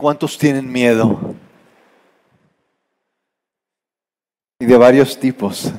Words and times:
¿Cuántos 0.00 0.38
tienen 0.38 0.72
miedo? 0.72 1.34
Y 4.58 4.64
de 4.64 4.78
varios 4.78 5.20
tipos. 5.20 5.74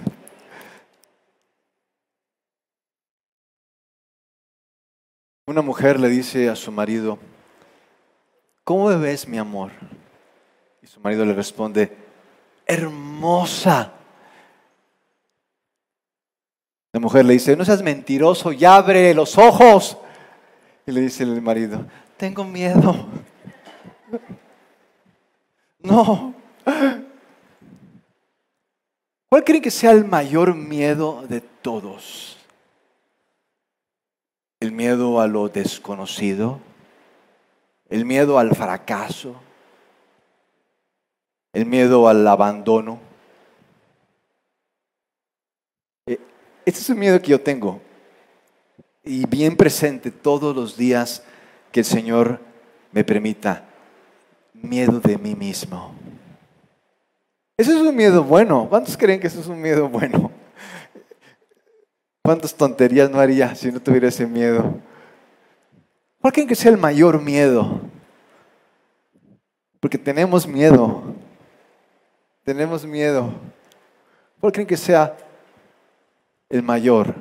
Una 5.48 5.64
mujer 5.64 6.00
le 6.00 6.08
dice 6.08 6.50
a 6.50 6.56
su 6.56 6.72
marido, 6.72 7.18
¿cómo 8.64 8.90
me 8.90 8.98
ves 8.98 9.28
mi 9.28 9.40
amor? 9.40 9.72
Y 10.84 10.86
su 10.86 11.00
marido 11.00 11.26
le 11.26 11.34
responde, 11.34 11.98
hermosa. 12.68 13.92
La 16.94 17.00
mujer 17.00 17.26
le 17.26 17.34
dice, 17.34 17.58
no 17.58 17.66
seas 17.66 17.82
mentiroso, 17.82 18.52
ya 18.52 18.76
abre 18.76 19.16
los 19.16 19.40
ojos. 19.40 19.98
Y 20.86 20.92
le 20.92 21.02
dice 21.02 21.24
el 21.24 21.42
marido, 21.42 21.88
tengo 22.18 22.46
miedo. 22.46 23.08
No. 25.80 26.34
¿Cuál 29.30 29.44
creen 29.46 29.62
que 29.62 29.72
sea 29.72 29.92
el 29.92 30.06
mayor 30.06 30.54
miedo 30.56 31.24
de 31.28 31.42
todos? 31.42 32.38
El 34.60 34.72
miedo 34.72 35.20
a 35.22 35.28
lo 35.28 35.50
desconocido, 35.50 36.60
el 37.90 38.06
miedo 38.06 38.38
al 38.38 38.54
fracaso, 38.56 39.36
el 41.54 41.66
miedo 41.66 42.08
al 42.08 42.28
abandono. 42.28 43.00
Eh, 46.06 46.20
este 46.66 46.82
es 46.82 46.90
un 46.90 47.00
miedo 47.00 47.20
que 47.22 47.32
yo 47.32 47.42
tengo 47.42 47.82
y 49.04 49.26
bien 49.26 49.58
presente 49.58 50.12
todos 50.12 50.56
los 50.56 50.78
días 50.78 51.24
que 51.72 51.80
el 51.80 51.86
Señor 51.86 52.40
me 52.92 53.04
permita. 53.04 53.71
Miedo 54.62 55.00
de 55.00 55.18
mí 55.18 55.36
mismo. 55.36 55.94
Eso 57.58 57.72
es 57.72 57.82
un 57.82 57.96
miedo 57.96 58.24
bueno. 58.24 58.68
¿Cuántos 58.70 58.98
creen 58.98 59.20
que 59.20 59.28
eso 59.28 59.40
es 59.40 59.48
un 59.48 59.62
miedo 59.62 59.88
bueno? 59.88 60.32
¿Cuántas 62.24 62.56
tonterías 62.56 63.10
no 63.10 63.20
haría 63.20 63.54
si 63.56 63.72
no 63.72 63.80
tuviera 63.80 64.08
ese 64.08 64.26
miedo? 64.28 64.80
¿Cuál 66.20 66.34
creen 66.34 66.48
que 66.48 66.56
sea 66.56 66.72
el 66.72 66.78
mayor 66.78 67.22
miedo? 67.22 67.82
Porque 69.80 69.98
tenemos 69.98 70.48
miedo. 70.48 71.04
Tenemos 72.44 72.86
miedo. 72.86 73.34
¿Cuál 74.40 74.54
creen 74.54 74.68
que 74.68 74.78
sea 74.78 75.18
el 76.50 76.62
mayor? 76.62 77.16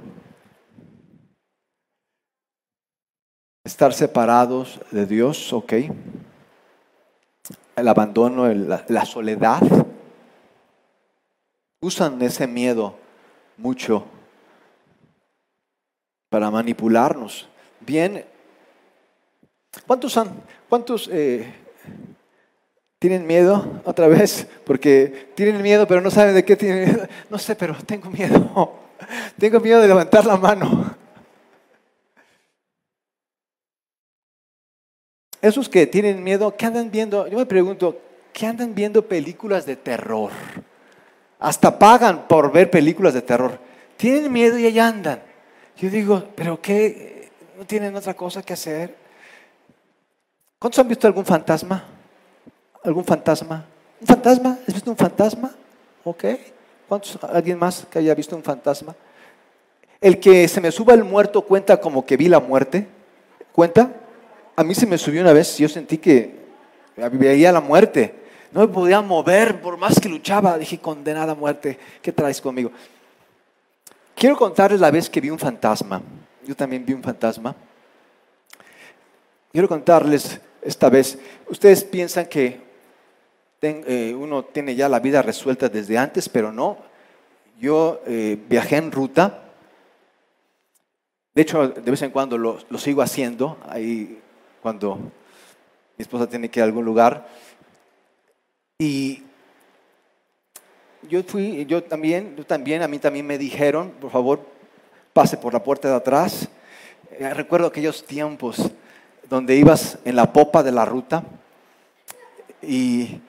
Estar 3.64 3.92
separados 3.92 4.80
de 4.90 5.06
Dios, 5.06 5.52
ok. 5.52 5.72
El 7.80 7.88
abandono, 7.88 8.46
la, 8.52 9.04
soledad. 9.06 9.62
Usan 11.80 12.20
ese 12.20 12.46
miedo 12.46 12.94
mucho 13.56 14.04
para 16.28 16.50
manipularnos. 16.50 17.48
Bien, 17.80 18.22
¿cuántos, 19.86 20.14
han, 20.18 20.28
cuántos 20.68 21.08
eh, 21.10 21.54
tienen 22.98 23.26
miedo 23.26 23.80
otra 23.86 24.08
vez? 24.08 24.46
Porque 24.66 25.32
tienen 25.34 25.62
miedo, 25.62 25.88
pero 25.88 26.02
no 26.02 26.10
saben 26.10 26.34
de 26.34 26.44
qué 26.44 26.56
tienen 26.56 26.84
miedo. 26.84 27.08
No 27.30 27.38
sé, 27.38 27.56
pero 27.56 27.74
tengo 27.86 28.10
miedo. 28.10 28.74
Tengo 29.38 29.58
miedo 29.60 29.80
de 29.80 29.88
levantar 29.88 30.26
la 30.26 30.36
mano. 30.36 30.94
Esos 35.42 35.68
que 35.68 35.86
tienen 35.86 36.22
miedo, 36.22 36.54
¿qué 36.56 36.66
andan 36.66 36.90
viendo? 36.90 37.26
Yo 37.26 37.38
me 37.38 37.46
pregunto, 37.46 37.98
¿qué 38.32 38.46
andan 38.46 38.74
viendo 38.74 39.06
películas 39.06 39.64
de 39.64 39.76
terror? 39.76 40.30
Hasta 41.38 41.78
pagan 41.78 42.28
por 42.28 42.52
ver 42.52 42.70
películas 42.70 43.14
de 43.14 43.22
terror. 43.22 43.58
Tienen 43.96 44.30
miedo 44.30 44.58
y 44.58 44.66
allá 44.66 44.88
andan. 44.88 45.22
Yo 45.76 45.88
digo, 45.88 46.22
¿pero 46.34 46.60
qué? 46.60 47.30
¿No 47.56 47.64
tienen 47.64 47.96
otra 47.96 48.12
cosa 48.14 48.42
que 48.42 48.52
hacer? 48.52 48.94
¿Cuántos 50.58 50.78
han 50.78 50.88
visto 50.88 51.06
algún 51.06 51.24
fantasma? 51.24 51.84
¿Algún 52.84 53.04
fantasma? 53.04 53.64
¿Un 53.98 54.06
fantasma? 54.06 54.58
¿Has 54.66 54.74
visto 54.74 54.90
un 54.90 54.96
fantasma? 54.96 55.50
¿Ok? 56.04 56.24
¿Cuántos, 56.86 57.18
¿Alguien 57.24 57.58
más 57.58 57.86
que 57.90 57.98
haya 57.98 58.14
visto 58.14 58.36
un 58.36 58.42
fantasma? 58.42 58.94
El 60.02 60.20
que 60.20 60.48
se 60.48 60.60
me 60.60 60.70
suba 60.70 60.92
el 60.92 61.04
muerto 61.04 61.42
cuenta 61.42 61.80
como 61.80 62.04
que 62.04 62.18
vi 62.18 62.28
la 62.28 62.40
muerte. 62.40 62.86
¿Cuenta? 63.52 63.90
A 64.60 64.62
mí 64.62 64.74
se 64.74 64.86
me 64.86 64.98
subió 64.98 65.22
una 65.22 65.32
vez, 65.32 65.56
yo 65.56 65.70
sentí 65.70 65.96
que 65.96 66.34
veía 67.12 67.50
la 67.50 67.62
muerte. 67.62 68.14
No 68.52 68.60
me 68.60 68.68
podía 68.68 69.00
mover 69.00 69.62
por 69.62 69.78
más 69.78 69.98
que 69.98 70.06
luchaba. 70.06 70.58
Dije, 70.58 70.78
condenada 70.78 71.34
muerte, 71.34 71.78
¿qué 72.02 72.12
traes 72.12 72.42
conmigo? 72.42 72.70
Quiero 74.14 74.36
contarles 74.36 74.78
la 74.78 74.90
vez 74.90 75.08
que 75.08 75.18
vi 75.18 75.30
un 75.30 75.38
fantasma. 75.38 76.02
Yo 76.44 76.54
también 76.54 76.84
vi 76.84 76.92
un 76.92 77.02
fantasma. 77.02 77.56
Quiero 79.50 79.66
contarles 79.66 80.38
esta 80.60 80.90
vez. 80.90 81.18
Ustedes 81.48 81.82
piensan 81.82 82.26
que 82.26 82.60
eh, 83.62 84.14
uno 84.14 84.44
tiene 84.44 84.74
ya 84.74 84.90
la 84.90 85.00
vida 85.00 85.22
resuelta 85.22 85.70
desde 85.70 85.96
antes, 85.96 86.28
pero 86.28 86.52
no. 86.52 86.76
Yo 87.58 88.02
eh, 88.06 88.38
viajé 88.46 88.76
en 88.76 88.92
ruta. 88.92 89.42
De 91.34 91.40
hecho, 91.40 91.66
de 91.66 91.90
vez 91.90 92.02
en 92.02 92.10
cuando 92.10 92.36
lo, 92.36 92.58
sigo 92.76 93.00
haciendo. 93.00 93.56
Cuando 94.62 94.96
mi 94.96 96.02
esposa 96.02 96.26
tiene 96.26 96.48
que 96.48 96.60
ir 96.60 96.62
a 96.62 96.66
algún 96.66 96.84
lugar. 96.84 97.26
Y 98.78 99.22
yo 101.08 101.22
fui, 101.22 101.64
yo 101.66 101.82
también, 101.82 102.36
yo 102.36 102.44
también, 102.44 102.82
a 102.82 102.88
mí 102.88 102.98
también 102.98 103.26
me 103.26 103.38
dijeron, 103.38 103.90
por 104.00 104.10
favor, 104.10 104.40
pase 105.12 105.36
por 105.36 105.52
la 105.52 105.62
puerta 105.62 105.88
de 105.88 105.96
atrás. 105.96 106.48
Eh, 107.12 107.34
recuerdo 107.34 107.66
aquellos 107.66 108.04
tiempos 108.04 108.70
donde 109.28 109.56
ibas 109.56 109.98
en 110.04 110.16
la 110.16 110.32
popa 110.32 110.62
de 110.62 110.72
la 110.72 110.84
ruta 110.84 111.22
y, 112.62 113.20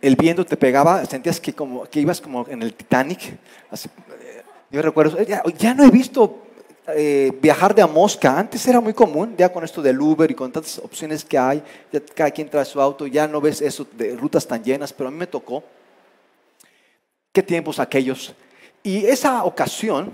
el 0.00 0.14
viento 0.14 0.46
te 0.46 0.56
pegaba, 0.56 1.04
sentías 1.06 1.40
que, 1.40 1.52
como, 1.52 1.84
que 1.84 2.00
ibas 2.00 2.20
como 2.20 2.46
en 2.48 2.62
el 2.62 2.72
Titanic. 2.72 3.20
Eh, 3.22 4.42
yo 4.70 4.80
recuerdo, 4.80 5.20
ya, 5.22 5.42
ya 5.58 5.74
no 5.74 5.84
he 5.84 5.90
visto 5.90 6.47
eh, 6.96 7.36
viajar 7.42 7.74
de 7.74 7.82
a 7.82 7.86
mosca. 7.86 8.38
Antes 8.38 8.66
era 8.66 8.80
muy 8.80 8.94
común, 8.94 9.34
ya 9.36 9.52
con 9.52 9.62
esto 9.62 9.82
del 9.82 10.00
Uber 10.00 10.30
y 10.30 10.34
con 10.34 10.50
tantas 10.50 10.78
opciones 10.78 11.24
que 11.24 11.36
hay, 11.36 11.62
cada 12.14 12.30
quien 12.30 12.48
trae 12.48 12.64
su 12.64 12.80
auto, 12.80 13.06
ya 13.06 13.28
no 13.28 13.40
ves 13.40 13.60
eso 13.60 13.86
de 13.92 14.16
rutas 14.16 14.46
tan 14.46 14.64
llenas, 14.64 14.92
pero 14.92 15.08
a 15.08 15.10
mí 15.10 15.18
me 15.18 15.26
tocó. 15.26 15.62
Qué 17.32 17.42
tiempos 17.42 17.78
aquellos. 17.78 18.34
Y 18.82 19.04
esa 19.04 19.44
ocasión, 19.44 20.10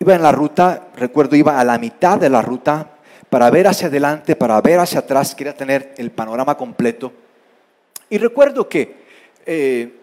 iba 0.00 0.14
en 0.14 0.22
la 0.22 0.32
ruta, 0.32 0.88
recuerdo, 0.96 1.36
iba 1.36 1.60
a 1.60 1.64
la 1.64 1.78
mitad 1.78 2.18
de 2.18 2.30
la 2.30 2.42
ruta 2.42 2.90
para 3.30 3.48
ver 3.50 3.68
hacia 3.68 3.86
adelante, 3.86 4.34
para 4.34 4.60
ver 4.60 4.80
hacia 4.80 5.00
atrás, 5.00 5.34
quería 5.34 5.54
tener 5.54 5.94
el 5.98 6.10
panorama 6.10 6.56
completo. 6.56 7.12
Y 8.10 8.18
recuerdo 8.18 8.68
que 8.68 9.04
eh, 9.46 10.00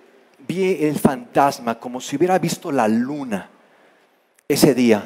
vi 0.48 0.86
el 0.86 0.98
fantasma 0.98 1.78
como 1.78 2.00
si 2.00 2.16
hubiera 2.16 2.40
visto 2.40 2.72
la 2.72 2.88
luna 2.88 3.50
ese 4.48 4.74
día 4.74 5.04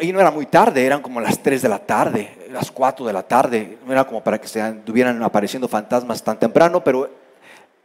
y 0.00 0.12
no 0.12 0.20
era 0.20 0.30
muy 0.30 0.46
tarde, 0.46 0.84
eran 0.84 1.02
como 1.02 1.20
las 1.20 1.42
3 1.42 1.62
de 1.62 1.68
la 1.68 1.78
tarde, 1.78 2.46
las 2.50 2.70
4 2.70 3.06
de 3.06 3.12
la 3.12 3.22
tarde. 3.22 3.78
No 3.84 3.92
era 3.92 4.04
como 4.04 4.22
para 4.22 4.40
que 4.40 4.48
se 4.48 4.66
estuvieran 4.66 5.22
apareciendo 5.22 5.68
fantasmas 5.68 6.22
tan 6.22 6.38
temprano, 6.38 6.82
pero 6.82 7.10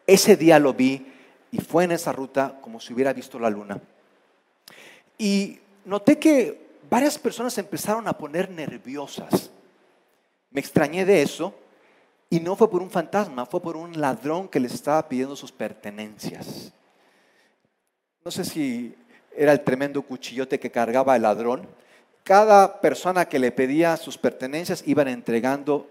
ese 0.06 0.36
día 0.36 0.60
lo 0.60 0.74
vi 0.74 1.06
y 1.52 1.60
fue 1.60 1.84
en 1.84 1.92
esa 1.92 2.12
ruta 2.12 2.58
como 2.62 2.80
si 2.80 2.94
hubiera 2.94 3.14
visto 3.14 3.40
la 3.40 3.50
luna. 3.50 3.80
Y 5.18 5.60
noté 5.86 6.18
que 6.18 6.80
varias 6.90 7.18
personas 7.18 7.58
empezaron 7.58 8.08
a 8.08 8.18
poner 8.18 8.50
nerviosas. 8.50 9.52
Me 10.52 10.60
extrañé 10.60 11.06
de 11.06 11.22
eso 11.22 11.54
y 12.30 12.40
no 12.40 12.56
fue 12.56 12.70
por 12.70 12.82
un 12.82 12.90
fantasma, 12.90 13.46
fue 13.46 13.62
por 13.62 13.78
un 13.78 14.00
ladrón 14.00 14.48
que 14.48 14.60
les 14.60 14.74
estaba 14.74 15.08
pidiendo 15.08 15.36
sus 15.36 15.52
pertenencias. 15.52 16.74
No 18.26 18.32
sé 18.32 18.46
si 18.46 18.96
era 19.36 19.52
el 19.52 19.62
tremendo 19.62 20.02
cuchillote 20.02 20.60
que 20.60 20.72
cargaba 20.72 21.16
el 21.16 21.24
ladrón, 21.24 21.68
cada 22.24 22.80
persona 22.80 23.26
que 23.26 23.40
le 23.40 23.52
pedía 23.52 23.98
sus 23.98 24.18
pertenencias 24.18 24.84
iban 24.86 25.08
entregando 25.08 25.90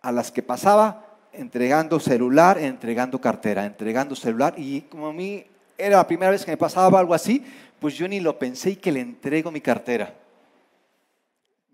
a 0.00 0.12
las 0.12 0.30
que 0.30 0.42
pasaba, 0.42 1.04
entregando 1.32 1.98
celular, 1.98 2.58
entregando 2.58 3.20
cartera, 3.20 3.66
entregando 3.66 4.14
celular. 4.14 4.54
Y 4.56 4.82
como 4.82 5.08
a 5.08 5.12
mí 5.12 5.44
era 5.76 5.96
la 5.96 6.06
primera 6.06 6.30
vez 6.30 6.44
que 6.44 6.52
me 6.52 6.56
pasaba 6.56 6.98
algo 6.98 7.14
así, 7.14 7.44
pues 7.80 7.94
yo 7.94 8.06
ni 8.08 8.20
lo 8.20 8.38
pensé 8.38 8.70
y 8.70 8.76
que 8.76 8.92
le 8.92 9.00
entrego 9.00 9.50
mi 9.50 9.60
cartera. 9.60 10.14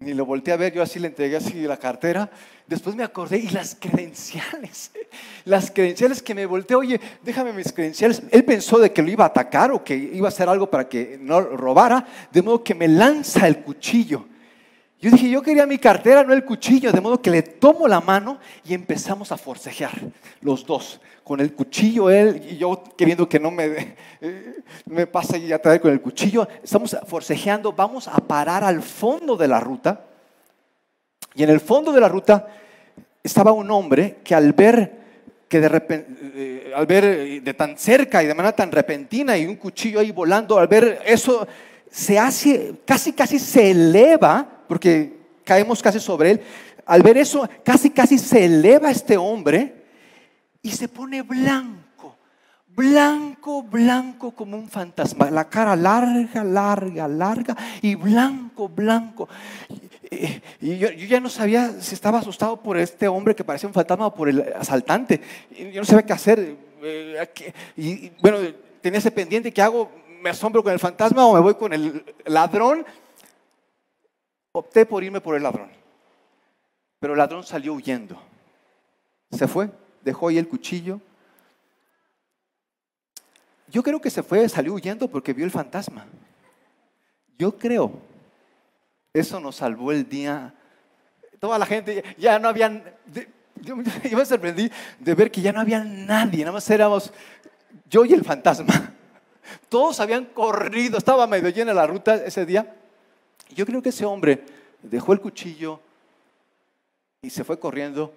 Ni 0.02 0.14
lo 0.14 0.26
volteé 0.26 0.52
a 0.52 0.56
ver, 0.56 0.72
yo 0.72 0.82
así 0.82 0.98
le 0.98 1.08
entregué 1.08 1.36
así 1.36 1.62
la 1.62 1.76
cartera. 1.76 2.30
Después 2.66 2.96
me 2.96 3.04
acordé 3.04 3.38
y 3.38 3.48
las 3.48 3.76
credenciales, 3.78 4.90
las 5.44 5.70
credenciales 5.70 6.22
que 6.22 6.34
me 6.34 6.46
volteé, 6.46 6.76
oye, 6.76 7.00
déjame 7.22 7.52
mis 7.52 7.72
credenciales. 7.72 8.22
Él 8.30 8.44
pensó 8.44 8.78
de 8.78 8.92
que 8.92 9.02
lo 9.02 9.10
iba 9.10 9.24
a 9.24 9.28
atacar 9.28 9.70
o 9.72 9.84
que 9.84 9.94
iba 9.94 10.26
a 10.26 10.28
hacer 10.28 10.48
algo 10.48 10.70
para 10.70 10.88
que 10.88 11.18
no 11.20 11.40
robara, 11.40 12.06
de 12.32 12.42
modo 12.42 12.64
que 12.64 12.74
me 12.74 12.88
lanza 12.88 13.46
el 13.46 13.58
cuchillo. 13.58 14.26
Yo 15.02 15.10
dije, 15.10 15.28
yo 15.28 15.42
quería 15.42 15.66
mi 15.66 15.78
cartera, 15.78 16.22
no 16.22 16.32
el 16.32 16.44
cuchillo, 16.44 16.92
de 16.92 17.00
modo 17.00 17.20
que 17.20 17.28
le 17.28 17.42
tomo 17.42 17.88
la 17.88 18.00
mano 18.00 18.38
y 18.64 18.72
empezamos 18.72 19.32
a 19.32 19.36
forcejear, 19.36 19.90
los 20.42 20.64
dos, 20.64 21.00
con 21.24 21.40
el 21.40 21.54
cuchillo 21.54 22.08
él 22.08 22.40
y 22.48 22.56
yo 22.56 22.84
queriendo 22.96 23.28
que 23.28 23.40
no 23.40 23.50
me, 23.50 23.96
eh, 24.20 24.60
me 24.86 25.08
pase 25.08 25.38
y 25.38 25.52
a 25.52 25.60
traer 25.60 25.80
con 25.80 25.90
el 25.90 26.00
cuchillo. 26.00 26.46
Estamos 26.62 26.96
forcejeando, 27.08 27.72
vamos 27.72 28.06
a 28.06 28.16
parar 28.18 28.62
al 28.62 28.80
fondo 28.80 29.36
de 29.36 29.48
la 29.48 29.58
ruta. 29.58 30.04
Y 31.34 31.42
en 31.42 31.50
el 31.50 31.58
fondo 31.58 31.90
de 31.90 32.00
la 32.00 32.08
ruta 32.08 32.46
estaba 33.24 33.50
un 33.50 33.68
hombre 33.72 34.18
que 34.22 34.36
al 34.36 34.52
ver 34.52 35.02
que 35.48 35.60
de 35.60 35.68
repente, 35.68 36.12
eh, 36.36 36.72
al 36.76 36.86
ver 36.86 37.04
eh, 37.04 37.40
de 37.40 37.54
tan 37.54 37.76
cerca 37.76 38.22
y 38.22 38.28
de 38.28 38.34
manera 38.34 38.54
tan 38.54 38.70
repentina 38.70 39.36
y 39.36 39.46
un 39.46 39.56
cuchillo 39.56 39.98
ahí 39.98 40.12
volando, 40.12 40.56
al 40.58 40.68
ver 40.68 41.02
eso, 41.04 41.44
se 41.90 42.20
hace, 42.20 42.76
casi, 42.86 43.12
casi 43.12 43.40
se 43.40 43.72
eleva 43.72 44.61
porque 44.72 45.12
caemos 45.44 45.82
casi 45.82 46.00
sobre 46.00 46.30
él. 46.30 46.40
Al 46.86 47.02
ver 47.02 47.18
eso, 47.18 47.46
casi, 47.62 47.90
casi 47.90 48.16
se 48.16 48.46
eleva 48.46 48.90
este 48.90 49.18
hombre 49.18 49.84
y 50.62 50.70
se 50.70 50.88
pone 50.88 51.20
blanco, 51.20 52.16
blanco, 52.68 53.64
blanco 53.64 54.30
como 54.30 54.56
un 54.56 54.70
fantasma. 54.70 55.30
La 55.30 55.46
cara 55.46 55.76
larga, 55.76 56.42
larga, 56.42 57.06
larga 57.06 57.54
y 57.82 57.96
blanco, 57.96 58.66
blanco. 58.66 59.28
Y, 60.10 60.78
yo, 60.78 60.88
ya 60.88 61.20
no 61.20 61.28
sabía 61.28 61.78
si 61.78 61.94
estaba 61.94 62.20
asustado 62.20 62.62
por 62.62 62.78
este 62.78 63.06
hombre 63.08 63.34
que 63.34 63.44
parecía 63.44 63.68
un 63.68 63.74
fantasma 63.74 64.06
o 64.06 64.14
por 64.14 64.30
el 64.30 64.54
asaltante. 64.58 65.20
Yo 65.70 65.82
no 65.82 65.84
sabía 65.84 66.06
qué 66.06 66.12
hacer. 66.14 66.56
Eh, 66.82 67.52
y 67.76 68.10
bueno, 68.22 68.38
tenía 68.80 69.00
ese 69.00 69.10
pendiente, 69.10 69.52
¿qué 69.52 69.60
hago? 69.60 69.90
¿Me 70.22 70.30
asombro 70.30 70.62
con 70.62 70.72
el 70.72 70.78
fantasma 70.78 71.26
o 71.26 71.34
me 71.34 71.40
voy 71.40 71.56
con 71.56 71.74
el 71.74 72.02
ladrón? 72.24 72.86
Opté 74.52 74.86
por 74.86 75.02
irme 75.02 75.20
por 75.20 75.34
el 75.34 75.42
ladrón. 75.42 75.70
Pero 77.00 77.14
el 77.14 77.18
ladrón 77.18 77.42
salió 77.42 77.74
huyendo. 77.74 78.20
Se 79.30 79.48
fue, 79.48 79.70
dejó 80.02 80.28
ahí 80.28 80.38
el 80.38 80.48
cuchillo. 80.48 81.00
Yo 83.68 83.82
creo 83.82 84.00
que 84.00 84.10
se 84.10 84.22
fue, 84.22 84.48
salió 84.48 84.74
huyendo 84.74 85.08
porque 85.08 85.32
vio 85.32 85.44
el 85.44 85.50
fantasma. 85.50 86.06
Yo 87.38 87.56
creo. 87.56 87.92
Eso 89.12 89.40
nos 89.40 89.56
salvó 89.56 89.90
el 89.90 90.08
día. 90.08 90.54
Toda 91.40 91.58
la 91.58 91.66
gente, 91.66 92.04
ya 92.18 92.38
no 92.38 92.48
habían... 92.48 92.84
Yo, 93.62 93.76
me 93.76 94.24
sorprendí 94.24 94.68
de 94.98 95.14
ver 95.14 95.30
que 95.30 95.40
ya 95.40 95.52
no 95.52 95.60
había 95.60 95.84
nadie, 95.84 96.40
nada 96.40 96.50
más 96.50 96.68
éramos 96.68 97.12
yo 97.88 98.04
y 98.04 98.12
el 98.12 98.24
fantasma. 98.24 98.92
Todos 99.68 100.00
habían 100.00 100.24
corrido, 100.24 100.98
estaba 100.98 101.28
medio 101.28 101.48
llena 101.50 101.72
la 101.72 101.86
ruta 101.86 102.16
ese 102.16 102.44
día. 102.44 102.74
Yo 103.54 103.66
creo 103.66 103.82
que 103.82 103.90
ese 103.90 104.04
hombre 104.04 104.44
dejó 104.82 105.12
el 105.12 105.20
cuchillo 105.20 105.80
y 107.22 107.30
se 107.30 107.44
fue 107.44 107.58
corriendo 107.58 108.12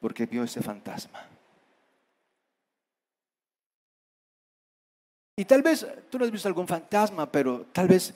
porque 0.00 0.26
vio 0.26 0.42
ese 0.42 0.60
fantasma. 0.62 1.26
Y 5.36 5.44
tal 5.44 5.62
vez 5.62 5.86
tú 6.10 6.18
no 6.18 6.24
has 6.24 6.30
visto 6.30 6.48
algún 6.48 6.68
fantasma, 6.68 7.30
pero 7.30 7.66
tal 7.72 7.88
vez 7.88 8.14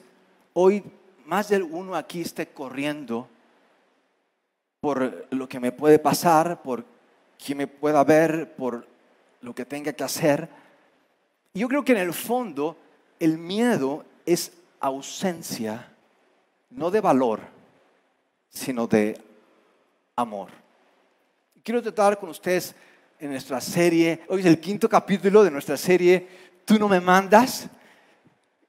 hoy 0.52 0.82
más 1.24 1.48
de 1.48 1.62
uno 1.62 1.94
aquí 1.94 2.20
esté 2.20 2.48
corriendo 2.48 3.28
por 4.80 5.26
lo 5.30 5.48
que 5.48 5.58
me 5.58 5.72
puede 5.72 5.98
pasar, 5.98 6.62
por 6.62 6.84
quien 7.42 7.58
me 7.58 7.66
pueda 7.66 8.04
ver, 8.04 8.54
por 8.54 8.86
lo 9.40 9.54
que 9.54 9.64
tenga 9.64 9.92
que 9.92 10.04
hacer. 10.04 10.48
Yo 11.54 11.68
creo 11.68 11.84
que 11.84 11.92
en 11.92 11.98
el 11.98 12.12
fondo 12.12 12.76
el 13.18 13.38
miedo 13.38 14.04
es 14.24 14.52
ausencia 14.80 15.95
no 16.76 16.90
de 16.90 17.00
valor, 17.00 17.40
sino 18.48 18.86
de 18.86 19.20
amor. 20.14 20.50
Quiero 21.64 21.82
tratar 21.82 22.18
con 22.18 22.28
ustedes 22.28 22.74
en 23.18 23.30
nuestra 23.30 23.60
serie, 23.60 24.22
hoy 24.28 24.40
es 24.40 24.46
el 24.46 24.60
quinto 24.60 24.88
capítulo 24.88 25.42
de 25.42 25.50
nuestra 25.50 25.76
serie, 25.76 26.46
Tú 26.66 26.80
no 26.80 26.88
me 26.88 27.00
mandas. 27.00 27.68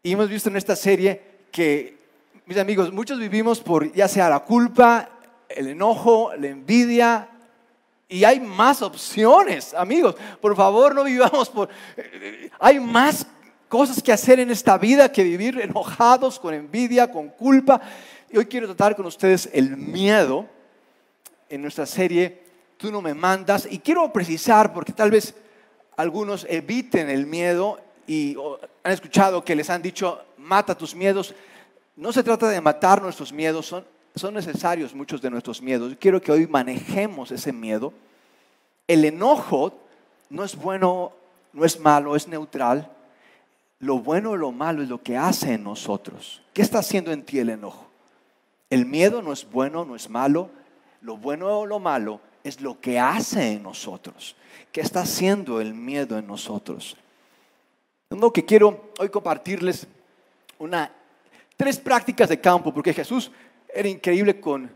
Y 0.03 0.11
hemos 0.11 0.29
visto 0.29 0.49
en 0.49 0.55
esta 0.55 0.75
serie 0.75 1.19
que, 1.51 1.97
mis 2.45 2.59
amigos, 2.59 2.93
muchos 2.93 3.17
vivimos 3.17 3.59
por 3.59 3.91
ya 3.91 4.07
sea 4.07 4.29
la 4.29 4.41
culpa, 4.41 5.09
el 5.49 5.69
enojo, 5.69 6.31
la 6.35 6.47
envidia, 6.47 7.27
y 8.07 8.23
hay 8.23 8.39
más 8.39 8.83
opciones, 8.83 9.73
amigos. 9.73 10.15
Por 10.39 10.55
favor, 10.55 10.93
no 10.93 11.03
vivamos 11.03 11.49
por... 11.49 11.69
Hay 12.59 12.79
más 12.79 13.25
cosas 13.67 14.01
que 14.01 14.11
hacer 14.11 14.39
en 14.39 14.51
esta 14.51 14.77
vida 14.77 15.11
que 15.11 15.23
vivir 15.23 15.59
enojados, 15.59 16.39
con 16.39 16.53
envidia, 16.53 17.11
con 17.11 17.29
culpa. 17.29 17.81
Y 18.29 18.37
hoy 18.37 18.45
quiero 18.45 18.67
tratar 18.67 18.95
con 18.95 19.05
ustedes 19.05 19.49
el 19.53 19.75
miedo 19.77 20.45
en 21.49 21.61
nuestra 21.61 21.85
serie 21.85 22.47
Tú 22.77 22.91
no 22.91 23.01
me 23.01 23.13
mandas. 23.13 23.67
Y 23.69 23.79
quiero 23.79 24.13
precisar, 24.13 24.71
porque 24.71 24.93
tal 24.93 25.09
vez 25.09 25.33
algunos 25.95 26.45
eviten 26.47 27.09
el 27.09 27.25
miedo 27.25 27.79
y 28.05 28.37
han 28.83 28.91
escuchado 28.91 29.43
que 29.43 29.55
les 29.55 29.69
han 29.69 29.81
dicho, 29.81 30.23
mata 30.37 30.77
tus 30.77 30.95
miedos. 30.95 31.33
No 31.95 32.13
se 32.13 32.23
trata 32.23 32.47
de 32.47 32.61
matar 32.61 33.01
nuestros 33.01 33.33
miedos, 33.33 33.65
son, 33.65 33.83
son 34.15 34.35
necesarios 34.35 34.93
muchos 34.93 35.21
de 35.21 35.31
nuestros 35.31 35.59
miedos. 35.59 35.95
Quiero 35.99 36.21
que 36.21 36.31
hoy 36.31 36.45
manejemos 36.45 37.31
ese 37.31 37.51
miedo. 37.51 37.91
El 38.87 39.03
enojo 39.03 39.73
no 40.29 40.43
es 40.43 40.55
bueno, 40.55 41.13
no 41.53 41.65
es 41.65 41.79
malo, 41.79 42.15
es 42.15 42.27
neutral 42.27 42.91
lo 43.79 43.99
bueno 43.99 44.31
o 44.31 44.37
lo 44.37 44.51
malo 44.51 44.81
es 44.81 44.89
lo 44.89 45.01
que 45.01 45.17
hace 45.17 45.53
en 45.53 45.63
nosotros. 45.63 46.41
¿Qué 46.53 46.61
está 46.61 46.79
haciendo 46.79 47.11
en 47.11 47.23
ti 47.23 47.39
el 47.39 47.49
enojo? 47.49 47.87
El 48.69 48.85
miedo 48.85 49.21
no 49.21 49.31
es 49.31 49.49
bueno, 49.49 49.85
no 49.85 49.95
es 49.95 50.09
malo. 50.09 50.49
Lo 51.01 51.17
bueno 51.17 51.59
o 51.59 51.65
lo 51.65 51.79
malo 51.79 52.19
es 52.43 52.59
lo 52.59 52.79
que 52.79 52.99
hace 52.99 53.53
en 53.53 53.63
nosotros. 53.63 54.35
¿Qué 54.71 54.81
está 54.81 55.01
haciendo 55.01 55.61
el 55.61 55.73
miedo 55.73 56.17
en 56.17 56.25
nosotros? 56.25 56.97
Lo 58.09 58.33
que 58.33 58.45
quiero 58.45 58.91
hoy 58.99 59.09
compartirles 59.09 59.85
una, 60.57 60.91
tres 61.55 61.77
prácticas 61.77 62.29
de 62.29 62.39
campo, 62.39 62.73
porque 62.73 62.93
Jesús 62.93 63.31
era 63.73 63.87
increíble 63.87 64.39
con... 64.39 64.75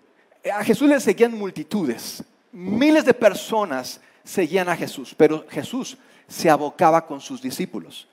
A 0.54 0.64
Jesús 0.64 0.88
le 0.88 1.00
seguían 1.00 1.38
multitudes, 1.38 2.24
miles 2.52 3.06
de 3.06 3.14
personas 3.14 4.02
seguían 4.24 4.70
a 4.70 4.76
Jesús, 4.76 5.14
pero 5.16 5.46
Jesús 5.50 5.98
se 6.28 6.50
abocaba 6.50 7.06
con 7.06 7.20
sus 7.20 7.42
discípulos. 7.42 8.08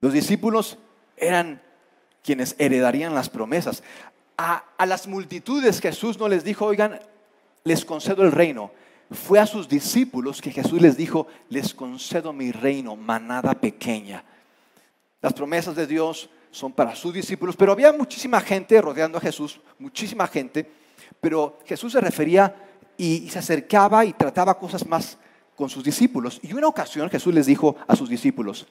Los 0.00 0.12
discípulos 0.12 0.78
eran 1.16 1.60
quienes 2.22 2.54
heredarían 2.58 3.14
las 3.14 3.28
promesas. 3.28 3.82
A, 4.36 4.64
las 4.86 5.08
multitudes 5.08 5.80
Jesús 5.80 6.18
no 6.18 6.28
les 6.28 6.44
dijo, 6.44 6.66
oigan, 6.66 7.00
les 7.64 7.84
concedo 7.84 8.22
el 8.22 8.32
reino. 8.32 8.70
Fue 9.10 9.38
a 9.38 9.46
sus 9.46 9.68
discípulos 9.68 10.40
que 10.40 10.52
Jesús 10.52 10.80
les 10.80 10.96
dijo, 10.96 11.26
les 11.48 11.74
concedo 11.74 12.32
mi 12.32 12.52
reino, 12.52 12.94
manada 12.94 13.54
pequeña. 13.54 14.22
Las 15.20 15.32
promesas 15.32 15.74
de 15.74 15.86
Dios 15.86 16.30
son 16.50 16.72
para 16.72 16.94
sus 16.94 17.12
discípulos, 17.12 17.56
pero 17.56 17.72
había 17.72 17.92
muchísima 17.92 18.40
gente 18.40 18.80
rodeando 18.80 19.18
a 19.18 19.20
Jesús, 19.20 19.60
muchísima 19.78 20.26
gente, 20.26 20.70
pero 21.20 21.58
Jesús 21.64 21.92
se 21.92 22.00
refería 22.00 22.54
y 22.96 23.28
se 23.30 23.38
acercaba 23.38 24.04
y 24.04 24.12
trataba 24.12 24.58
cosas 24.58 24.86
más 24.86 25.18
con 25.56 25.68
sus 25.68 25.82
discípulos. 25.82 26.38
Y 26.42 26.52
una 26.52 26.68
ocasión 26.68 27.10
Jesús 27.10 27.34
les 27.34 27.46
dijo 27.46 27.76
a 27.86 27.96
sus 27.96 28.08
discípulos, 28.08 28.66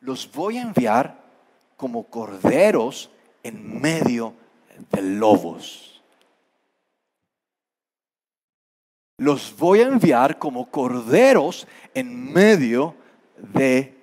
los 0.00 0.30
voy 0.30 0.58
a 0.58 0.62
enviar 0.62 1.20
como 1.76 2.04
corderos 2.04 3.10
en 3.42 3.80
medio 3.80 4.34
de 4.90 5.02
lobos. 5.02 6.02
Los 9.18 9.54
voy 9.56 9.80
a 9.80 9.86
enviar 9.86 10.38
como 10.38 10.70
corderos 10.70 11.66
en 11.94 12.32
medio 12.32 12.94
de 13.36 13.94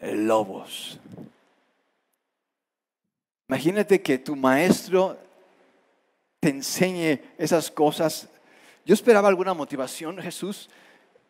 lobos. 0.00 0.98
Imagínate 3.48 4.00
que 4.00 4.18
tu 4.18 4.36
maestro 4.36 5.18
te 6.40 6.50
enseñe 6.50 7.20
esas 7.38 7.70
cosas. 7.70 8.28
Yo 8.84 8.94
esperaba 8.94 9.28
alguna 9.28 9.54
motivación, 9.54 10.18
Jesús. 10.20 10.68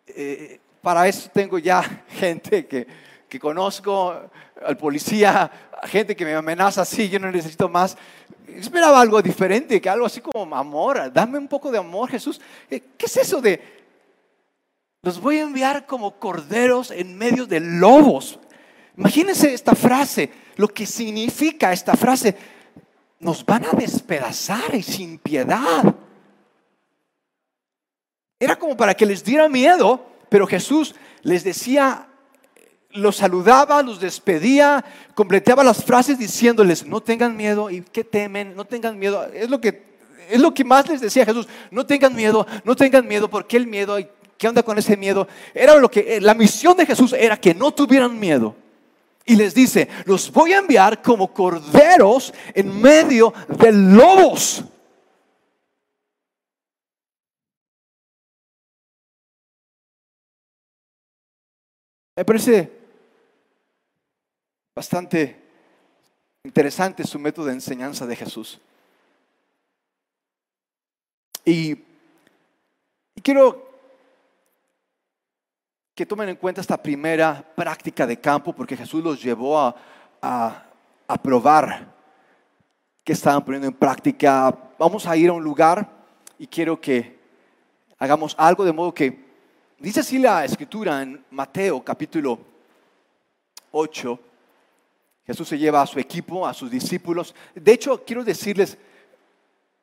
Eh, 0.06 0.58
para 0.80 1.06
eso 1.06 1.30
tengo 1.32 1.58
ya 1.58 1.82
gente 2.08 2.66
que 2.66 2.86
que 3.32 3.40
conozco, 3.40 4.28
al 4.62 4.76
policía, 4.76 5.50
a 5.80 5.88
gente 5.88 6.14
que 6.14 6.22
me 6.22 6.34
amenaza 6.34 6.82
así, 6.82 7.08
yo 7.08 7.18
no 7.18 7.32
necesito 7.32 7.66
más. 7.66 7.96
Esperaba 8.46 9.00
algo 9.00 9.22
diferente, 9.22 9.80
que 9.80 9.88
algo 9.88 10.04
así 10.04 10.20
como 10.20 10.54
amor, 10.54 11.10
dame 11.10 11.38
un 11.38 11.48
poco 11.48 11.72
de 11.72 11.78
amor, 11.78 12.10
Jesús. 12.10 12.38
Eh, 12.70 12.82
¿Qué 12.98 13.06
es 13.06 13.16
eso 13.16 13.40
de 13.40 13.58
los 15.00 15.18
voy 15.18 15.38
a 15.38 15.44
enviar 15.44 15.86
como 15.86 16.18
corderos 16.18 16.90
en 16.90 17.16
medio 17.16 17.46
de 17.46 17.60
lobos? 17.60 18.38
Imagínense 18.98 19.54
esta 19.54 19.74
frase, 19.74 20.30
lo 20.56 20.68
que 20.68 20.84
significa 20.84 21.72
esta 21.72 21.94
frase. 21.94 22.36
Nos 23.18 23.46
van 23.46 23.64
a 23.64 23.70
despedazar 23.70 24.74
y 24.74 24.82
sin 24.82 25.16
piedad. 25.16 25.94
Era 28.38 28.56
como 28.56 28.76
para 28.76 28.92
que 28.92 29.06
les 29.06 29.24
diera 29.24 29.48
miedo, 29.48 30.04
pero 30.28 30.46
Jesús 30.46 30.94
les 31.22 31.44
decía 31.44 32.08
los 32.94 33.16
saludaba, 33.16 33.82
los 33.82 34.00
despedía, 34.00 34.84
completaba 35.14 35.64
las 35.64 35.84
frases 35.84 36.18
diciéndoles, 36.18 36.86
no 36.86 37.00
tengan 37.00 37.36
miedo 37.36 37.70
y 37.70 37.82
que 37.82 38.04
temen, 38.04 38.54
no 38.54 38.64
tengan 38.64 38.98
miedo. 38.98 39.26
Es 39.32 39.48
lo 39.48 39.60
que, 39.60 39.82
es 40.28 40.40
lo 40.40 40.52
que 40.52 40.64
más 40.64 40.88
les 40.88 41.00
decía 41.00 41.24
Jesús, 41.24 41.48
no 41.70 41.86
tengan 41.86 42.14
miedo, 42.14 42.46
no 42.64 42.76
tengan 42.76 43.06
miedo, 43.06 43.28
porque 43.28 43.56
el 43.56 43.66
miedo, 43.66 43.96
¿qué 44.38 44.48
onda 44.48 44.62
con 44.62 44.78
ese 44.78 44.96
miedo? 44.96 45.26
Era 45.54 45.76
lo 45.76 45.90
que, 45.90 46.20
la 46.20 46.34
misión 46.34 46.76
de 46.76 46.86
Jesús 46.86 47.12
era 47.12 47.36
que 47.36 47.54
no 47.54 47.72
tuvieran 47.72 48.18
miedo. 48.18 48.54
Y 49.24 49.36
les 49.36 49.54
dice, 49.54 49.88
los 50.04 50.32
voy 50.32 50.52
a 50.52 50.58
enviar 50.58 51.00
como 51.00 51.32
corderos 51.32 52.34
en 52.54 52.80
medio 52.80 53.32
de 53.48 53.72
lobos. 53.72 54.64
Me 62.14 62.26
parece 62.26 62.81
bastante 64.74 65.40
interesante 66.44 67.04
su 67.04 67.18
método 67.18 67.46
de 67.46 67.52
enseñanza 67.52 68.06
de 68.06 68.16
Jesús. 68.16 68.60
Y, 71.44 71.76
quiero 73.22 73.70
que 75.94 76.06
tomen 76.06 76.30
en 76.30 76.36
cuenta 76.36 76.60
esta 76.60 76.82
primera 76.82 77.44
práctica 77.54 78.06
de 78.06 78.18
campo, 78.18 78.52
porque 78.52 78.76
Jesús 78.76 79.04
los 79.04 79.22
llevó 79.22 79.58
a, 79.58 79.74
a 80.22 81.22
probar 81.22 81.92
que 83.04 83.12
estaban 83.12 83.44
poniendo 83.44 83.68
en 83.68 83.74
práctica. 83.74 84.56
Vamos 84.78 85.06
a 85.06 85.16
ir 85.16 85.28
a 85.28 85.34
un 85.34 85.44
lugar 85.44 85.88
y 86.38 86.46
quiero 86.46 86.80
que 86.80 87.18
hagamos 87.98 88.34
algo 88.38 88.64
de 88.64 88.72
modo 88.72 88.94
que, 88.94 89.24
dice 89.78 90.00
así 90.00 90.18
la 90.18 90.44
escritura 90.44 91.02
en 91.02 91.24
Mateo 91.30 91.84
capítulo 91.84 92.38
8, 93.72 94.20
Jesús 95.26 95.48
se 95.48 95.58
lleva 95.58 95.82
a 95.82 95.86
su 95.86 95.98
equipo, 95.98 96.46
a 96.46 96.54
sus 96.54 96.70
discípulos. 96.70 97.34
De 97.54 97.72
hecho, 97.72 98.04
quiero 98.04 98.24
decirles, 98.24 98.76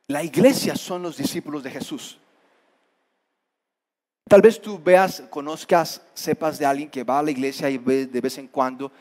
la 0.08 0.24
iglesia 0.24 0.76
son 0.76 1.04
los 1.04 1.18
discípulos 1.18 1.64
de 1.64 1.72
Jesús. 1.72 2.18
Tal 4.28 4.42
vez 4.42 4.62
tú 4.62 4.80
veas, 4.82 5.24
conozcas, 5.30 6.02
sepas 6.14 6.60
de 6.60 6.66
alguien 6.66 6.90
que 6.90 7.04
va 7.04 7.20
a 7.20 7.24
la 7.24 7.32
iglesia 7.32 7.70
y 7.70 7.78
ve 7.78 8.06
de 8.06 8.22
vez 8.22 8.38
en 8.38 8.48
cuando, 8.48 8.92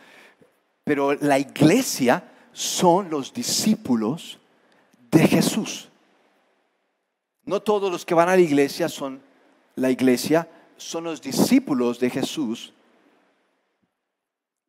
pero 0.84 1.14
la 1.14 1.38
iglesia 1.38 2.24
son 2.52 3.10
los 3.10 3.32
discípulos 3.32 4.38
de 5.10 5.26
Jesús. 5.26 5.88
No 7.44 7.60
todos 7.60 7.90
los 7.90 8.04
que 8.04 8.14
van 8.14 8.28
a 8.28 8.36
la 8.36 8.42
iglesia 8.42 8.88
son 8.88 9.20
la 9.74 9.90
iglesia, 9.90 10.48
son 10.76 11.04
los 11.04 11.20
discípulos 11.20 11.98
de 11.98 12.10
Jesús 12.10 12.72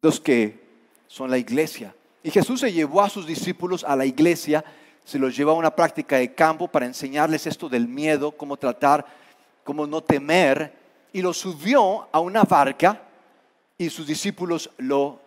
los 0.01 0.19
que 0.19 0.68
son 1.09 1.31
la 1.31 1.39
iglesia. 1.39 1.93
Y 2.21 2.29
Jesús 2.29 2.59
se 2.59 2.71
llevó 2.71 3.01
a 3.01 3.09
sus 3.09 3.25
discípulos 3.25 3.83
a 3.83 3.95
la 3.95 4.05
iglesia, 4.05 4.63
se 5.03 5.17
los 5.17 5.35
llevó 5.35 5.51
a 5.51 5.55
una 5.55 5.75
práctica 5.75 6.17
de 6.17 6.35
campo 6.35 6.67
para 6.67 6.85
enseñarles 6.85 7.47
esto 7.47 7.67
del 7.67 7.87
miedo, 7.87 8.31
cómo 8.31 8.57
tratar, 8.57 9.05
cómo 9.63 9.87
no 9.87 10.01
temer, 10.01 10.71
y 11.11 11.23
lo 11.23 11.33
subió 11.33 12.07
a 12.11 12.19
una 12.19 12.43
barca 12.43 13.01
y 13.75 13.89
sus 13.89 14.05
discípulos 14.05 14.69
lo 14.77 15.19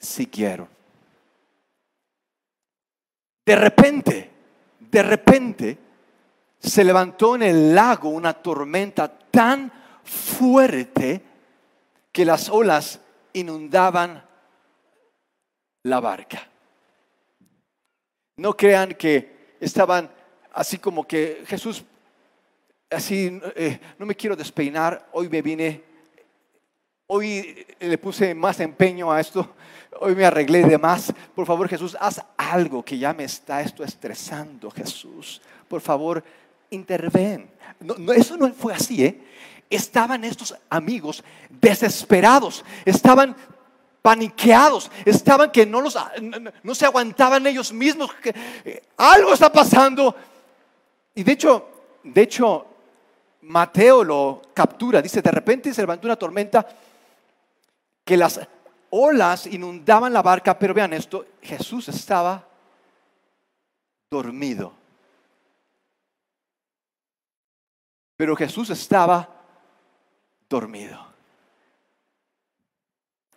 siguieron. 0.00 0.68
De 3.46 3.54
repente, 3.54 4.30
de 4.80 5.02
repente, 5.02 5.78
se 6.58 6.82
levantó 6.82 7.36
en 7.36 7.42
el 7.42 7.74
lago 7.74 8.08
una 8.08 8.32
tormenta 8.32 9.06
tan 9.30 9.70
fuerte 10.02 11.22
que 12.10 12.24
las 12.24 12.48
olas 12.48 12.98
inundaban 13.32 14.24
la 15.84 16.00
barca. 16.00 16.48
No 18.36 18.56
crean 18.56 18.94
que 18.94 19.56
estaban 19.60 20.10
así 20.52 20.78
como 20.78 21.06
que 21.06 21.44
Jesús, 21.46 21.84
así, 22.90 23.40
eh, 23.54 23.78
no 23.98 24.06
me 24.06 24.14
quiero 24.14 24.34
despeinar, 24.34 25.08
hoy 25.12 25.28
me 25.28 25.42
vine, 25.42 25.82
hoy 27.06 27.66
le 27.78 27.98
puse 27.98 28.34
más 28.34 28.58
empeño 28.60 29.12
a 29.12 29.20
esto, 29.20 29.54
hoy 30.00 30.14
me 30.14 30.24
arreglé 30.24 30.64
de 30.64 30.78
más. 30.78 31.12
Por 31.34 31.46
favor 31.46 31.68
Jesús, 31.68 31.96
haz 32.00 32.22
algo 32.36 32.84
que 32.84 32.98
ya 32.98 33.12
me 33.12 33.24
está 33.24 33.60
esto 33.60 33.84
estresando, 33.84 34.70
Jesús. 34.70 35.40
Por 35.68 35.80
favor, 35.80 36.24
interven. 36.70 37.50
No, 37.80 38.12
eso 38.12 38.36
no 38.36 38.52
fue 38.52 38.72
así, 38.72 39.04
¿eh? 39.04 39.20
Estaban 39.70 40.24
estos 40.24 40.54
amigos 40.70 41.24
desesperados, 41.50 42.64
estaban 42.84 43.36
paniqueados, 44.04 44.90
estaban 45.06 45.50
que 45.50 45.64
no, 45.64 45.80
los, 45.80 45.96
no, 46.62 46.74
se 46.74 46.84
aguantaban 46.84 47.46
ellos 47.46 47.72
mismos, 47.72 48.12
que 48.12 48.82
algo 48.98 49.32
está 49.32 49.50
pasando. 49.50 50.14
Y 51.14 51.22
de 51.22 51.32
hecho, 51.32 51.68
de 52.02 52.20
hecho, 52.20 52.66
Mateo 53.40 54.04
lo 54.04 54.42
captura, 54.52 55.00
dice, 55.00 55.22
de 55.22 55.30
repente 55.30 55.72
se 55.72 55.80
levantó 55.80 56.06
una 56.06 56.16
tormenta 56.16 56.68
que 58.04 58.18
las 58.18 58.38
olas 58.90 59.46
inundaban 59.46 60.12
la 60.12 60.20
barca, 60.20 60.58
pero 60.58 60.74
vean 60.74 60.92
esto, 60.92 61.24
Jesús 61.40 61.88
estaba 61.88 62.46
dormido. 64.10 64.74
Pero 68.18 68.36
Jesús 68.36 68.68
estaba 68.68 69.30
dormido. 70.46 71.13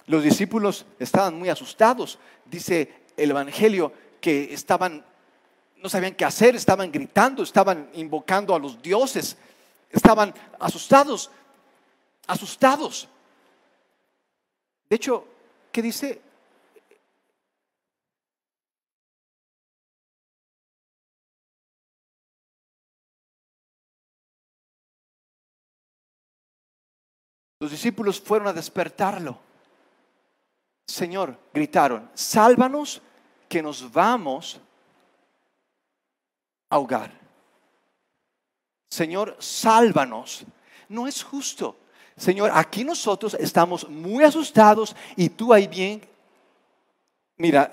Los 0.08 0.24
discípulos 0.24 0.86
estaban 1.00 1.38
muy 1.38 1.50
asustados. 1.50 2.18
Dice 2.46 3.04
el 3.18 3.30
Evangelio 3.30 3.92
que 4.22 4.54
estaban, 4.54 5.04
no 5.76 5.90
sabían 5.90 6.16
qué 6.16 6.24
hacer, 6.24 6.56
estaban 6.56 6.92
gritando, 6.92 7.44
estaban 7.44 7.90
invocando 7.94 8.56
a 8.56 8.60
los 8.60 8.82
dioses, 8.82 9.36
estaban 9.92 10.34
asustados, 10.60 11.30
asustados. 12.26 13.10
De 14.90 14.96
hecho, 14.96 15.28
¿qué 15.74 15.82
dice? 15.82 16.22
Los 27.60 27.72
discípulos 27.72 28.22
fueron 28.22 28.48
a 28.48 28.54
despertarlo. 28.54 29.47
Señor, 30.88 31.38
gritaron, 31.54 32.10
sálvanos 32.14 33.02
que 33.50 33.62
nos 33.62 33.92
vamos 33.92 34.60
a 36.70 36.76
ahogar. 36.76 37.12
Señor, 38.90 39.36
sálvanos. 39.40 40.46
No 40.90 41.08
es 41.08 41.22
justo. 41.24 41.78
Señor, 42.16 42.52
aquí 42.54 42.84
nosotros 42.84 43.36
estamos 43.40 43.88
muy 43.90 44.24
asustados 44.24 44.96
y 45.16 45.30
tú 45.30 45.54
ahí 45.54 45.68
bien, 45.68 46.02
mira, 47.36 47.70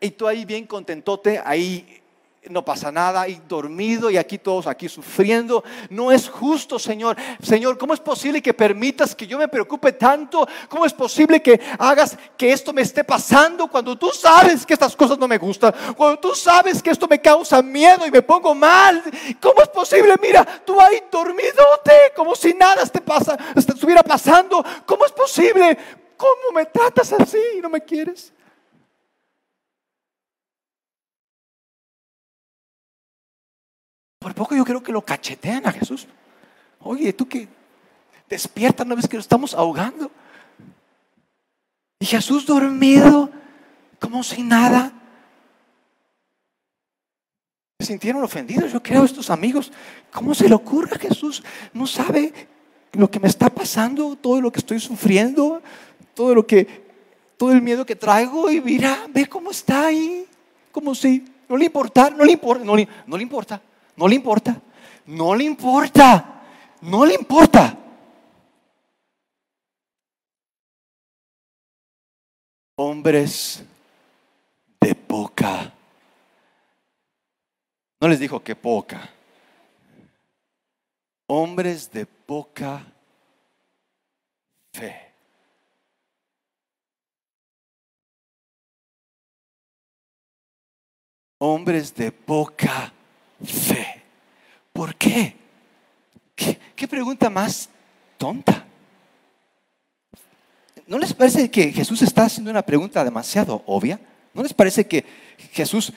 y 0.00 0.10
tú 0.10 0.26
ahí 0.26 0.44
bien 0.44 0.66
contentote, 0.66 1.40
ahí 1.44 2.02
no 2.48 2.64
pasa 2.64 2.92
nada 2.92 3.28
y 3.28 3.40
dormido 3.48 4.10
y 4.10 4.16
aquí 4.16 4.38
todos 4.38 4.66
aquí 4.66 4.88
sufriendo. 4.88 5.64
No 5.90 6.12
es 6.12 6.28
justo, 6.28 6.78
Señor. 6.78 7.16
Señor, 7.42 7.78
¿cómo 7.78 7.94
es 7.94 8.00
posible 8.00 8.42
que 8.42 8.54
permitas 8.54 9.14
que 9.14 9.26
yo 9.26 9.38
me 9.38 9.48
preocupe 9.48 9.92
tanto? 9.92 10.46
¿Cómo 10.68 10.86
es 10.86 10.92
posible 10.92 11.42
que 11.42 11.60
hagas 11.78 12.16
que 12.36 12.52
esto 12.52 12.72
me 12.72 12.82
esté 12.82 13.04
pasando 13.04 13.68
cuando 13.68 13.96
tú 13.96 14.10
sabes 14.10 14.64
que 14.64 14.74
estas 14.74 14.94
cosas 14.94 15.18
no 15.18 15.28
me 15.28 15.38
gustan? 15.38 15.74
Cuando 15.96 16.18
tú 16.18 16.34
sabes 16.34 16.82
que 16.82 16.90
esto 16.90 17.06
me 17.08 17.20
causa 17.20 17.62
miedo 17.62 18.06
y 18.06 18.10
me 18.10 18.22
pongo 18.22 18.54
mal. 18.54 19.02
¿Cómo 19.40 19.62
es 19.62 19.68
posible? 19.68 20.14
Mira, 20.20 20.44
tú 20.64 20.80
ahí 20.80 21.02
dormidote, 21.10 22.12
como 22.14 22.34
si 22.34 22.54
nada 22.54 22.84
te 22.86 23.00
pasa, 23.00 23.36
estuviera 23.54 24.02
pasando. 24.02 24.64
¿Cómo 24.84 25.04
es 25.04 25.12
posible? 25.12 25.76
¿Cómo 26.16 26.52
me 26.54 26.66
tratas 26.66 27.12
así 27.12 27.38
y 27.58 27.60
no 27.60 27.68
me 27.68 27.80
quieres? 27.80 28.32
Por 34.26 34.34
poco 34.34 34.56
yo 34.56 34.64
creo 34.64 34.82
que 34.82 34.90
lo 34.90 35.02
cachetean 35.02 35.68
a 35.68 35.72
Jesús. 35.72 36.08
Oye, 36.80 37.12
tú 37.12 37.28
que 37.28 37.46
despierta, 38.28 38.84
no 38.84 38.96
ves 38.96 39.06
que 39.06 39.16
lo 39.16 39.20
estamos 39.20 39.54
ahogando. 39.54 40.10
Y 42.00 42.06
Jesús 42.06 42.44
dormido, 42.44 43.30
como 44.00 44.24
si 44.24 44.42
nada. 44.42 44.92
Se 47.78 47.86
sintieron 47.86 48.24
ofendidos, 48.24 48.72
yo 48.72 48.82
creo, 48.82 49.04
estos 49.04 49.30
amigos. 49.30 49.70
¿Cómo 50.12 50.34
se 50.34 50.48
le 50.48 50.56
ocurre 50.56 50.96
a 50.96 50.98
Jesús? 50.98 51.44
No 51.72 51.86
sabe 51.86 52.32
lo 52.94 53.08
que 53.08 53.20
me 53.20 53.28
está 53.28 53.48
pasando, 53.48 54.16
todo 54.16 54.40
lo 54.40 54.50
que 54.50 54.58
estoy 54.58 54.80
sufriendo, 54.80 55.62
todo 56.14 56.34
lo 56.34 56.44
que, 56.44 56.66
todo 57.36 57.52
el 57.52 57.62
miedo 57.62 57.86
que 57.86 57.94
traigo. 57.94 58.50
Y 58.50 58.60
mira, 58.60 59.06
ve 59.08 59.28
cómo 59.28 59.52
está 59.52 59.86
ahí, 59.86 60.26
como 60.72 60.96
si 60.96 61.24
no 61.48 61.56
le 61.56 61.66
importa, 61.66 62.10
no 62.10 62.24
le 62.24 62.32
importa, 62.32 62.64
no 62.64 63.16
le 63.16 63.22
importa. 63.22 63.62
No 63.96 64.08
le 64.08 64.14
importa. 64.14 64.60
No 65.06 65.34
le 65.34 65.44
importa. 65.44 66.42
No 66.80 67.04
le 67.04 67.14
importa. 67.14 67.76
hombres 72.76 73.64
de 74.80 74.94
poca. 74.94 75.72
No 78.00 78.08
les 78.08 78.20
dijo 78.20 78.42
que 78.42 78.54
poca. 78.54 79.10
Hombres 81.26 81.90
de 81.90 82.06
poca 82.06 82.84
fe. 84.72 85.12
Hombres 91.38 91.94
de 91.94 92.12
poca 92.12 92.92
fe. 93.44 94.02
¿Por 94.72 94.94
qué? 94.96 95.36
¿Qué, 96.34 96.88
pregunta 96.88 97.30
más 97.30 97.68
tonta? 98.18 98.64
¿No 100.86 100.98
les 100.98 101.14
parece 101.14 101.50
que 101.50 101.72
Jesús 101.72 102.02
está 102.02 102.24
haciendo 102.24 102.50
una 102.50 102.62
pregunta 102.62 103.02
demasiado 103.02 103.62
obvia? 103.66 103.98
¿No 104.34 104.42
les 104.42 104.52
parece 104.52 104.86
que 104.86 105.04
Jesús 105.52 105.92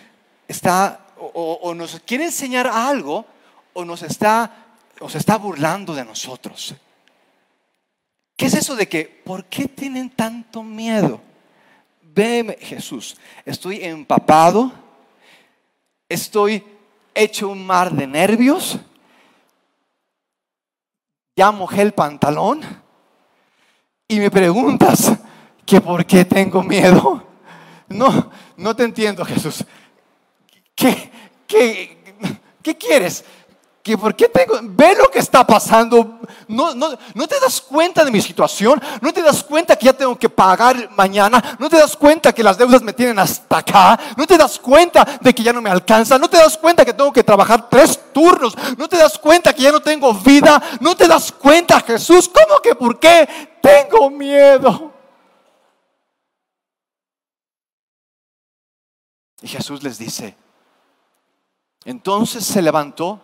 está 0.48 1.06
o, 1.20 1.74
nos 1.76 2.00
quiere 2.06 2.26
enseñar 2.26 2.68
algo 2.68 3.26
o 3.74 3.86
nos 3.86 4.04
está, 4.04 4.68
o 5.00 5.10
se 5.10 5.18
está 5.18 5.38
burlando 5.38 5.94
de 5.94 6.06
nosotros? 6.06 6.76
¿Qué 8.36 8.46
es 8.46 8.54
eso 8.54 8.76
de 8.76 8.88
que, 8.88 9.06
¿por 9.06 9.46
qué 9.46 9.68
tienen 9.68 10.10
tanto 10.10 10.64
miedo? 10.64 11.22
Veme, 12.02 12.58
Jesús, 12.60 13.18
estoy 13.46 13.84
empapado, 13.84 14.72
estoy 16.08 16.64
hecho 17.20 17.50
un 17.50 17.66
mar 17.66 17.92
de 17.92 18.08
nervios, 18.08 18.80
ya 21.36 21.52
mojé 21.52 21.82
el 21.82 21.94
pantalón 21.94 22.62
y 24.08 24.20
me 24.20 24.30
preguntas 24.32 25.14
que 25.66 25.80
por 25.82 26.06
qué 26.06 26.26
tengo 26.26 26.64
miedo. 26.64 27.24
No, 27.88 28.32
no 28.58 28.76
te 28.76 28.84
entiendo, 28.84 29.24
Jesús. 29.26 29.64
¿Qué, 30.76 31.12
qué, 31.48 31.98
qué 32.62 32.78
quieres? 32.78 33.24
¿Que 33.90 33.98
¿Por 33.98 34.16
qué 34.16 34.30
tengo? 34.30 34.60
Ve 34.62 34.94
lo 34.96 35.10
que 35.10 35.18
está 35.18 35.48
pasando. 35.48 36.20
No, 36.48 36.76
no, 36.76 36.96
no 37.16 37.28
te 37.28 37.40
das 37.40 37.60
cuenta 37.60 38.06
de 38.06 38.12
mi 38.12 38.22
situación. 38.22 38.80
No 39.02 39.12
te 39.12 39.24
das 39.24 39.44
cuenta 39.44 39.76
que 39.76 39.88
ya 39.88 39.94
tengo 39.94 40.16
que 40.16 40.30
pagar 40.30 40.92
mañana. 40.92 41.58
No 41.58 41.68
te 41.72 41.78
das 41.78 41.98
cuenta 41.98 42.32
que 42.32 42.44
las 42.44 42.56
deudas 42.56 42.84
me 42.84 42.94
tienen 42.94 43.18
hasta 43.18 43.58
acá. 43.58 44.00
No 44.16 44.28
te 44.28 44.38
das 44.38 44.60
cuenta 44.60 45.04
de 45.20 45.34
que 45.34 45.42
ya 45.42 45.52
no 45.52 45.60
me 45.60 45.72
alcanza. 45.72 46.20
No 46.20 46.30
te 46.30 46.38
das 46.38 46.56
cuenta 46.56 46.86
que 46.86 46.94
tengo 46.94 47.12
que 47.12 47.24
trabajar 47.24 47.68
tres 47.68 48.00
turnos. 48.14 48.56
No 48.78 48.88
te 48.88 48.96
das 48.96 49.18
cuenta 49.18 49.54
que 49.54 49.64
ya 49.64 49.72
no 49.72 49.80
tengo 49.80 50.14
vida. 50.14 50.62
No 50.82 50.96
te 50.96 51.08
das 51.08 51.32
cuenta, 51.32 51.82
Jesús. 51.82 52.30
¿Cómo 52.30 52.60
que 52.62 52.76
por 52.76 53.00
qué 53.00 53.58
tengo 53.60 54.12
miedo? 54.12 54.94
Y 59.42 59.48
Jesús 59.48 59.82
les 59.82 59.98
dice, 59.98 60.38
entonces 61.86 62.46
se 62.46 62.62
levantó 62.62 63.24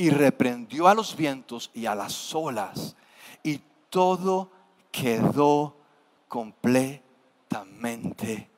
y 0.00 0.08
reprendió 0.08 0.88
a 0.88 0.94
los 0.94 1.14
vientos 1.14 1.70
y 1.74 1.84
a 1.84 1.94
las 1.94 2.34
olas 2.34 2.96
y 3.42 3.58
todo 3.90 4.50
quedó 4.90 5.76
completamente 6.26 8.48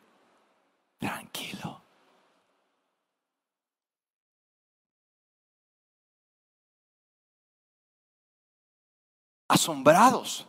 tranquilo. 0.98 1.82
Asombrados, 9.48 10.46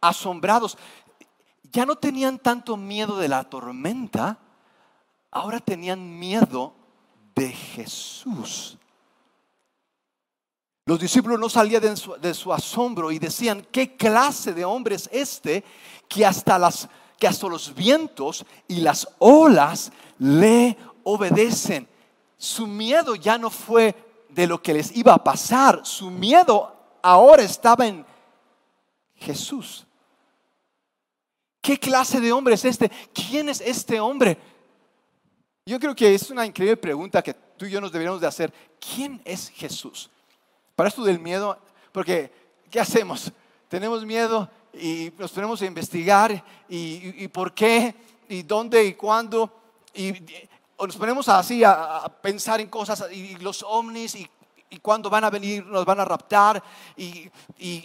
asombrados. 0.00 0.78
Ya 1.72 1.84
no 1.84 1.96
tenían 1.96 2.38
tanto 2.38 2.76
miedo 2.76 3.18
de 3.18 3.26
la 3.26 3.50
tormenta, 3.50 4.38
ahora 5.32 5.58
tenían 5.58 6.20
miedo 6.20 6.72
de 7.34 7.48
Jesús. 7.48 8.78
Los 10.88 11.00
discípulos 11.00 11.40
no 11.40 11.48
salían 11.48 11.82
de 11.82 12.32
su, 12.32 12.52
asombro 12.52 13.10
y 13.10 13.18
decían, 13.18 13.66
¿qué 13.72 13.96
clase 13.96 14.54
de 14.54 14.64
hombre 14.64 14.94
es 14.94 15.10
este 15.12 15.64
que 16.08 16.24
hasta, 16.24 16.60
las, 16.60 16.88
que 17.18 17.26
hasta 17.26 17.48
los 17.48 17.74
vientos 17.74 18.46
y 18.68 18.76
las 18.76 19.08
olas 19.18 19.90
le 20.20 20.76
obedecen? 21.02 21.88
Su 22.38 22.68
miedo 22.68 23.16
ya 23.16 23.36
no 23.36 23.50
fue 23.50 23.96
de 24.28 24.46
lo 24.46 24.62
que 24.62 24.74
les 24.74 24.96
iba 24.96 25.12
a 25.12 25.24
pasar, 25.24 25.80
su 25.84 26.08
miedo 26.08 26.72
ahora 27.02 27.42
estaba 27.42 27.84
en 27.84 28.06
Jesús. 29.16 29.84
¿Qué 31.60 31.80
clase 31.80 32.20
de 32.20 32.32
hombre 32.32 32.54
es 32.54 32.64
este? 32.64 32.92
¿Quién 33.12 33.48
es 33.48 33.60
este 33.60 33.98
hombre? 33.98 34.38
Yo 35.64 35.80
creo 35.80 35.96
que 35.96 36.14
es 36.14 36.30
una 36.30 36.46
increíble 36.46 36.76
pregunta 36.76 37.22
que 37.22 37.34
tú 37.34 37.64
y 37.64 37.72
yo 37.72 37.80
nos 37.80 37.90
deberíamos 37.90 38.20
de 38.20 38.28
hacer. 38.28 38.52
¿Quién 38.78 39.20
es 39.24 39.48
Jesús? 39.48 40.10
Para 40.76 40.90
esto 40.90 41.02
del 41.04 41.18
miedo, 41.18 41.58
porque 41.90 42.30
¿qué 42.70 42.78
hacemos? 42.78 43.32
Tenemos 43.66 44.04
miedo 44.04 44.50
y 44.74 45.10
nos 45.16 45.32
ponemos 45.32 45.62
a 45.62 45.64
investigar 45.64 46.44
y, 46.68 47.26
por 47.28 47.54
qué 47.54 47.94
y 48.28 48.42
dónde 48.42 48.84
y 48.84 48.92
cuándo 48.92 49.50
y, 49.94 50.12
nos 50.78 50.96
ponemos 50.96 51.30
así 51.30 51.64
a, 51.64 52.06
pensar 52.20 52.60
en 52.60 52.68
cosas 52.68 53.06
y 53.10 53.36
los 53.36 53.62
ovnis 53.62 54.16
y 54.16 54.28
cuándo 54.80 55.08
van 55.08 55.24
a 55.24 55.30
venir, 55.30 55.64
nos 55.64 55.86
van 55.86 56.00
a 56.00 56.04
raptar 56.04 56.62
y, 56.94 57.30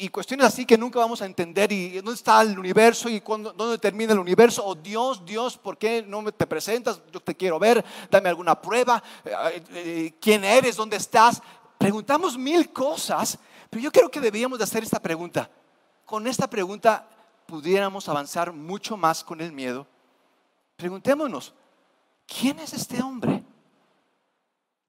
cuestiones 0.10 0.48
así 0.48 0.66
que 0.66 0.78
nunca 0.78 1.00
vamos 1.00 1.22
a 1.22 1.26
entender 1.26 1.72
y 1.72 1.96
dónde 1.96 2.14
está 2.14 2.42
el 2.42 2.60
universo 2.60 3.08
y 3.08 3.22
cuándo, 3.22 3.54
dónde 3.54 3.78
termina 3.78 4.12
el 4.12 4.20
universo 4.20 4.66
o 4.66 4.76
Dios, 4.76 5.24
Dios, 5.26 5.58
¿por 5.58 5.78
qué 5.78 6.04
no 6.06 6.30
te 6.34 6.46
presentas? 6.46 7.02
Yo 7.14 7.22
te 7.22 7.36
quiero 7.36 7.58
ver, 7.58 7.86
dame 8.10 8.28
alguna 8.28 8.60
prueba, 8.60 9.02
eh, 9.24 9.64
eh, 9.72 10.14
quién 10.20 10.44
eres, 10.44 10.76
dónde 10.76 10.98
estás. 10.98 11.42
Preguntamos 11.82 12.38
mil 12.38 12.72
cosas, 12.72 13.39
pero 13.67 13.82
yo 13.82 13.91
creo 13.91 14.12
que 14.12 14.20
deberíamos 14.20 14.60
de 14.60 14.65
hacer 14.65 14.84
esta 14.84 15.02
pregunta. 15.02 15.50
Con 16.06 16.28
esta 16.28 16.48
pregunta 16.48 17.10
pudiéramos 17.48 18.08
avanzar 18.08 18.54
mucho 18.54 18.96
más 18.96 19.24
con 19.24 19.41
el 19.41 19.52
miedo. 19.52 19.88
Preguntémonos, 20.76 21.56
¿quién 22.28 22.60
es 22.60 22.74
este 22.74 23.02
hombre? 23.02 23.44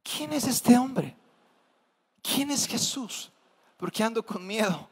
¿Quién 0.02 0.34
es 0.34 0.46
este 0.46 0.76
hombre? 0.76 1.16
¿quién 2.22 2.50
es 2.50 2.66
Jesús? 2.66 3.32
Porque 3.78 4.04
ando 4.04 4.22
con 4.22 4.46
miedo. 4.46 4.86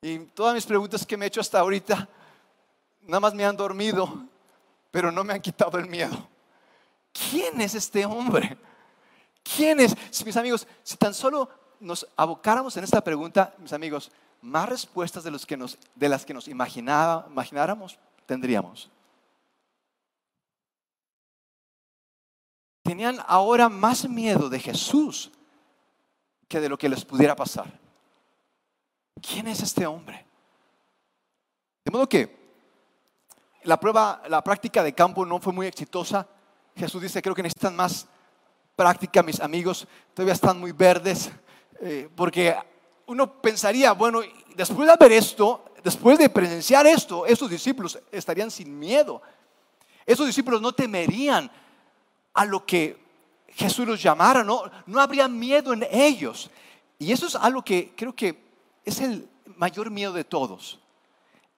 Y 0.00 0.18
todas 0.20 0.54
mis 0.54 0.64
preguntas 0.64 1.04
que 1.04 1.14
me 1.18 1.26
he 1.26 1.28
hecho 1.28 1.42
hasta 1.42 1.60
ahorita, 1.60 2.08
nada 3.02 3.20
más 3.20 3.34
me 3.34 3.44
han 3.44 3.54
dormido, 3.54 4.24
pero 4.90 5.12
no 5.12 5.24
me 5.24 5.34
han 5.34 5.42
quitado 5.42 5.78
el 5.78 5.90
miedo. 5.90 6.26
¿Quién 7.12 7.60
es 7.60 7.74
este 7.74 8.06
hombre? 8.06 8.56
¿Quién 9.42 9.80
es? 9.80 9.94
mis 10.24 10.36
amigos, 10.36 10.66
si 10.82 10.96
tan 10.96 11.14
solo 11.14 11.48
nos 11.80 12.06
abocáramos 12.16 12.76
en 12.76 12.84
esta 12.84 13.02
pregunta, 13.02 13.54
mis 13.58 13.72
amigos, 13.72 14.10
más 14.42 14.68
respuestas 14.68 15.24
de, 15.24 15.30
las 16.08 16.24
que 16.24 16.34
nos 16.34 16.48
imagináramos 16.48 17.98
tendríamos. 18.26 18.90
Tenían 22.82 23.18
ahora 23.26 23.68
más 23.68 24.08
miedo 24.08 24.48
de 24.48 24.58
Jesús 24.58 25.30
que 26.48 26.60
de 26.60 26.68
lo 26.68 26.78
que 26.78 26.88
les 26.88 27.04
pudiera 27.04 27.36
pasar. 27.36 27.78
¿Quién 29.20 29.46
es 29.48 29.60
este 29.62 29.86
hombre? 29.86 30.26
De 31.84 31.90
modo 31.90 32.08
que 32.08 32.38
la 33.64 33.78
prueba, 33.78 34.22
la 34.28 34.42
práctica 34.42 34.82
de 34.82 34.94
campo 34.94 35.26
no 35.26 35.38
fue 35.38 35.52
muy 35.52 35.66
exitosa. 35.66 36.26
Jesús 36.74 37.02
dice, 37.02 37.20
creo 37.20 37.34
que 37.34 37.42
necesitan 37.42 37.76
más 37.76 38.06
práctica, 38.76 39.22
mis 39.22 39.40
amigos, 39.40 39.86
todavía 40.14 40.34
están 40.34 40.58
muy 40.58 40.72
verdes, 40.72 41.30
eh, 41.80 42.08
porque 42.14 42.56
uno 43.06 43.40
pensaría, 43.40 43.92
bueno, 43.92 44.20
después 44.54 44.88
de 44.88 44.96
ver 44.98 45.12
esto, 45.12 45.64
después 45.82 46.18
de 46.18 46.28
presenciar 46.28 46.86
esto, 46.86 47.26
esos 47.26 47.50
discípulos 47.50 47.98
estarían 48.12 48.50
sin 48.50 48.78
miedo. 48.78 49.20
Esos 50.06 50.26
discípulos 50.26 50.60
no 50.60 50.72
temerían 50.72 51.50
a 52.34 52.44
lo 52.44 52.64
que 52.64 52.98
Jesús 53.48 53.86
los 53.86 54.02
llamara, 54.02 54.44
no, 54.44 54.62
no 54.86 55.00
habría 55.00 55.28
miedo 55.28 55.72
en 55.72 55.86
ellos. 55.90 56.50
Y 56.98 57.12
eso 57.12 57.26
es 57.26 57.34
algo 57.34 57.62
que 57.62 57.94
creo 57.96 58.14
que 58.14 58.42
es 58.84 59.00
el 59.00 59.28
mayor 59.56 59.90
miedo 59.90 60.12
de 60.12 60.24
todos. 60.24 60.78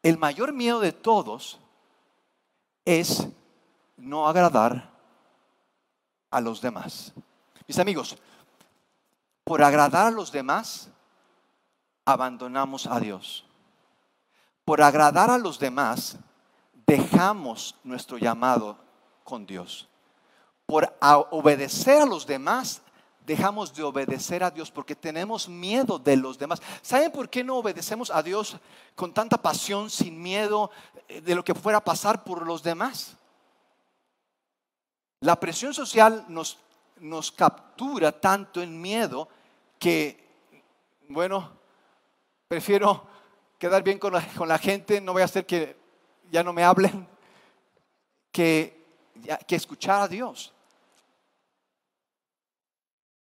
El 0.03 0.19
mayor 0.19 0.53
miedo 0.53 0.81
de 0.81 0.93
todos 0.93 1.59
es 2.85 3.27
no 3.97 4.29
agradar 4.29 4.92
a 6.33 6.41
los 6.41 6.61
demás. 6.61 7.13
Mis 7.69 7.79
amigos, 7.79 8.17
por 9.45 9.63
agradar 9.63 10.09
a 10.09 10.11
los 10.11 10.33
demás, 10.33 10.91
abandonamos 12.05 12.89
a 12.89 12.99
Dios. 12.99 13.45
Por 14.65 14.83
agradar 14.83 15.31
a 15.31 15.39
los 15.39 15.61
demás, 15.61 16.19
dejamos 16.87 17.77
nuestro 17.85 18.19
llamado 18.19 18.77
con 19.23 19.47
Dios 19.47 19.89
por 20.73 20.91
obedecer 21.31 22.01
a 22.01 22.07
los 22.07 22.27
demás, 22.27 22.81
dejamos 23.27 23.75
de 23.75 23.83
obedecer 23.83 24.43
a 24.43 24.51
Dios 24.51 24.71
porque 24.71 24.97
tenemos 24.97 25.47
miedo 25.47 25.99
de 25.99 26.17
los 26.17 26.39
demás. 26.39 26.63
¿Saben 26.81 27.13
por 27.13 27.29
qué 27.29 27.45
no 27.45 27.59
obedecemos 27.59 28.11
a 28.11 28.23
Dios 28.23 28.57
con 28.95 29.13
tanta 29.13 29.37
pasión, 29.37 29.91
sin 29.91 30.23
miedo 30.23 30.71
eh, 31.09 31.21
de 31.21 31.35
lo 31.35 31.45
que 31.45 31.55
fuera 31.55 31.77
a 31.77 31.85
pasar 31.85 32.25
por 32.25 32.47
los 32.47 32.63
demás? 32.63 33.19
La 35.23 35.39
presión 35.39 35.73
social 35.73 36.25
nos, 36.29 36.59
nos 36.99 37.31
captura 37.31 38.11
tanto 38.11 38.61
en 38.61 38.81
miedo 38.81 39.29
que, 39.79 40.29
bueno, 41.09 41.53
prefiero 42.49 43.07
quedar 43.57 43.85
bien 43.85 44.01
con 44.01 44.15
la, 44.15 44.27
con 44.35 44.49
la 44.49 44.59
gente, 44.59 45.01
no 45.01 45.13
voy 45.13 45.23
a 45.23 45.27
hacer 45.27 45.47
que 45.47 45.77
ya 46.29 46.43
no 46.43 46.53
me 46.53 46.65
hablen, 46.65 47.07
que, 48.33 48.85
que 49.47 49.55
escuchar 49.55 50.01
a 50.01 50.09
Dios. 50.09 50.53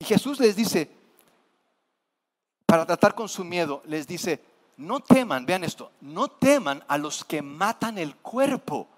Y 0.01 0.05
Jesús 0.05 0.41
les 0.41 0.57
dice, 0.57 0.91
para 2.67 2.85
tratar 2.85 3.15
con 3.15 3.29
su 3.29 3.45
miedo, 3.45 3.83
les 3.87 4.09
dice, 4.09 4.43
no 4.79 4.99
teman, 4.99 5.47
vean 5.47 5.63
esto, 5.63 5.93
no 6.01 6.27
teman 6.27 6.83
a 6.89 6.99
los 6.99 7.25
que 7.25 7.41
matan 7.41 7.99
el 7.99 8.17
cuerpo, 8.17 8.89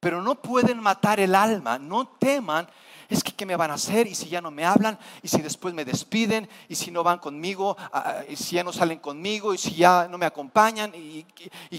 pero 0.00 0.22
no 0.22 0.36
pueden 0.36 0.80
matar 0.80 1.20
el 1.20 1.34
alma, 1.34 1.78
no 1.78 2.06
teman 2.06 2.68
es 3.08 3.22
que 3.22 3.32
¿qué 3.32 3.46
me 3.46 3.56
van 3.56 3.70
a 3.70 3.74
hacer? 3.74 4.06
Y 4.06 4.14
si 4.14 4.28
ya 4.28 4.40
no 4.40 4.50
me 4.50 4.64
hablan, 4.64 4.98
y 5.22 5.28
si 5.28 5.40
después 5.40 5.72
me 5.74 5.84
despiden, 5.84 6.48
y 6.68 6.74
si 6.74 6.90
no 6.90 7.02
van 7.02 7.18
conmigo, 7.18 7.76
y 8.28 8.36
si 8.36 8.56
ya 8.56 8.64
no 8.64 8.72
salen 8.72 8.98
conmigo, 8.98 9.54
y 9.54 9.58
si 9.58 9.74
ya 9.74 10.08
no 10.10 10.18
me 10.18 10.26
acompañan, 10.26 10.92
y, 10.94 11.24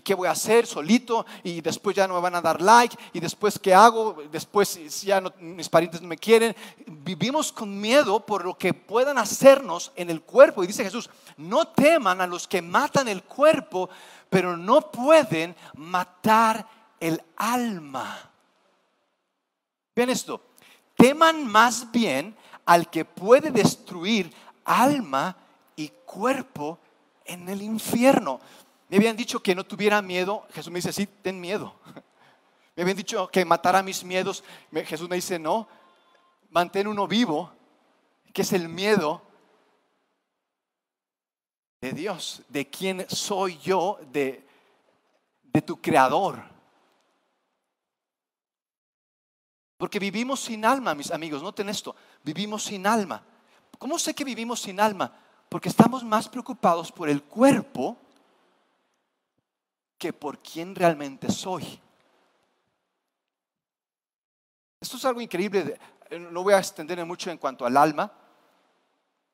qué 0.02 0.14
voy 0.14 0.28
a 0.28 0.32
hacer 0.32 0.66
solito, 0.66 1.26
y 1.44 1.62
después 1.62 1.96
ya 1.96 2.08
no 2.08 2.16
me 2.16 2.22
van 2.22 2.36
a 2.36 2.42
dar 2.42 2.62
like, 2.62 2.96
y 3.12 3.20
después 3.20 3.60
qué 3.60 3.74
hago, 3.74 4.18
después 4.32 5.02
ya 5.02 5.22
mis 5.40 5.68
parientes 5.68 6.02
no 6.02 6.08
me 6.08 6.18
quieren. 6.18 6.56
Vivimos 6.86 7.52
con 7.52 7.80
miedo 7.80 8.26
por 8.26 8.46
lo 8.46 8.58
que 8.58 8.74
puedan 8.74 9.18
hacernos 9.18 9.92
en 9.96 10.10
el 10.10 10.22
cuerpo. 10.22 10.64
Y 10.64 10.68
dice 10.68 10.84
Jesús, 10.84 11.10
no 11.36 11.68
teman 11.68 12.22
a 12.22 12.28
los 12.28 12.48
que 12.48 12.62
matan 12.62 13.08
el 13.10 13.24
cuerpo, 13.24 13.90
pero 14.30 14.56
no 14.56 14.92
pueden 14.92 15.56
matar 15.76 16.66
el 17.00 17.22
alma. 17.36 18.32
Vean 19.96 20.10
esto, 20.10 20.42
teman 20.96 21.48
más 21.48 21.92
bien 21.92 22.36
al 22.66 22.90
que 22.90 23.06
puede 23.06 23.52
destruir 23.52 24.34
alma 24.66 25.36
y 25.76 25.90
cuerpo 26.06 26.80
en 27.26 27.48
el 27.50 27.62
infierno. 27.62 28.40
Me 28.90 28.98
habían 28.98 29.18
dicho 29.18 29.42
que 29.42 29.56
no 29.56 29.66
tuviera 29.66 30.02
miedo. 30.02 30.46
Jesús 30.54 30.72
me 30.72 30.78
dice, 30.78 30.94
sí, 30.94 31.08
ten 31.08 31.40
miedo. 31.40 31.76
Me 32.76 32.84
habían 32.84 32.98
dicho 32.98 33.28
que 33.30 33.44
matara 33.44 33.82
mis 33.82 34.04
miedos. 34.04 34.44
Jesús 34.86 35.10
me 35.10 35.16
dice, 35.16 35.40
no, 35.40 35.68
mantén 36.52 36.88
uno 36.88 37.08
vivo, 37.08 37.52
que 38.32 38.44
es 38.44 38.54
el 38.54 38.70
miedo 38.70 39.24
de 41.82 41.92
Dios, 41.92 42.44
de 42.50 42.70
quién 42.70 43.10
soy 43.10 43.58
yo, 43.58 44.00
de, 44.12 44.46
de 45.42 45.62
tu 45.64 45.82
creador. 45.82 46.57
Porque 49.78 50.00
vivimos 50.00 50.40
sin 50.40 50.66
alma, 50.66 50.96
mis 50.96 51.12
amigos, 51.12 51.44
noten 51.44 51.70
esto, 51.70 51.96
vivimos 52.24 52.64
sin 52.64 52.88
alma. 52.88 53.24
¿Cómo 53.78 54.00
sé 54.00 54.16
que 54.16 54.24
vivimos 54.24 54.60
sin 54.62 54.80
alma? 54.80 55.14
Porque 55.50 55.70
estamos 55.70 56.04
más 56.04 56.28
preocupados 56.28 56.92
por 56.92 57.10
el 57.10 57.24
cuerpo 57.24 57.98
que 59.98 60.14
por 60.14 60.40
quién 60.40 60.74
realmente 60.76 61.30
soy. 61.30 61.80
Esto 64.80 64.98
es 64.98 65.06
algo 65.06 65.22
increíble, 65.22 65.80
no 66.12 66.44
voy 66.44 66.54
a 66.54 66.60
extenderme 66.60 67.04
mucho 67.04 67.30
en 67.32 67.38
cuanto 67.38 67.66
al 67.66 67.78
alma, 67.78 68.12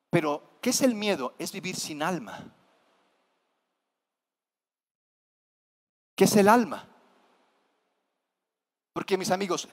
pero 0.10 0.58
¿qué 0.62 0.70
es 0.70 0.82
el 0.82 0.96
miedo? 0.96 1.36
Es 1.38 1.52
vivir 1.52 1.76
sin 1.76 2.04
alma. 2.04 2.54
¿Qué 6.16 6.26
es 6.26 6.36
el 6.36 6.48
alma? 6.48 6.88
Porque 8.94 9.18
mis 9.18 9.32
amigos, 9.32 9.68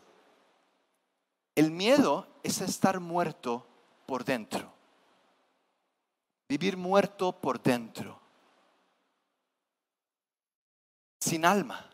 el 1.61 1.71
miedo 1.71 2.27
es 2.43 2.63
estar 2.63 3.01
muerto 3.01 3.67
por 4.07 4.25
dentro. 4.25 4.73
Vivir 6.49 6.79
muerto 6.79 7.33
por 7.33 7.63
dentro. 7.63 8.19
Sin 11.21 11.45
alma. 11.45 11.87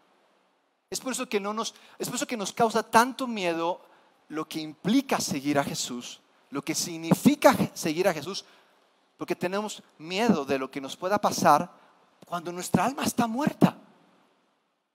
Es 0.88 1.00
por 1.00 1.12
eso 1.12 1.28
que 1.28 1.40
no 1.40 1.52
nos 1.52 1.74
es 1.98 2.06
por 2.06 2.14
eso 2.14 2.28
que 2.28 2.36
nos 2.36 2.52
causa 2.52 2.84
tanto 2.84 3.26
miedo 3.26 3.80
lo 4.28 4.48
que 4.48 4.60
implica 4.60 5.18
seguir 5.20 5.58
a 5.58 5.64
Jesús, 5.64 6.20
lo 6.50 6.62
que 6.62 6.76
significa 6.76 7.52
seguir 7.74 8.06
a 8.06 8.14
Jesús, 8.14 8.44
porque 9.16 9.34
tenemos 9.34 9.82
miedo 9.98 10.44
de 10.44 10.60
lo 10.60 10.70
que 10.70 10.80
nos 10.80 10.96
pueda 10.96 11.20
pasar 11.20 11.72
cuando 12.24 12.52
nuestra 12.52 12.84
alma 12.84 13.02
está 13.04 13.26
muerta. 13.26 13.76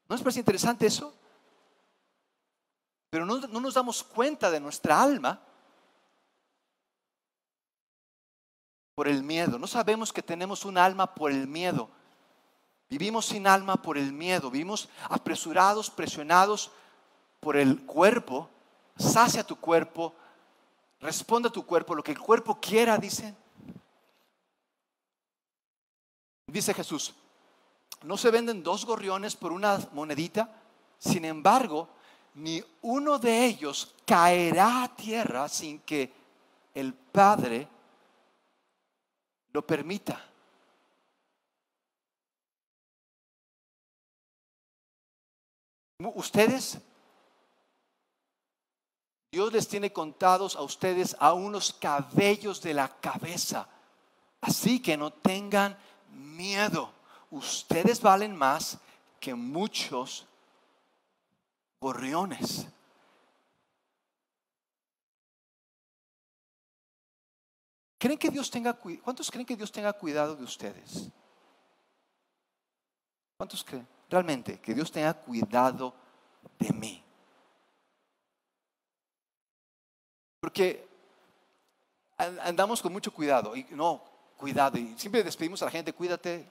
¿No 0.08 0.16
es 0.16 0.22
parece 0.22 0.40
interesante 0.40 0.88
eso? 0.88 1.14
Pero 3.12 3.26
no, 3.26 3.40
nos 3.40 3.74
damos 3.74 4.04
cuenta 4.06 4.50
de 4.50 4.62
nuestra 4.62 5.04
alma 5.04 5.38
por 8.96 9.10
el 9.10 9.22
miedo. 9.22 9.60
No 9.60 9.68
sabemos 9.68 10.14
que 10.14 10.24
tenemos 10.24 10.64
un 10.64 10.78
alma 10.78 11.14
por 11.14 11.30
el 11.30 11.46
miedo. 11.46 11.90
Vivimos 12.90 13.26
sin 13.26 13.48
alma 13.48 13.82
por 13.82 13.98
el 13.98 14.14
miedo. 14.14 14.50
Vivimos 14.50 14.88
apresurados, 15.10 15.90
presionados 15.90 16.72
por 17.42 17.58
el 17.58 17.86
cuerpo. 17.86 18.50
Sacia 18.98 19.46
tu 19.46 19.58
cuerpo. 19.58 20.16
Responde 21.02 21.50
a 21.50 21.52
tu 21.52 21.66
cuerpo 21.66 21.94
lo 21.94 22.04
que 22.04 22.14
el 22.14 22.20
cuerpo 22.20 22.62
quiera, 22.62 22.98
dice. 22.98 23.36
Dice 26.48 26.74
Jesús, 26.74 27.14
¿no 28.04 28.16
se 28.16 28.32
venden 28.32 28.64
dos 28.64 28.86
gorriones 28.86 29.36
por 29.36 29.52
una 29.52 29.80
monedita? 29.92 30.50
Sin 30.98 31.26
embargo, 31.26 31.90
ni 32.36 32.64
uno 32.82 33.20
de 33.20 33.46
ellos 33.46 33.94
caerá 34.06 34.84
a 34.84 34.96
tierra 34.96 35.48
sin 35.50 35.80
que 35.80 36.12
el 36.74 36.94
Padre 36.94 37.68
lo 39.52 39.66
permita. 39.66 40.28
Ustedes, 46.16 46.80
Dios 49.32 49.54
les 49.54 49.68
tiene 49.68 49.94
contados 49.94 50.56
a 50.56 50.62
ustedes 50.62 51.16
a 51.20 51.34
unos 51.34 51.74
cabellos 51.74 52.62
de 52.62 52.74
la 52.74 52.88
cabeza. 52.88 53.68
Así 54.42 54.80
que 54.80 54.98
no 54.98 55.12
tengan 55.12 55.78
miedo. 56.10 56.92
Ustedes 57.30 58.02
valen 58.02 58.36
más 58.36 58.80
que 59.20 59.36
muchos 59.36 60.26
gorriones. 61.82 62.68
¿Creen 67.98 68.18
que 68.18 68.30
Dios 68.30 68.50
tenga 68.50 68.74
¿Cuántos 68.74 69.30
creen 69.30 69.46
que 69.46 69.56
Dios 69.56 69.72
tenga 69.72 69.92
cuidado 69.94 70.36
de 70.36 70.44
ustedes? 70.44 71.10
¿Cuántos 73.38 73.64
creen 73.64 73.88
realmente 74.10 74.60
que 74.60 74.74
Dios 74.74 74.92
tenga 74.92 75.14
cuidado 75.14 75.94
de 76.60 76.72
mí? 76.72 77.04
Porque 80.40 80.88
andamos 82.18 82.82
con 82.82 82.94
mucho 82.94 83.12
cuidado 83.12 83.56
y 83.56 83.66
no, 83.72 84.04
cuidado. 84.38 84.78
Y 84.78 84.98
siempre 84.98 85.24
despedimos 85.24 85.62
a 85.62 85.66
la 85.66 85.72
gente, 85.72 85.94
cuídate, 85.94 86.48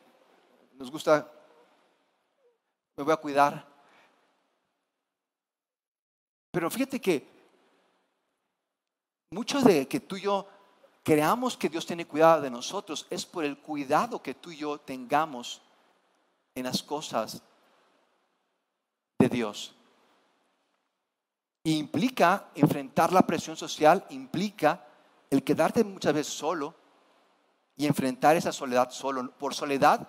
nos 0.74 0.90
gusta, 0.90 1.30
me 2.96 3.04
voy 3.04 3.12
a 3.12 3.16
cuidar. 3.16 3.69
Pero 6.50 6.70
fíjate 6.70 7.00
que 7.00 7.26
mucho 9.30 9.60
de 9.60 9.86
que 9.86 10.00
tú 10.00 10.16
y 10.16 10.22
yo 10.22 10.48
creamos 11.04 11.56
que 11.56 11.68
Dios 11.68 11.86
tiene 11.86 12.06
cuidado 12.06 12.42
de 12.42 12.50
nosotros 12.50 13.06
es 13.10 13.24
por 13.24 13.44
el 13.44 13.58
cuidado 13.58 14.22
que 14.22 14.34
tú 14.34 14.50
y 14.50 14.56
yo 14.58 14.78
tengamos 14.78 15.62
en 16.54 16.64
las 16.64 16.82
cosas 16.82 17.40
de 19.18 19.28
Dios. 19.28 19.74
Implica 21.62 22.48
enfrentar 22.54 23.12
la 23.12 23.22
presión 23.22 23.56
social, 23.56 24.04
implica 24.10 24.84
el 25.28 25.44
quedarte 25.44 25.84
muchas 25.84 26.14
veces 26.14 26.32
solo 26.32 26.74
y 27.76 27.86
enfrentar 27.86 28.34
esa 28.34 28.50
soledad 28.50 28.90
solo. 28.90 29.30
Por 29.32 29.54
soledad, 29.54 30.08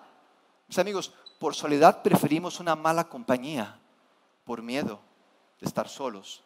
mis 0.66 0.78
amigos, 0.78 1.12
por 1.38 1.54
soledad 1.54 2.02
preferimos 2.02 2.58
una 2.58 2.74
mala 2.74 3.08
compañía, 3.08 3.78
por 4.44 4.62
miedo 4.62 5.11
de 5.62 5.68
estar 5.68 5.88
solos. 5.88 6.42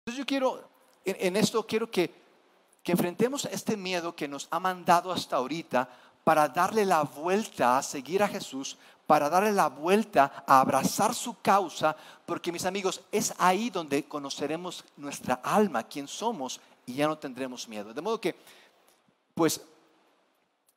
Entonces 0.00 0.18
yo 0.18 0.26
quiero, 0.26 0.68
en, 1.04 1.36
esto 1.36 1.64
quiero 1.64 1.88
que, 1.88 2.12
que 2.82 2.90
enfrentemos 2.90 3.44
este 3.44 3.76
miedo 3.76 4.16
que 4.16 4.26
nos 4.26 4.48
ha 4.50 4.58
mandado 4.58 5.12
hasta 5.12 5.36
ahorita 5.36 5.88
para 6.24 6.48
darle 6.48 6.84
la 6.84 7.02
vuelta 7.02 7.78
a 7.78 7.82
seguir 7.84 8.24
a 8.24 8.28
Jesús, 8.28 8.76
para 9.06 9.30
darle 9.30 9.52
la 9.52 9.68
vuelta, 9.68 10.42
a 10.48 10.58
abrazar 10.60 11.14
su 11.14 11.40
causa, 11.40 11.96
porque 12.26 12.50
mis 12.50 12.64
amigos, 12.64 13.00
es 13.12 13.32
ahí 13.38 13.70
donde 13.70 14.04
conoceremos 14.04 14.84
nuestra 14.96 15.34
alma, 15.44 15.84
quién 15.84 16.08
somos, 16.08 16.60
y 16.86 16.94
ya 16.94 17.06
no 17.06 17.16
tendremos 17.16 17.68
miedo. 17.68 17.94
De 17.94 18.00
modo 18.00 18.20
que, 18.20 18.34
pues, 19.34 19.60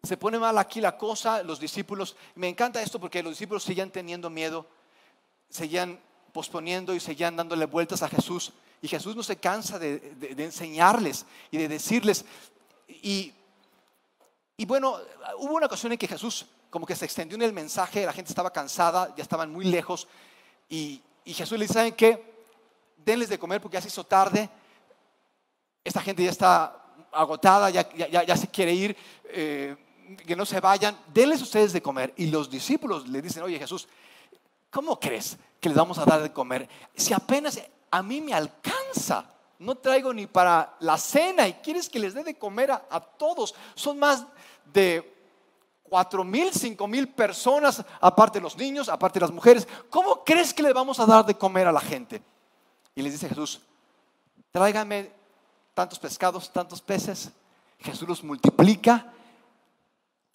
se 0.06 0.18
pone 0.18 0.39
mal 0.39 0.58
aquí 0.58 0.82
la 0.82 0.98
cosa, 0.98 1.44
los 1.44 1.60
discípulos, 1.60 2.15
me 2.36 2.48
encanta 2.48 2.82
esto 2.82 3.00
porque 3.00 3.24
los 3.24 3.34
discípulos 3.34 3.63
seguían 3.63 3.91
teniendo 3.91 4.30
miedo, 4.30 4.68
seguían 5.50 6.00
posponiendo 6.32 6.94
y 6.94 7.00
seguían 7.00 7.36
dándole 7.36 7.65
vueltas 7.65 8.04
a 8.04 8.10
Jesús. 8.10 8.52
Y 8.82 8.88
Jesús 8.88 9.15
no 9.15 9.24
se 9.24 9.38
cansa 9.38 9.80
de, 9.80 10.15
enseñarles 10.38 11.26
y 11.50 11.58
de 11.58 11.68
decirles. 11.68 12.26
Y, 12.88 13.34
y, 14.58 14.65
bueno, 14.65 14.98
hubo 15.38 15.56
una 15.56 15.68
ocasión 15.68 15.91
en 15.91 15.98
que 15.98 16.08
Jesús 16.08 16.46
como 16.70 16.86
que 16.86 16.96
se 16.96 17.06
extendió 17.06 17.36
en 17.36 17.41
el 17.41 17.54
mensaje, 17.54 18.06
la 18.06 18.12
gente 18.12 18.32
estaba 18.32 18.52
cansada, 18.52 19.15
ya 19.15 19.24
estaban 19.24 19.50
muy 19.50 19.63
lejos. 19.63 20.10
Y, 20.68 21.02
Jesús 21.26 21.58
les 21.58 21.70
dice, 21.70 21.80
¿saben 21.80 21.94
qué? 21.94 22.22
Denles 22.98 23.30
de 23.30 23.39
comer 23.39 23.62
porque 23.62 23.76
ya 23.76 23.82
se 23.82 23.88
hizo 23.88 24.04
tarde. 24.04 24.50
Esta 25.86 26.02
gente 26.02 26.22
ya 26.22 26.32
está 26.32 26.76
agotada, 27.13 27.70
ya, 27.70 27.89
ya, 27.89 28.36
se 28.36 28.50
quiere 28.50 28.74
ir. 28.74 28.98
Eh, 29.24 29.76
que 30.26 30.36
no 30.36 30.46
se 30.46 30.60
vayan, 30.60 30.98
denles 31.13 31.41
ustedes 31.41 31.74
de 31.74 31.82
comer. 31.82 32.13
Y 32.18 32.28
los 32.28 32.50
discípulos 32.50 33.08
le 33.08 33.22
dicen, 33.22 33.44
oye 33.44 33.60
Jesús, 33.60 33.88
¿cómo 34.70 35.00
crees 35.00 35.38
que 35.60 35.70
les 35.70 35.78
vamos 35.78 35.98
a 35.98 36.06
dar 36.06 36.22
de 36.22 36.32
comer? 36.32 36.68
Si 36.96 37.13
apenas 37.13 37.60
a 37.91 38.04
mí 38.04 38.22
me 38.22 38.34
alcanza, 38.34 39.30
no 39.60 39.76
traigo 39.76 40.13
ni 40.13 40.28
para 40.28 40.76
la 40.80 40.98
cena 40.98 41.48
y 41.48 41.54
quieres 41.54 41.89
que 41.89 42.00
les 42.00 42.13
dé 42.13 42.24
de 42.24 42.38
comer 42.38 42.72
a, 42.72 43.00
todos. 43.00 43.56
Son 43.74 43.98
más 43.98 44.26
de 44.74 45.13
cuatro 45.84 46.24
mil, 46.24 46.52
cinco 46.52 46.88
mil 46.88 47.08
personas, 47.08 47.84
aparte 48.02 48.39
de 48.39 48.44
los 48.44 48.58
niños, 48.58 48.89
aparte 48.89 49.20
de 49.20 49.26
las 49.26 49.34
mujeres. 49.34 49.68
¿Cómo 49.89 50.24
crees 50.24 50.54
que 50.54 50.63
le 50.63 50.74
vamos 50.74 51.00
a 51.00 51.06
dar 51.06 51.26
de 51.26 51.36
comer 51.36 51.68
a 51.68 51.72
la 51.72 51.80
gente? 51.80 52.22
Y 52.94 53.02
les 53.02 53.13
dice 53.13 53.30
Jesús, 53.30 53.62
tráigame 54.52 55.12
tantos 55.74 56.00
pescados, 56.00 56.52
tantos 56.52 56.82
peces. 56.82 57.32
Jesús 57.80 58.08
los 58.08 58.24
multiplica 58.24 59.13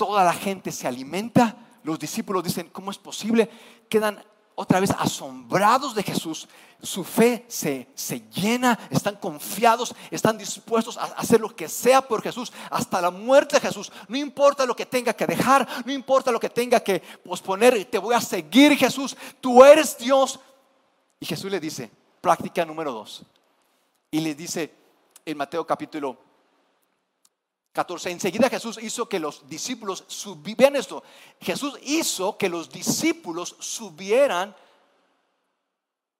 toda 0.00 0.24
la 0.24 0.32
gente 0.32 0.72
se 0.72 0.88
alimenta. 0.88 1.54
Los 1.82 1.98
discípulos 1.98 2.42
dicen, 2.42 2.70
¿cómo 2.72 2.90
es 2.90 2.96
posible? 2.96 3.50
Quedan 3.86 4.24
otra 4.54 4.80
vez 4.80 4.92
asombrados 4.98 5.94
de 5.94 6.02
Jesús. 6.02 6.48
Su 6.82 7.04
fe 7.04 7.44
se, 7.48 7.86
se, 7.94 8.22
llena, 8.30 8.78
están 8.88 9.16
confiados, 9.16 9.94
están 10.10 10.38
dispuestos 10.38 10.96
a 10.96 11.04
hacer 11.04 11.38
lo 11.38 11.54
que 11.54 11.68
sea 11.68 12.00
por 12.00 12.22
Jesús, 12.22 12.50
hasta 12.70 13.02
la 13.02 13.10
muerte 13.10 13.56
de 13.56 13.60
Jesús. 13.60 13.92
No 14.08 14.16
importa 14.16 14.64
lo 14.64 14.74
que 14.74 14.86
tenga 14.86 15.12
que 15.12 15.26
dejar, 15.26 15.68
no 15.84 15.92
importa 15.92 16.32
lo 16.32 16.40
que 16.40 16.48
tenga 16.48 16.80
que 16.80 17.02
posponer, 17.22 17.84
te 17.84 17.98
voy 17.98 18.14
a 18.14 18.22
seguir 18.22 18.78
Jesús, 18.78 19.14
tú 19.38 19.62
eres 19.62 19.98
Dios. 19.98 20.40
Y 21.18 21.26
Jesús 21.26 21.50
le 21.50 21.60
dice, 21.60 21.90
práctica 22.22 22.64
número 22.64 22.90
dos. 22.90 23.22
Y 24.10 24.20
le 24.20 24.34
dice 24.34 24.74
en 25.26 25.36
Mateo 25.36 25.66
capítulo 25.66 26.29
14. 27.72 28.10
Enseguida 28.10 28.48
Jesús 28.48 28.78
hizo 28.82 29.08
que 29.08 29.20
los 29.20 29.48
discípulos 29.48 30.04
subieran 30.08 30.76
esto. 30.76 31.02
Jesús 31.40 31.78
hizo 31.82 32.36
que 32.36 32.48
los 32.48 32.70
discípulos 32.70 33.56
subieran 33.60 34.54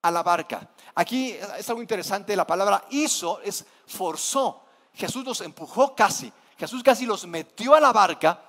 a 0.03 0.11
la 0.11 0.23
barca. 0.23 0.71
Aquí 0.95 1.33
es 1.33 1.69
algo 1.69 1.83
interesante, 1.83 2.37
la 2.37 2.47
palabra 2.47 2.85
hizo 2.91 3.41
es 3.43 3.65
forzó. 3.87 4.65
Jesús 4.95 5.25
los 5.25 5.41
empujó 5.41 5.95
casi. 5.95 6.33
Jesús 6.59 6.83
casi 6.83 7.07
los 7.07 7.27
metió 7.27 7.75
a 7.75 7.81
la 7.81 7.93
barca. 7.93 8.41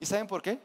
¿Y 0.00 0.06
saben 0.06 0.26
por 0.26 0.42
qué? 0.42 0.60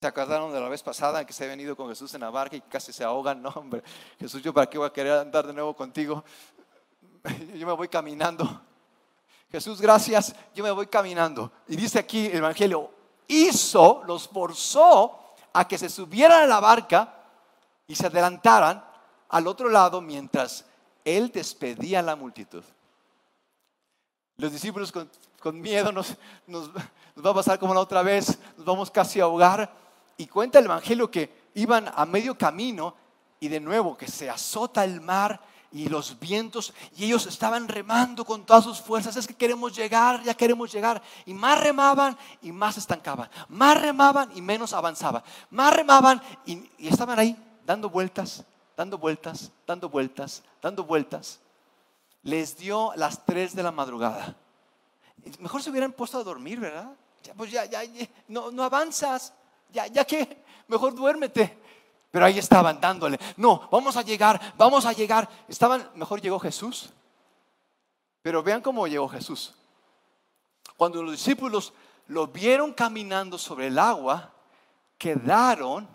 ¿Se 0.00 0.08
acordaron 0.08 0.52
de 0.52 0.60
la 0.60 0.68
vez 0.68 0.82
pasada 0.82 1.24
que 1.24 1.32
se 1.32 1.44
ha 1.44 1.46
venido 1.46 1.76
con 1.76 1.88
Jesús 1.88 2.12
en 2.14 2.22
la 2.22 2.30
barca 2.30 2.56
y 2.56 2.60
casi 2.62 2.92
se 2.92 3.04
ahogan? 3.04 3.40
No, 3.40 3.50
hombre, 3.50 3.82
Jesús, 4.18 4.42
yo 4.42 4.52
para 4.52 4.68
qué 4.68 4.76
voy 4.76 4.88
a 4.88 4.92
querer 4.92 5.12
andar 5.12 5.46
de 5.46 5.52
nuevo 5.52 5.76
contigo. 5.76 6.24
yo 7.54 7.66
me 7.66 7.72
voy 7.72 7.88
caminando. 7.88 8.60
Jesús, 9.50 9.80
gracias, 9.80 10.34
yo 10.54 10.64
me 10.64 10.70
voy 10.70 10.86
caminando. 10.86 11.52
Y 11.68 11.76
dice 11.76 11.98
aquí 11.98 12.26
el 12.26 12.36
Evangelio, 12.36 12.90
hizo, 13.28 14.02
los 14.06 14.28
forzó 14.28 15.34
a 15.52 15.68
que 15.68 15.76
se 15.76 15.88
subieran 15.88 16.44
a 16.44 16.46
la 16.46 16.60
barca 16.60 17.14
y 17.86 17.94
se 17.94 18.06
adelantaran 18.06 18.82
al 19.28 19.46
otro 19.46 19.68
lado 19.68 20.00
mientras 20.00 20.64
él 21.04 21.30
despedía 21.30 21.98
a 21.98 22.02
la 22.02 22.16
multitud. 22.16 22.64
Los 24.38 24.52
discípulos 24.52 24.92
con, 24.92 25.60
miedo 25.60 25.92
nos, 25.92 26.16
nos, 26.46 26.70
va 26.70 27.30
a 27.30 27.34
pasar 27.34 27.58
como 27.58 27.74
la 27.74 27.80
otra 27.80 28.02
vez, 28.02 28.38
nos 28.56 28.64
vamos 28.64 28.90
casi 28.90 29.20
a 29.20 29.24
ahogar. 29.24 29.70
Y 30.16 30.26
cuenta 30.26 30.58
el 30.58 30.64
Evangelio 30.64 31.10
que 31.10 31.50
iban 31.54 31.90
a 31.94 32.06
medio 32.06 32.36
camino 32.38 32.94
y 33.38 33.48
de 33.48 33.60
nuevo 33.60 33.96
que 33.96 34.08
se 34.08 34.30
azota 34.30 34.84
el 34.84 35.00
mar 35.00 35.51
y 35.72 35.88
los 35.88 36.18
vientos 36.20 36.74
y 36.96 37.06
ellos 37.06 37.26
estaban 37.26 37.66
remando 37.66 38.24
con 38.24 38.44
todas 38.44 38.64
sus 38.64 38.80
fuerzas. 38.80 39.16
Es 39.16 39.26
que 39.26 39.34
queremos 39.34 39.74
llegar, 39.74 40.22
ya 40.22 40.34
queremos 40.34 40.70
llegar. 40.70 41.02
Y 41.24 41.32
más 41.32 41.60
remaban 41.60 42.16
y 42.42 42.52
más 42.52 42.76
estancaban. 42.76 43.30
Más 43.48 43.80
remaban 43.80 44.30
y 44.34 44.42
menos 44.42 44.72
avanzaban. 44.74 45.22
Más 45.50 45.74
remaban 45.74 46.20
y, 46.44 46.68
estaban 46.78 47.18
ahí 47.18 47.36
dando 47.64 47.88
vueltas, 47.88 48.44
dando 48.76 48.98
vueltas, 48.98 49.50
dando 49.66 49.88
vueltas, 49.88 50.42
dando 50.60 50.84
vueltas. 50.84 51.40
Les 52.22 52.56
dio 52.56 52.92
las 52.96 53.24
3 53.24 53.54
de 53.54 53.62
la 53.62 53.72
madrugada. 53.72 54.36
Mejor 55.38 55.62
se 55.62 55.70
hubieran 55.70 55.92
puesto 55.92 56.18
a 56.18 56.24
dormir, 56.24 56.60
¿verdad? 56.60 56.92
pues 57.36 57.50
ya, 57.50 57.64
ya, 57.64 57.80
no, 58.28 58.50
no 58.50 58.62
avanzas. 58.62 59.32
Ya, 59.72 59.86
ya 59.86 60.04
que, 60.04 60.44
mejor 60.68 60.94
duérmete. 60.94 61.61
Pero 62.12 62.26
ahí 62.26 62.38
estaban 62.38 62.78
dándole. 62.78 63.18
No, 63.38 63.68
vamos 63.72 63.96
a 63.96 64.02
llegar, 64.02 64.54
vamos 64.58 64.84
a 64.84 64.92
llegar. 64.92 65.26
Estaban, 65.48 65.90
mejor 65.94 66.20
llegó 66.20 66.38
Jesús. 66.38 66.90
Pero 68.20 68.42
vean 68.42 68.60
cómo 68.60 68.86
llegó 68.86 69.08
Jesús. 69.08 69.54
Cuando 70.76 71.02
los 71.02 71.12
discípulos 71.12 71.72
lo 72.08 72.26
vieron 72.26 72.74
caminando 72.74 73.38
sobre 73.38 73.68
el 73.68 73.78
agua, 73.78 74.30
quedaron 74.98 75.88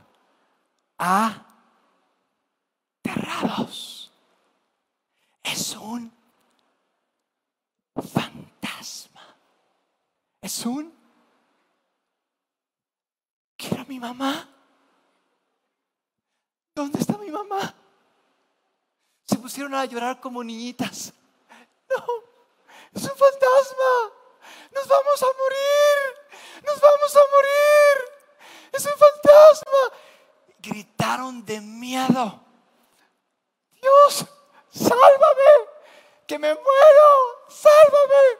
aterrados. 3.03 4.11
Es 5.43 5.75
un 5.75 6.11
fantasma. 7.95 9.35
Es 10.41 10.65
un... 10.65 10.91
¿Qué 13.55 13.67
era 13.67 13.85
mi 13.85 13.99
mamá? 13.99 14.56
¿Dónde 16.77 16.99
está 16.99 17.17
mi 17.17 17.31
mamá? 17.31 17.73
Se 19.25 19.35
pusieron 19.37 19.73
a 19.73 19.83
llorar 19.85 20.19
como 20.19 20.43
niñitas. 20.43 21.11
No, 21.89 22.05
es 22.93 23.01
un 23.01 23.17
fantasma. 23.17 24.13
Nos 24.75 24.87
vamos 24.87 25.23
a 25.23 25.25
morir. 25.25 25.97
Nos 26.63 26.79
vamos 26.79 27.15
a 27.15 27.19
morir. 27.33 27.95
Es 28.71 28.85
un 28.85 28.91
fantasma. 28.91 29.97
Gritaron 30.59 31.43
de 31.43 31.61
miedo. 31.61 32.41
Dios, 33.81 34.27
sálvame. 34.69 35.51
Que 36.27 36.37
me 36.37 36.53
muero. 36.53 37.09
Sálvame. 37.49 38.37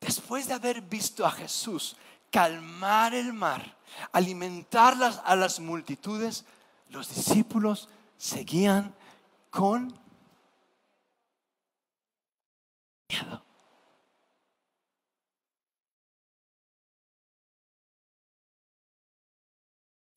Después 0.00 0.48
de 0.48 0.54
haber 0.54 0.80
visto 0.80 1.26
a 1.26 1.30
Jesús 1.30 1.94
calmar 2.30 3.12
el 3.12 3.34
mar, 3.34 3.76
alimentar 4.12 4.94
a 5.24 5.36
las 5.36 5.60
multitudes, 5.60 6.46
los 6.90 7.14
discípulos 7.14 7.88
seguían 8.16 8.94
con 9.50 9.98
miedo. 13.08 13.42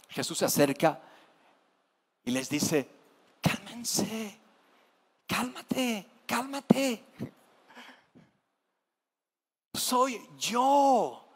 Jesús 0.09 0.37
se 0.37 0.45
acerca 0.45 1.01
y 2.23 2.31
les 2.31 2.49
dice, 2.49 2.89
cálmense, 3.41 4.37
cálmate, 5.25 6.05
cálmate. 6.25 7.05
Soy 9.73 10.21
yo. 10.37 11.27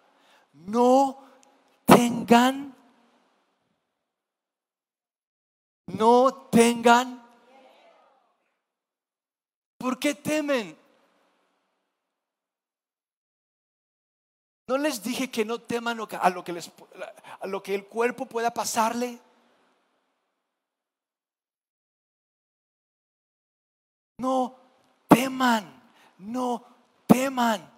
No 0.53 1.19
tengan 1.85 2.73
no 5.87 6.49
tengan. 6.51 7.23
¿Por 9.77 9.99
qué 9.99 10.15
temen? 10.15 10.77
¿No 14.67 14.77
les 14.77 15.03
dije 15.03 15.29
que 15.29 15.45
no 15.45 15.61
teman 15.61 15.99
a 15.99 16.29
lo 16.29 16.43
que, 16.43 16.53
les, 16.53 16.71
a 17.39 17.45
lo 17.45 17.61
que 17.61 17.75
el 17.75 17.85
cuerpo 17.85 18.25
pueda 18.25 18.51
pasarle? 18.51 19.19
No 24.17 24.55
teman, 25.07 25.83
no 26.17 26.65
teman. 27.05 27.71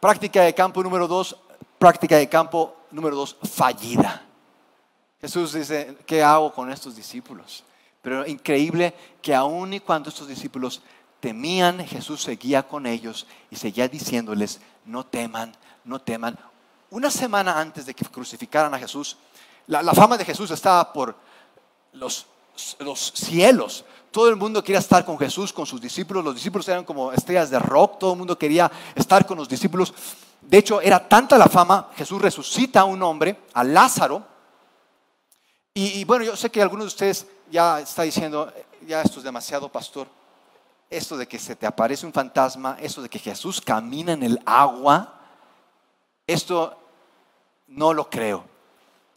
Práctica 0.00 0.42
de 0.42 0.54
campo 0.54 0.82
número 0.82 1.06
dos, 1.06 1.36
práctica 1.78 2.16
de 2.16 2.28
campo 2.28 2.76
número 2.90 3.16
dos, 3.16 3.36
fallida. 3.42 4.24
Jesús 5.20 5.52
dice, 5.52 5.96
¿qué 6.06 6.22
hago 6.22 6.52
con 6.52 6.70
estos 6.70 6.94
discípulos? 6.94 7.64
Pero 8.02 8.26
increíble 8.26 8.94
que 9.20 9.34
aun 9.34 9.74
y 9.74 9.80
cuando 9.80 10.08
estos 10.08 10.28
discípulos 10.28 10.80
temían, 11.20 11.84
Jesús 11.86 12.22
seguía 12.22 12.62
con 12.62 12.86
ellos 12.86 13.26
y 13.50 13.56
seguía 13.56 13.88
diciéndoles, 13.88 14.60
no 14.84 15.04
teman, 15.04 15.54
no 15.84 16.00
teman. 16.00 16.38
Una 16.90 17.10
semana 17.10 17.58
antes 17.58 17.86
de 17.86 17.94
que 17.94 18.04
crucificaran 18.04 18.72
a 18.72 18.78
Jesús, 18.78 19.16
la, 19.66 19.92
fama 19.92 20.16
de 20.16 20.24
Jesús 20.24 20.50
estaba 20.50 20.92
por 20.92 21.14
los, 21.92 22.26
los 22.78 23.12
cielos. 23.14 23.84
Todo 24.10 24.30
el 24.30 24.36
mundo 24.36 24.64
quería 24.64 24.78
estar 24.78 25.04
con 25.04 25.18
Jesús, 25.18 25.52
con 25.52 25.66
sus 25.66 25.80
discípulos. 25.80 26.24
Los 26.24 26.36
discípulos 26.36 26.66
eran 26.68 26.84
como 26.84 27.12
estrellas 27.12 27.50
de 27.50 27.58
rock. 27.58 27.98
Todo 27.98 28.12
el 28.12 28.18
mundo 28.18 28.38
quería 28.38 28.70
estar 28.94 29.26
con 29.26 29.36
los 29.36 29.48
discípulos. 29.48 29.92
De 30.48 30.56
hecho, 30.56 30.80
era 30.80 31.06
tanta 31.06 31.36
la 31.36 31.46
fama, 31.46 31.90
Jesús 31.94 32.22
resucita 32.22 32.80
a 32.80 32.84
un 32.84 33.02
hombre, 33.02 33.38
a 33.52 33.62
Lázaro. 33.62 34.24
Y, 35.74 36.02
bueno, 36.04 36.24
yo 36.24 36.36
sé 36.36 36.48
que 36.48 36.62
algunos 36.62 36.84
de 36.84 36.88
ustedes 36.88 37.26
ya 37.50 37.80
está 37.80 38.04
diciendo, 38.04 38.50
ya 38.86 39.02
esto 39.02 39.18
es 39.18 39.24
demasiado, 39.24 39.68
pastor. 39.68 40.08
Esto 40.88 41.18
de 41.18 41.28
que 41.28 41.38
se 41.38 41.54
te 41.54 41.66
aparece 41.66 42.06
un 42.06 42.14
fantasma, 42.14 42.78
esto 42.80 43.02
de 43.02 43.10
que 43.10 43.18
Jesús 43.18 43.60
camina 43.60 44.14
en 44.14 44.22
el 44.22 44.40
agua, 44.46 45.20
esto 46.26 46.74
no 47.66 47.92
lo 47.92 48.08
creo. 48.08 48.42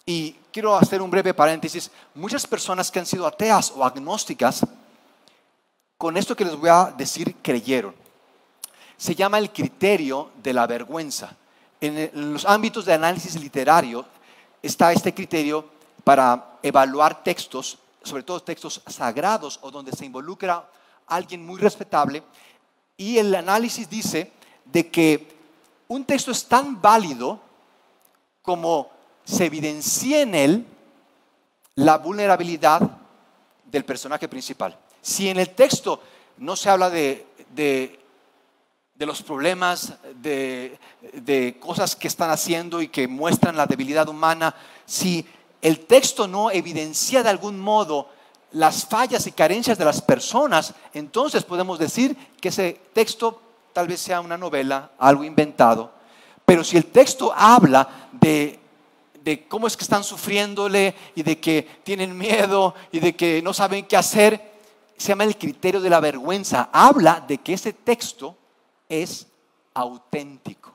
Y 0.06 0.34
quiero 0.52 0.76
hacer 0.76 1.02
un 1.02 1.10
breve 1.10 1.34
paréntesis. 1.34 1.91
Muchas 2.13 2.46
personas 2.46 2.91
que 2.91 3.00
han 3.00 3.06
sido 3.06 3.26
ateas 3.26 3.72
o 3.74 3.86
agnósticas, 3.86 4.65
con 5.98 6.17
esto 6.17 6.36
que 6.36 6.44
les 6.44 6.58
voy 6.58 6.70
a 6.70 6.94
decir, 6.98 7.38
creyeron. 7.41 8.01
Se 9.02 9.16
llama 9.16 9.40
el 9.40 9.52
criterio 9.52 10.30
de 10.44 10.54
la 10.54 10.68
vergüenza. 10.68 11.36
En 11.80 12.12
los 12.34 12.46
ámbitos 12.46 12.86
de 12.86 12.94
análisis 12.94 13.34
literario 13.34 14.06
está 14.62 14.94
este 14.94 15.12
criterio 15.12 15.66
para 16.04 16.60
evaluar 16.62 17.24
textos, 17.24 17.80
sobre 18.04 18.22
todo 18.22 18.44
textos 18.44 18.80
sagrados 18.86 19.58
o 19.64 19.72
donde 19.72 19.92
se 19.92 20.06
involucra 20.06 20.70
alguien 21.08 21.44
muy 21.44 21.60
respetable. 21.60 22.22
Y 22.96 23.18
el 23.18 23.34
análisis 23.34 23.90
dice 23.90 24.34
de 24.66 24.92
que 24.92 25.36
un 25.88 26.06
texto 26.06 26.30
es 26.30 26.46
tan 26.46 26.80
válido 26.80 27.40
como 28.44 28.88
se 29.26 29.48
evidencia 29.48 30.22
en 30.22 30.36
él 30.36 30.66
la 31.74 31.98
vulnerabilidad 31.98 32.88
del 33.66 33.84
personaje 33.84 34.28
principal. 34.28 34.78
Si 35.02 35.28
en 35.28 35.40
el 35.40 35.50
texto 35.56 36.04
no 36.38 36.56
se 36.56 36.70
habla 36.70 36.92
de, 36.92 37.26
de, 37.56 38.01
los 38.99 39.23
problemas, 39.23 39.93
de, 40.21 40.77
de, 41.13 41.58
cosas 41.60 41.95
que 41.95 42.08
están 42.08 42.30
haciendo 42.30 42.82
y 42.82 42.88
que 42.88 43.08
muestran 43.08 43.58
la 43.58 43.65
debilidad 43.65 44.08
humana, 44.08 44.56
si 44.86 45.25
el 45.62 45.82
texto 45.82 46.27
no 46.27 46.51
evidencia 46.51 47.23
de 47.23 47.30
algún 47.30 47.60
modo 47.60 48.10
las 48.51 48.86
fallas 48.86 49.25
y 49.25 49.32
carencias 49.32 49.77
de 49.77 49.86
las 49.86 50.01
personas, 50.01 50.75
entonces 50.93 51.43
podemos 51.43 51.80
decir 51.80 52.15
que 52.39 52.49
ese 52.49 52.80
texto 52.93 53.41
tal 53.73 53.88
vez 53.88 53.99
sea 54.01 54.21
una 54.21 54.38
novela, 54.38 54.91
algo 54.99 55.23
inventado. 55.23 55.91
Pero 56.45 56.63
si 56.63 56.77
el 56.77 56.86
texto 56.86 57.34
habla 57.36 58.10
de 58.12 58.62
de 59.23 59.47
cómo 59.47 59.67
es 59.67 59.77
que 59.77 59.84
están 59.84 60.04
sufriéndole 60.04 60.95
y 61.15 61.23
de 61.23 61.39
que 61.39 61.67
tienen 61.84 62.17
miedo 62.17 62.73
y 62.91 62.99
de 62.99 63.15
que 63.15 63.41
no 63.41 63.54
saben 63.54 63.86
qué 63.86 63.97
hacer, 63.97 64.51
se 64.97 65.10
llama 65.10 65.23
el 65.23 65.38
criterio 65.38 65.80
de 65.80 65.89
la 65.89 65.99
vergüenza. 65.99 66.69
Habla 66.71 67.23
de 67.27 67.38
que 67.38 67.54
ese 67.54 67.73
texto 67.73 68.36
es 68.91 69.25
auténtico. 69.73 70.73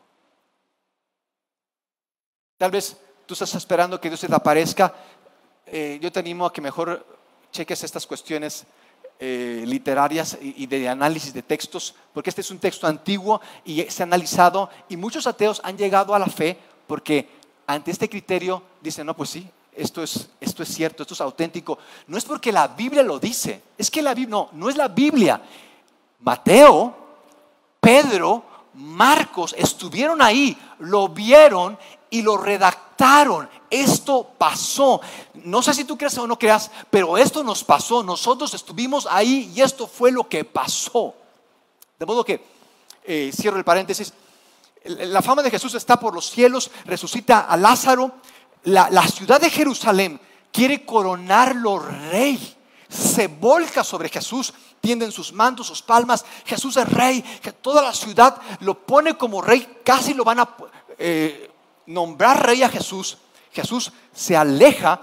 Tal 2.56 2.70
vez 2.70 2.96
tú 3.26 3.34
estás 3.34 3.54
esperando 3.54 4.00
que 4.00 4.08
Dios 4.08 4.20
te 4.20 4.34
aparezca. 4.34 4.94
Eh, 5.66 5.98
yo 6.00 6.10
te 6.10 6.20
animo 6.20 6.46
a 6.46 6.52
que 6.52 6.62
mejor 6.62 7.04
cheques 7.52 7.84
estas 7.84 8.06
cuestiones 8.06 8.64
eh, 9.18 9.64
literarias 9.66 10.38
y, 10.40 10.66
de 10.66 10.88
análisis 10.88 11.34
de 11.34 11.42
textos, 11.42 11.94
porque 12.14 12.30
este 12.30 12.40
es 12.40 12.50
un 12.50 12.58
texto 12.58 12.86
antiguo 12.86 13.40
y 13.64 13.82
se 13.82 14.02
ha 14.02 14.06
analizado 14.06 14.70
y 14.88 14.96
muchos 14.96 15.26
ateos 15.26 15.60
han 15.62 15.76
llegado 15.76 16.14
a 16.14 16.18
la 16.18 16.26
fe 16.26 16.56
porque 16.86 17.28
ante 17.66 17.90
este 17.90 18.08
criterio 18.08 18.62
dicen, 18.80 19.06
no, 19.06 19.14
pues 19.14 19.30
sí, 19.30 19.46
esto 19.74 20.02
es, 20.02 20.30
esto 20.40 20.62
es 20.62 20.68
cierto, 20.70 21.02
esto 21.02 21.12
es 21.12 21.20
auténtico. 21.20 21.78
No 22.06 22.16
es 22.16 22.24
porque 22.24 22.52
la 22.52 22.68
Biblia 22.68 23.02
lo 23.02 23.18
dice, 23.18 23.62
es 23.76 23.90
que 23.90 24.00
la 24.00 24.14
Biblia, 24.14 24.30
no, 24.30 24.48
no 24.52 24.70
es 24.70 24.76
la 24.76 24.88
Biblia. 24.88 25.42
Mateo, 26.20 27.05
Pedro, 27.86 28.42
Marcos 28.74 29.54
estuvieron 29.56 30.20
ahí, 30.20 30.58
lo 30.80 31.08
vieron 31.08 31.78
y 32.10 32.20
lo 32.20 32.36
redactaron. 32.36 33.48
Esto 33.70 34.28
pasó. 34.36 35.00
No 35.34 35.62
sé 35.62 35.72
si 35.72 35.84
tú 35.84 35.96
creas 35.96 36.18
o 36.18 36.26
no 36.26 36.36
creas, 36.36 36.68
pero 36.90 37.16
esto 37.16 37.44
nos 37.44 37.62
pasó. 37.62 38.02
Nosotros 38.02 38.52
estuvimos 38.54 39.06
ahí 39.08 39.52
y 39.54 39.60
esto 39.60 39.86
fue 39.86 40.10
lo 40.10 40.28
que 40.28 40.44
pasó. 40.44 41.14
De 41.96 42.04
modo 42.04 42.24
que, 42.24 42.44
eh, 43.04 43.30
cierro 43.32 43.56
el 43.56 43.64
paréntesis, 43.64 44.12
la 44.82 45.22
fama 45.22 45.44
de 45.44 45.52
Jesús 45.52 45.72
está 45.74 46.00
por 46.00 46.12
los 46.12 46.28
cielos, 46.28 46.72
resucita 46.86 47.42
a 47.42 47.56
Lázaro. 47.56 48.16
La, 48.64 49.06
ciudad 49.06 49.40
de 49.40 49.48
Jerusalén 49.48 50.20
quiere 50.50 50.84
coronarlo 50.84 51.78
rey. 51.78 52.56
Se 52.88 53.28
volca 53.28 53.84
sobre 53.84 54.08
Jesús, 54.08 54.52
tienden 54.86 55.10
sus 55.10 55.32
mantos, 55.32 55.66
sus 55.66 55.82
palmas. 55.82 56.24
Jesús 56.44 56.76
es 56.76 56.88
rey. 56.88 57.20
Que 57.42 57.50
toda 57.50 57.82
la 57.82 57.92
ciudad 57.92 58.40
lo 58.60 58.86
pone 58.86 59.18
como 59.18 59.42
rey. 59.42 59.80
Casi 59.84 60.14
lo 60.14 60.22
van 60.22 60.38
a 60.38 60.56
eh, 60.96 61.50
nombrar 61.86 62.46
rey 62.46 62.62
a 62.62 62.68
Jesús. 62.68 63.18
Jesús 63.50 63.90
se 64.14 64.36
aleja, 64.36 65.00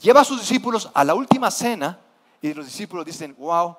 lleva 0.00 0.22
a 0.22 0.24
sus 0.24 0.40
discípulos 0.40 0.88
a 0.94 1.04
la 1.04 1.14
última 1.14 1.50
cena 1.50 1.98
y 2.40 2.54
los 2.54 2.64
discípulos 2.64 3.04
dicen, 3.04 3.36
wow, 3.38 3.76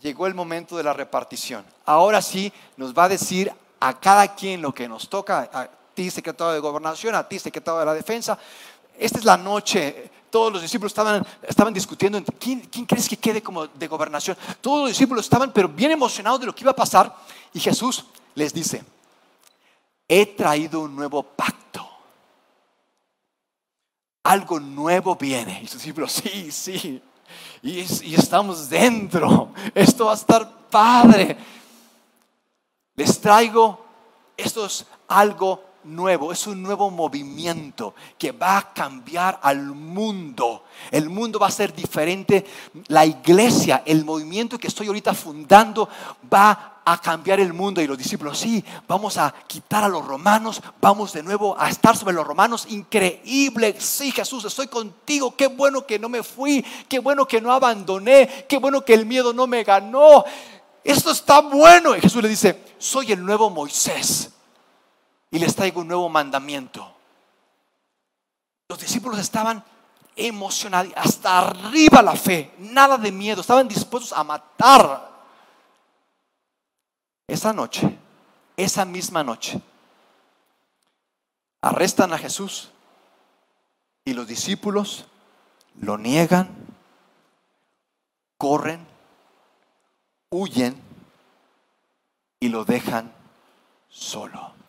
llegó 0.00 0.26
el 0.26 0.34
momento 0.34 0.78
de 0.78 0.82
la 0.82 0.94
repartición. 0.94 1.66
Ahora 1.84 2.22
sí 2.22 2.50
nos 2.78 2.94
va 2.94 3.04
a 3.04 3.08
decir 3.10 3.52
a 3.80 4.00
cada 4.00 4.34
quien 4.34 4.62
lo 4.62 4.72
que 4.72 4.88
nos 4.88 5.10
toca, 5.10 5.50
a 5.52 5.68
ti 5.92 6.10
secretario 6.10 6.54
de 6.54 6.60
gobernación, 6.60 7.14
a 7.14 7.28
ti 7.28 7.38
secretario 7.38 7.80
de 7.80 7.86
la 7.86 7.92
defensa. 7.92 8.38
Esta 8.96 9.18
es 9.18 9.24
la 9.26 9.36
noche, 9.36 10.10
todos 10.34 10.52
los 10.52 10.62
discípulos 10.62 10.90
estaban, 10.90 11.24
estaban 11.46 11.72
discutiendo, 11.72 12.20
¿quién, 12.40 12.62
¿quién 12.62 12.86
crees 12.86 13.08
que 13.08 13.16
quede 13.16 13.40
como 13.40 13.68
de 13.68 13.86
gobernación? 13.86 14.36
Todos 14.60 14.80
los 14.80 14.88
discípulos 14.88 15.26
estaban, 15.26 15.52
pero 15.52 15.68
bien 15.68 15.92
emocionados 15.92 16.40
de 16.40 16.46
lo 16.46 16.52
que 16.52 16.64
iba 16.64 16.72
a 16.72 16.74
pasar. 16.74 17.14
Y 17.52 17.60
Jesús 17.60 18.04
les 18.34 18.52
dice, 18.52 18.82
he 20.08 20.26
traído 20.26 20.80
un 20.80 20.96
nuevo 20.96 21.22
pacto. 21.22 21.88
Algo 24.24 24.58
nuevo 24.58 25.14
viene. 25.14 25.60
Y 25.62 25.68
sus 25.68 25.82
discípulos, 25.82 26.10
sí, 26.10 26.50
sí. 26.50 27.00
Y, 27.62 27.78
y 28.08 28.14
estamos 28.16 28.68
dentro. 28.68 29.52
Esto 29.72 30.06
va 30.06 30.12
a 30.14 30.16
estar 30.16 30.68
padre 30.68 31.38
les 32.96 33.20
traigo, 33.20 33.84
esto 34.36 34.66
es 34.66 34.86
algo 35.08 35.62
nuevo, 35.84 36.32
es 36.32 36.46
un 36.46 36.62
nuevo 36.62 36.90
movimiento 36.90 37.94
que 38.18 38.32
va 38.32 38.58
a 38.58 38.72
cambiar 38.72 39.38
al 39.42 39.58
mundo. 39.58 40.64
El 40.90 41.08
mundo 41.08 41.38
va 41.38 41.48
a 41.48 41.50
ser 41.50 41.74
diferente. 41.74 42.44
La 42.88 43.06
iglesia, 43.06 43.82
el 43.86 44.04
movimiento 44.04 44.58
que 44.58 44.68
estoy 44.68 44.86
ahorita 44.86 45.14
fundando, 45.14 45.88
va 46.32 46.80
a 46.84 47.00
cambiar 47.00 47.40
el 47.40 47.52
mundo. 47.52 47.80
Y 47.80 47.86
los 47.86 47.98
discípulos, 47.98 48.38
sí, 48.38 48.64
vamos 48.86 49.16
a 49.16 49.34
quitar 49.46 49.84
a 49.84 49.88
los 49.88 50.04
romanos, 50.04 50.60
vamos 50.80 51.12
de 51.12 51.22
nuevo 51.22 51.56
a 51.58 51.68
estar 51.68 51.96
sobre 51.96 52.14
los 52.14 52.26
romanos. 52.26 52.66
Increíble, 52.70 53.76
sí, 53.78 54.10
Jesús, 54.10 54.44
estoy 54.44 54.66
contigo. 54.66 55.34
Qué 55.36 55.46
bueno 55.46 55.86
que 55.86 55.98
no 55.98 56.08
me 56.08 56.22
fui, 56.22 56.64
qué 56.88 56.98
bueno 56.98 57.26
que 57.26 57.40
no 57.40 57.52
abandoné, 57.52 58.46
qué 58.48 58.58
bueno 58.58 58.84
que 58.84 58.94
el 58.94 59.06
miedo 59.06 59.32
no 59.32 59.46
me 59.46 59.64
ganó 59.64 60.24
esto 60.84 61.10
está 61.10 61.40
bueno. 61.40 61.96
Y 61.96 62.00
Jesús 62.02 62.22
le 62.22 62.28
dice, 62.28 62.62
soy 62.78 63.12
el 63.12 63.24
nuevo 63.24 63.48
Moisés 63.48 64.33
y 65.34 65.38
les 65.40 65.56
traigo 65.56 65.80
un 65.80 65.88
nuevo 65.88 66.08
mandamiento. 66.08 66.88
Los 68.68 68.78
discípulos 68.78 69.18
estaban 69.18 69.64
emocionados, 70.14 70.92
hasta 70.94 71.40
arriba 71.40 72.00
la 72.02 72.14
fe, 72.14 72.54
nada 72.58 72.96
de 72.96 73.10
miedo, 73.10 73.40
estaban 73.40 73.66
dispuestos 73.66 74.12
a 74.12 74.22
matar. 74.22 75.10
Esa 77.26 77.52
noche, 77.52 77.98
esa 78.56 78.84
misma 78.84 79.24
noche, 79.24 79.60
arrestan 81.62 82.12
a 82.12 82.18
Jesús 82.18 82.70
y 84.04 84.14
los 84.14 84.28
discípulos 84.28 85.06
lo 85.80 85.98
niegan, 85.98 86.48
corren 88.38 88.94
huyen 90.30 90.80
y 92.38 92.50
lo 92.50 92.64
dejan 92.64 93.12
solo. 93.88 94.63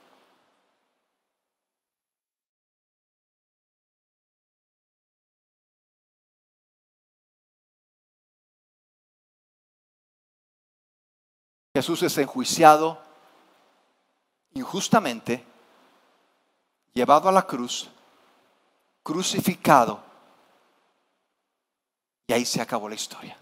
Jesús 11.75 12.03
es 12.03 12.17
enjuiciado 12.19 12.97
injustamente, 14.53 15.43
llevado 16.93 17.27
a 17.27 17.33
la 17.33 17.45
cruz, 17.45 17.89
crucificado, 19.03 20.01
y 22.27 22.31
ahí 22.31 22.45
se 22.45 22.61
acabó 22.61 22.87
la 22.87 22.95
historia. 22.95 23.37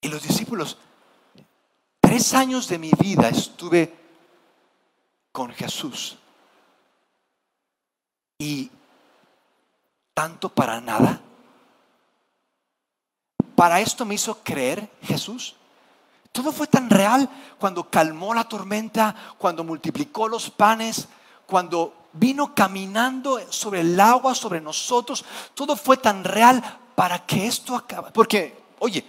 Y 0.00 0.06
los 0.06 0.22
discípulos, 0.22 0.78
tres 1.98 2.34
años 2.34 2.68
de 2.68 2.78
mi 2.78 2.92
vida 2.92 3.28
estuve 3.28 3.92
con 5.32 5.50
Jesús. 5.50 6.16
Y 8.38 8.70
tanto 10.14 10.50
para 10.50 10.80
nada. 10.80 11.20
Para 13.56 13.80
esto 13.80 14.06
me 14.06 14.14
hizo 14.14 14.38
creer 14.44 14.88
Jesús. 15.02 15.56
Todo 16.32 16.52
fue 16.52 16.66
tan 16.66 16.88
real 16.88 17.28
cuando 17.58 17.90
calmó 17.90 18.34
la 18.34 18.44
tormenta, 18.44 19.14
cuando 19.36 19.64
multiplicó 19.64 20.28
los 20.28 20.50
panes, 20.50 21.08
cuando 21.46 21.94
vino 22.12 22.54
caminando 22.54 23.40
sobre 23.52 23.80
el 23.80 23.98
agua, 23.98 24.34
sobre 24.34 24.60
nosotros. 24.60 25.24
Todo 25.54 25.76
fue 25.76 25.96
tan 25.96 26.22
real 26.22 26.62
para 26.94 27.26
que 27.26 27.46
esto 27.46 27.74
acabe. 27.74 28.10
Porque, 28.12 28.56
oye, 28.78 29.04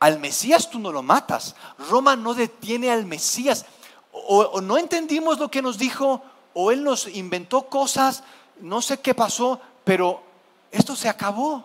al 0.00 0.18
Mesías 0.18 0.70
tú 0.70 0.78
no 0.78 0.92
lo 0.92 1.02
matas. 1.02 1.56
Roma 1.88 2.16
no 2.16 2.34
detiene 2.34 2.90
al 2.90 3.06
Mesías. 3.06 3.64
O, 4.12 4.60
no 4.60 4.76
entendimos 4.78 5.38
lo 5.38 5.50
que 5.50 5.62
nos 5.62 5.78
dijo, 5.78 6.22
o 6.52 6.70
él 6.70 6.84
nos 6.84 7.06
inventó 7.08 7.68
cosas, 7.68 8.24
no 8.60 8.82
sé 8.82 9.00
qué 9.00 9.14
pasó, 9.14 9.60
pero 9.84 10.22
esto 10.70 10.96
se 10.96 11.08
acabó. 11.08 11.64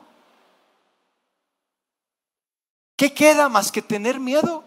¿Qué 2.96 3.14
queda 3.14 3.50
más 3.50 3.72
que 3.72 3.82
tener 3.82 4.20
miedo? 4.20 4.64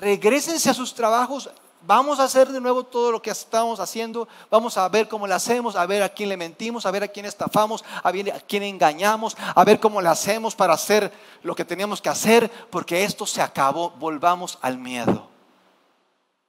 Regrésense 0.00 0.70
a 0.70 0.74
sus 0.74 0.94
trabajos, 0.94 1.50
Vamos 1.82 2.20
a 2.20 2.24
hacer 2.24 2.48
de 2.48 2.60
nuevo 2.60 2.84
todo 2.84 3.10
lo 3.10 3.22
que 3.22 3.30
estamos 3.30 3.80
haciendo. 3.80 4.28
Vamos 4.50 4.76
a 4.76 4.86
ver 4.88 5.08
cómo 5.08 5.26
lo 5.26 5.34
hacemos, 5.34 5.76
a 5.76 5.86
ver 5.86 6.02
a 6.02 6.10
quién 6.10 6.28
le 6.28 6.36
mentimos, 6.36 6.84
a 6.84 6.90
ver 6.90 7.04
a 7.04 7.08
quién 7.08 7.24
estafamos, 7.24 7.82
a 8.02 8.12
ver 8.12 8.32
a 8.32 8.40
quién 8.40 8.62
engañamos, 8.62 9.34
a 9.54 9.64
ver 9.64 9.80
cómo 9.80 10.02
le 10.02 10.10
hacemos 10.10 10.54
para 10.54 10.74
hacer 10.74 11.10
lo 11.42 11.54
que 11.54 11.64
teníamos 11.64 12.02
que 12.02 12.10
hacer, 12.10 12.50
porque 12.70 13.04
esto 13.04 13.24
se 13.24 13.40
acabó. 13.40 13.90
Volvamos 13.92 14.58
al 14.60 14.76
miedo. 14.76 15.28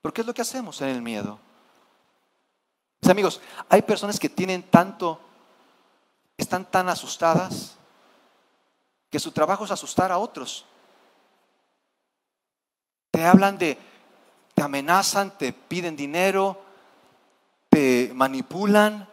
Porque 0.01 0.21
es 0.21 0.27
lo 0.27 0.33
que 0.33 0.41
hacemos 0.41 0.81
en 0.81 0.89
el 0.89 1.01
miedo. 1.01 1.39
Mis 3.01 3.09
amigos, 3.09 3.39
hay 3.69 3.81
personas 3.83 4.19
que 4.19 4.29
tienen 4.29 4.63
tanto, 4.63 5.17
están 6.35 6.65
tan 6.65 6.89
asustadas, 6.89 7.77
que 9.09 9.19
su 9.19 9.31
trabajo 9.31 9.63
es 9.63 9.71
asustar 9.71 10.11
a 10.11 10.17
otros. 10.17 10.65
Te 13.11 13.25
hablan 13.25 13.57
de 13.57 13.77
te 14.53 14.61
amenazan, 14.61 15.37
te 15.37 15.53
piden 15.53 15.95
dinero, 15.95 16.61
te 17.69 18.11
manipulan. 18.13 19.07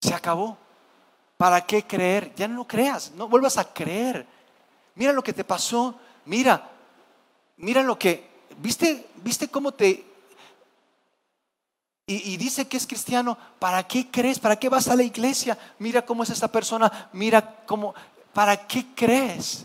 Se 0.00 0.14
acabó. 0.14 0.56
¿Para 1.36 1.66
qué 1.66 1.82
creer? 1.82 2.34
Ya 2.34 2.46
no 2.46 2.66
creas, 2.66 3.12
no 3.12 3.28
vuelvas 3.28 3.58
a 3.58 3.72
creer. 3.72 4.26
Mira 4.94 5.12
lo 5.12 5.22
que 5.22 5.32
te 5.32 5.44
pasó, 5.44 5.98
mira, 6.24 6.70
mira 7.56 7.82
lo 7.82 7.98
que, 7.98 8.30
¿viste, 8.58 9.10
viste 9.16 9.48
cómo 9.48 9.72
te... 9.72 10.13
Y, 12.06 12.36
dice 12.36 12.68
que 12.68 12.76
es 12.76 12.86
cristiano, 12.86 13.38
¿para 13.58 13.82
qué 13.82 14.10
crees? 14.10 14.38
¿Para 14.38 14.56
qué 14.56 14.68
vas 14.68 14.88
a 14.88 14.96
la 14.96 15.02
iglesia? 15.02 15.56
Mira 15.78 16.04
cómo 16.04 16.22
es 16.22 16.30
esta 16.30 16.48
persona, 16.48 17.08
mira 17.12 17.62
cómo... 17.64 17.94
¿Para 18.34 18.66
qué 18.66 18.84
crees? 18.94 19.64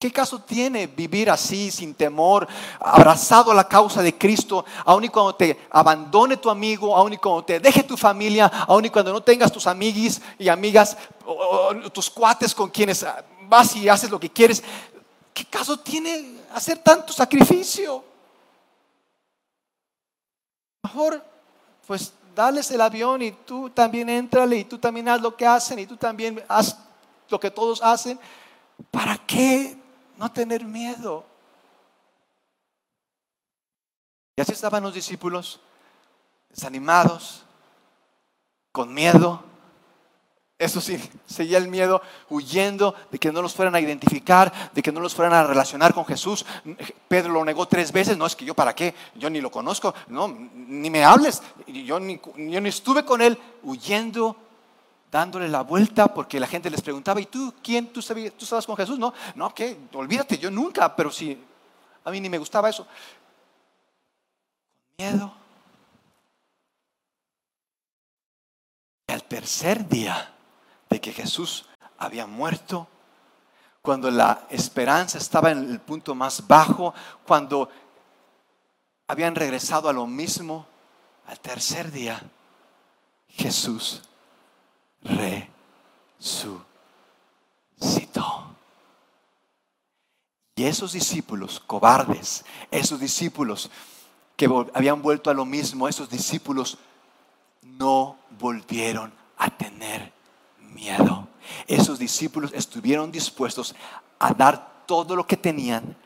¿Qué 0.00 0.12
caso 0.12 0.40
tiene 0.40 0.88
vivir 0.88 1.30
así, 1.30 1.70
sin 1.70 1.94
temor, 1.94 2.46
abrazado 2.80 3.52
a 3.52 3.54
la 3.54 3.66
causa 3.66 4.02
de 4.02 4.18
Cristo, 4.18 4.64
aun 4.84 5.04
y 5.04 5.08
cuando 5.08 5.34
te 5.36 5.58
abandone 5.70 6.36
tu 6.36 6.50
amigo, 6.50 6.94
aun 6.94 7.14
y 7.14 7.16
cuando 7.16 7.44
te 7.44 7.58
deje 7.58 7.82
tu 7.82 7.96
familia, 7.96 8.46
aun 8.46 8.84
y 8.84 8.90
cuando 8.90 9.12
no 9.12 9.22
tengas 9.22 9.50
tus 9.50 9.66
amiguis 9.66 10.20
y 10.38 10.48
amigas, 10.48 10.96
tus 11.92 12.10
cuates 12.10 12.54
con 12.54 12.68
quienes 12.68 13.06
vas 13.48 13.74
y 13.76 13.88
haces 13.88 14.10
lo 14.10 14.20
que 14.20 14.30
quieres? 14.30 14.62
¿Qué 15.32 15.44
caso 15.46 15.78
tiene 15.78 16.42
hacer 16.52 16.78
tanto 16.78 17.12
sacrificio? 17.12 18.04
Mejor, 20.88 21.22
pues 21.86 22.14
dales 22.34 22.70
el 22.70 22.80
avión 22.80 23.20
y 23.20 23.32
tú 23.32 23.68
también 23.68 24.08
entrale 24.08 24.56
y 24.56 24.64
tú 24.64 24.78
también 24.78 25.06
haz 25.10 25.20
lo 25.20 25.36
que 25.36 25.46
hacen 25.46 25.78
y 25.78 25.86
tú 25.86 25.98
también 25.98 26.42
haz 26.48 26.78
lo 27.28 27.38
que 27.38 27.50
todos 27.50 27.82
hacen. 27.82 28.18
¿Para 28.90 29.18
qué 29.18 29.76
no 30.16 30.32
tener 30.32 30.64
miedo? 30.64 31.26
Y 34.34 34.40
así 34.40 34.52
estaban 34.52 34.82
los 34.82 34.94
discípulos, 34.94 35.60
desanimados, 36.48 37.42
con 38.72 38.94
miedo, 38.94 39.42
eso 40.58 40.80
sí, 40.80 40.98
seguía 41.26 41.58
el 41.58 41.68
miedo, 41.68 42.02
huyendo 42.28 42.94
de 43.10 43.18
que 43.18 43.30
no 43.30 43.40
los 43.42 43.54
fueran 43.54 43.74
a 43.76 43.80
identificar, 43.80 44.52
de 44.74 44.82
que 44.82 44.90
no 44.90 45.00
los 45.00 45.14
fueran 45.14 45.34
a 45.34 45.44
relacionar 45.44 45.94
con 45.94 46.04
Jesús. 46.04 46.44
Pedro 47.06 47.32
lo 47.32 47.44
negó 47.44 47.66
tres 47.66 47.92
veces, 47.92 48.16
no 48.16 48.26
es 48.26 48.34
que 48.34 48.44
yo 48.44 48.54
para 48.54 48.74
qué, 48.74 48.94
yo 49.14 49.30
ni 49.30 49.40
lo 49.40 49.50
conozco, 49.50 49.94
no, 50.08 50.28
ni 50.28 50.90
me 50.90 51.04
hables, 51.04 51.42
yo 51.66 52.00
ni, 52.00 52.20
yo 52.36 52.60
ni 52.60 52.68
estuve 52.68 53.04
con 53.04 53.22
él, 53.22 53.38
huyendo, 53.62 54.36
dándole 55.12 55.48
la 55.48 55.62
vuelta, 55.62 56.12
porque 56.12 56.40
la 56.40 56.46
gente 56.46 56.70
les 56.70 56.82
preguntaba, 56.82 57.20
¿y 57.20 57.26
tú 57.26 57.54
quién? 57.62 57.92
¿Tú, 57.92 58.02
sabías, 58.02 58.32
tú 58.34 58.44
estabas 58.44 58.66
con 58.66 58.76
Jesús? 58.76 58.98
No, 58.98 59.14
no, 59.36 59.54
¿qué? 59.54 59.78
Olvídate, 59.94 60.38
yo 60.38 60.50
nunca, 60.50 60.94
pero 60.94 61.10
sí, 61.12 61.40
a 62.04 62.10
mí 62.10 62.20
ni 62.20 62.28
me 62.28 62.38
gustaba 62.38 62.68
eso. 62.68 62.86
Miedo. 64.98 65.32
Y 69.06 69.12
al 69.12 69.22
tercer 69.22 69.88
día, 69.88 70.34
de 70.88 71.00
que 71.00 71.12
Jesús 71.12 71.66
había 71.98 72.26
muerto, 72.26 72.88
cuando 73.82 74.10
la 74.10 74.46
esperanza 74.50 75.18
estaba 75.18 75.50
en 75.50 75.70
el 75.70 75.80
punto 75.80 76.14
más 76.14 76.46
bajo, 76.46 76.94
cuando 77.26 77.68
habían 79.06 79.34
regresado 79.34 79.88
a 79.88 79.92
lo 79.92 80.06
mismo, 80.06 80.66
al 81.26 81.40
tercer 81.40 81.90
día, 81.90 82.20
Jesús 83.28 84.02
resucitó. 86.20 86.64
Y 90.56 90.64
esos 90.64 90.92
discípulos 90.92 91.60
cobardes, 91.60 92.44
esos 92.70 92.98
discípulos 92.98 93.70
que 94.36 94.48
habían 94.74 95.02
vuelto 95.02 95.30
a 95.30 95.34
lo 95.34 95.44
mismo, 95.44 95.88
esos 95.88 96.10
discípulos 96.10 96.78
no 97.62 98.18
volvieron 98.38 99.12
a 99.36 99.50
tener 99.50 100.17
miedo. 100.78 101.28
Esos 101.66 101.98
discípulos 101.98 102.52
estuvieron 102.54 103.10
dispuestos 103.10 103.74
a 104.18 104.32
dar 104.32 104.84
todo 104.86 105.16
lo 105.16 105.26
que 105.26 105.36
tenían, 105.36 105.96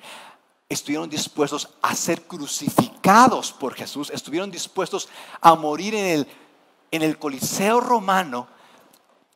estuvieron 0.68 1.08
dispuestos 1.08 1.68
a 1.82 1.94
ser 1.94 2.22
crucificados 2.22 3.52
por 3.52 3.74
Jesús, 3.74 4.10
estuvieron 4.10 4.50
dispuestos 4.50 5.08
a 5.40 5.54
morir 5.54 5.94
en 5.94 6.06
el, 6.06 6.26
en 6.90 7.02
el 7.02 7.18
Coliseo 7.18 7.80
romano. 7.80 8.48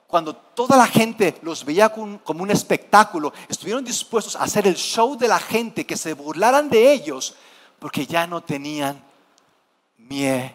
Cuando 0.07 0.35
toda 0.35 0.77
la 0.77 0.87
gente 0.87 1.39
los 1.43 1.65
veía 1.65 1.91
como 1.91 2.43
un 2.43 2.51
espectáculo, 2.51 3.33
estuvieron 3.49 3.85
dispuestos 3.85 4.37
a 4.37 4.45
hacer 4.45 4.67
el 4.67 4.77
show 4.77 5.17
de 5.17 5.29
la 5.29 5.39
gente, 5.39 5.85
que 5.85 5.97
se 5.97 6.15
burlaran 6.15 6.71
de 6.71 6.93
ellos, 6.93 7.35
porque 7.79 8.07
ya 8.07 8.27
no 8.27 8.43
tenían 8.43 9.03
miedo. 9.99 10.55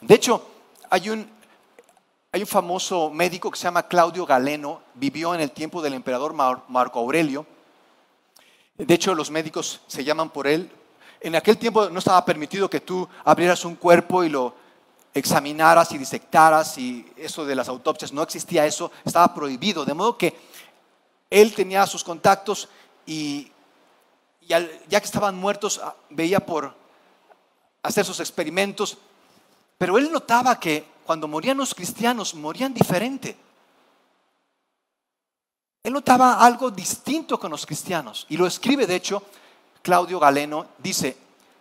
De 0.00 0.14
hecho, 0.14 0.51
hay 0.92 1.08
un, 1.08 1.26
hay 2.32 2.42
un 2.42 2.46
famoso 2.46 3.08
médico 3.08 3.50
que 3.50 3.56
se 3.56 3.64
llama 3.64 3.88
Claudio 3.88 4.26
Galeno, 4.26 4.82
vivió 4.92 5.34
en 5.34 5.40
el 5.40 5.50
tiempo 5.50 5.80
del 5.80 5.94
emperador 5.94 6.34
Marco 6.34 6.98
Aurelio. 6.98 7.46
De 8.76 8.92
hecho, 8.92 9.14
los 9.14 9.30
médicos 9.30 9.80
se 9.86 10.04
llaman 10.04 10.28
por 10.28 10.46
él. 10.46 10.70
En 11.22 11.34
aquel 11.34 11.56
tiempo 11.56 11.88
no 11.88 11.98
estaba 11.98 12.22
permitido 12.26 12.68
que 12.68 12.80
tú 12.80 13.08
abrieras 13.24 13.64
un 13.64 13.76
cuerpo 13.76 14.22
y 14.22 14.28
lo 14.28 14.54
examinaras 15.14 15.92
y 15.92 15.98
disectaras 15.98 16.76
y 16.76 17.10
eso 17.16 17.46
de 17.46 17.54
las 17.54 17.70
autopsias, 17.70 18.12
no 18.12 18.22
existía 18.22 18.66
eso, 18.66 18.92
estaba 19.02 19.32
prohibido. 19.34 19.86
De 19.86 19.94
modo 19.94 20.18
que 20.18 20.36
él 21.30 21.54
tenía 21.54 21.86
sus 21.86 22.04
contactos 22.04 22.68
y, 23.06 23.50
ya 24.46 24.60
que 24.60 25.06
estaban 25.06 25.36
muertos, 25.36 25.80
ah, 25.82 25.96
veía 26.10 26.40
por 26.40 26.74
hacer 27.82 28.04
sus 28.04 28.20
experimentos 28.20 28.98
pero 29.82 29.98
él 29.98 30.12
notaba 30.12 30.60
que 30.60 30.84
cuando 31.04 31.26
morían 31.26 31.56
los 31.56 31.74
cristianos, 31.74 32.36
morían 32.36 32.72
diferente. 32.72 33.36
Él 35.82 35.92
notaba 35.92 36.34
algo 36.34 36.70
distinto 36.70 37.40
con 37.40 37.50
los 37.50 37.66
cristianos. 37.66 38.24
Y 38.28 38.36
lo 38.36 38.46
escribe, 38.46 38.86
de 38.86 38.94
hecho, 38.94 39.24
Claudio 39.82 40.20
Galeno, 40.20 40.66
dice, 40.78 41.16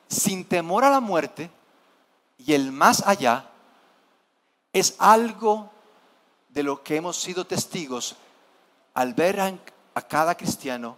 sin 0.07 0.45
temor 0.45 0.83
a 0.83 0.91
la 0.91 0.99
muerte 0.99 1.49
y 2.37 2.53
el 2.53 2.71
más 2.71 3.01
allá, 3.07 3.49
es 4.71 4.93
algo 4.99 5.71
de 6.49 6.61
lo 6.61 6.83
que 6.83 6.97
hemos 6.97 7.17
sido 7.17 7.47
testigos 7.47 8.17
al 8.93 9.15
ver 9.15 9.39
a, 9.39 9.51
cada 10.07 10.35
cristiano 10.35 10.95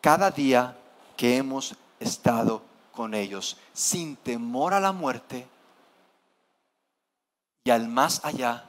cada 0.00 0.30
día 0.30 0.78
que 1.14 1.36
hemos 1.36 1.74
estado 2.00 2.62
con 2.94 3.12
ellos, 3.12 3.58
sin 3.74 4.16
temor 4.16 4.72
a 4.72 4.80
la 4.80 4.92
muerte 4.92 5.46
y 7.64 7.70
al 7.70 7.88
más 7.88 8.22
allá. 8.24 8.68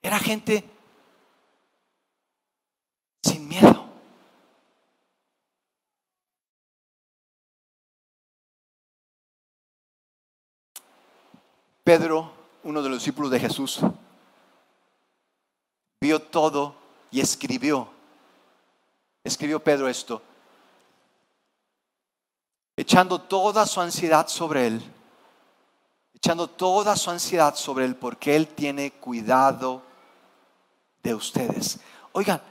Era 0.00 0.18
gente 0.18 0.64
sin 3.22 3.48
miedo. 3.48 3.84
Pedro, 11.82 12.30
uno 12.62 12.82
de 12.82 12.90
los 12.90 12.98
discípulos 12.98 13.30
de 13.30 13.40
Jesús, 13.40 13.80
vio 16.00 16.22
todo 16.22 16.76
y 17.10 17.20
escribió. 17.20 17.88
Escribió 19.24 19.62
Pedro 19.62 19.88
esto, 19.88 20.22
echando 22.76 23.20
toda 23.20 23.66
su 23.66 23.80
ansiedad 23.80 24.28
sobre 24.28 24.68
él, 24.68 24.82
echando 26.18 26.50
toda 26.50 26.96
su 26.96 27.10
ansiedad 27.10 27.54
sobre 27.54 27.84
él 27.84 27.94
porque 27.94 28.34
él 28.34 28.48
tiene 28.48 28.90
cuidado 28.90 29.82
de 31.00 31.14
ustedes. 31.14 31.78
Oigan, 32.10 32.42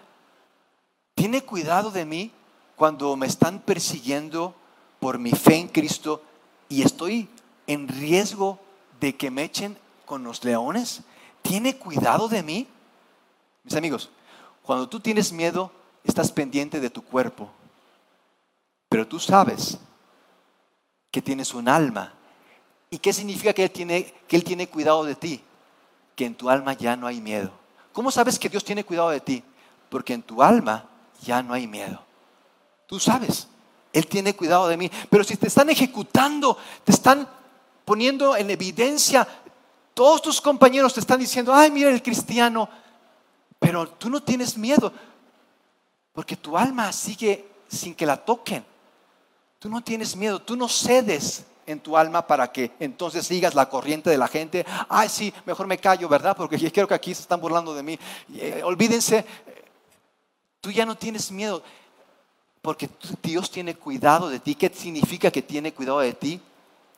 ¿tiene 1.14 1.44
cuidado 1.44 1.92
de 1.92 2.06
mí 2.06 2.32
cuando 2.78 3.18
me 3.18 3.28
están 3.28 3.60
persiguiendo 3.60 4.56
por 5.02 5.20
mi 5.20 5.32
fe 5.32 5.56
en 5.56 5.68
Cristo 5.68 6.24
y 6.70 6.82
estoy 6.82 7.28
en 7.68 7.90
riesgo 7.90 8.58
de 9.02 9.18
que 9.18 9.30
me 9.32 9.44
echen 9.44 9.78
con 10.06 10.24
los 10.24 10.46
leones? 10.46 11.02
¿Tiene 11.42 11.76
cuidado 11.76 12.30
de 12.30 12.44
mí? 12.44 12.68
Mis 13.66 13.76
amigos, 13.76 14.10
cuando 14.64 14.88
tú 14.88 15.02
tienes 15.02 15.34
miedo, 15.34 15.74
estás 16.06 16.32
pendiente 16.32 16.80
de 16.80 16.90
tu 16.90 17.04
cuerpo, 17.04 17.50
pero 18.88 19.06
tú 19.06 19.20
sabes 19.20 19.78
que 21.12 21.22
tienes 21.22 21.54
un 21.54 21.68
alma. 21.68 22.17
¿Y 22.90 23.00
qué 23.00 23.12
significa 23.12 23.54
que 23.54 23.64
él, 23.64 23.72
tiene, 23.72 24.14
que 24.28 24.36
él 24.36 24.44
tiene 24.44 24.70
cuidado 24.70 25.04
de 25.04 25.16
ti? 25.16 25.42
Que 26.16 26.26
en 26.26 26.36
tu 26.36 26.50
alma 26.50 26.74
ya 26.74 26.96
no 26.96 27.08
hay 27.08 27.20
miedo. 27.20 27.52
¿Cómo 27.92 28.12
sabes 28.12 28.40
que 28.40 28.50
Dios 28.50 28.64
tiene 28.64 28.84
cuidado 28.84 29.10
de 29.10 29.20
ti? 29.20 29.44
Porque 29.90 30.14
en 30.14 30.22
tu 30.22 30.42
alma 30.42 30.86
ya 31.22 31.44
no 31.44 31.54
hay 31.54 31.68
miedo. 31.68 32.00
Tú 32.86 33.00
sabes, 33.00 33.48
Él 33.92 34.08
tiene 34.08 34.36
cuidado 34.36 34.68
de 34.68 34.78
mí. 34.78 34.90
Pero 35.10 35.24
si 35.24 35.36
te 35.36 35.48
están 35.48 35.70
ejecutando, 35.70 36.58
te 36.84 36.92
están 36.92 37.28
poniendo 37.84 38.36
en 38.36 38.50
evidencia, 38.50 39.28
todos 39.94 40.22
tus 40.22 40.40
compañeros 40.40 40.94
te 40.94 41.00
están 41.00 41.20
diciendo, 41.20 41.54
ay, 41.54 41.72
mira 41.72 41.90
el 41.90 42.04
cristiano, 42.04 42.70
pero 43.60 43.88
tú 43.90 44.10
no 44.10 44.22
tienes 44.22 44.58
miedo, 44.58 44.94
porque 46.14 46.36
tu 46.36 46.58
alma 46.58 46.94
sigue 46.94 47.48
sin 47.68 47.96
que 47.96 48.06
la 48.06 48.18
toquen. 48.18 48.64
Tú 49.60 49.70
no 49.70 49.82
tienes 49.82 50.16
miedo, 50.16 50.40
tú 50.42 50.56
no 50.56 50.70
cedes 50.70 51.46
en 51.68 51.82
tu 51.82 51.96
alma 51.96 52.26
para 52.26 52.52
que 52.52 52.72
entonces 52.80 53.28
sigas 53.28 53.54
la 53.54 53.70
corriente 53.70 54.10
de 54.10 54.18
la 54.18 54.28
gente. 54.28 54.66
Ay, 54.90 55.10
sí, 55.10 55.32
mejor 55.46 55.68
me 55.68 55.78
callo, 55.78 56.10
¿verdad? 56.10 56.36
Porque 56.36 56.58
creo 56.72 56.88
que 56.88 56.96
aquí 56.96 57.14
se 57.14 57.22
están 57.22 57.40
burlando 57.40 57.76
de 57.76 57.84
mí. 57.84 58.00
Eh, 58.34 58.62
olvídense, 58.64 59.26
tú 60.62 60.72
ya 60.72 60.86
no 60.86 60.96
tienes 60.96 61.30
miedo, 61.30 61.62
porque 62.62 62.90
Dios 63.22 63.52
tiene 63.52 63.76
cuidado 63.76 64.30
de 64.30 64.40
ti. 64.40 64.56
¿Qué 64.56 64.72
significa 64.74 65.30
que 65.30 65.42
tiene 65.42 65.74
cuidado 65.74 66.00
de 66.00 66.14
ti? 66.14 66.42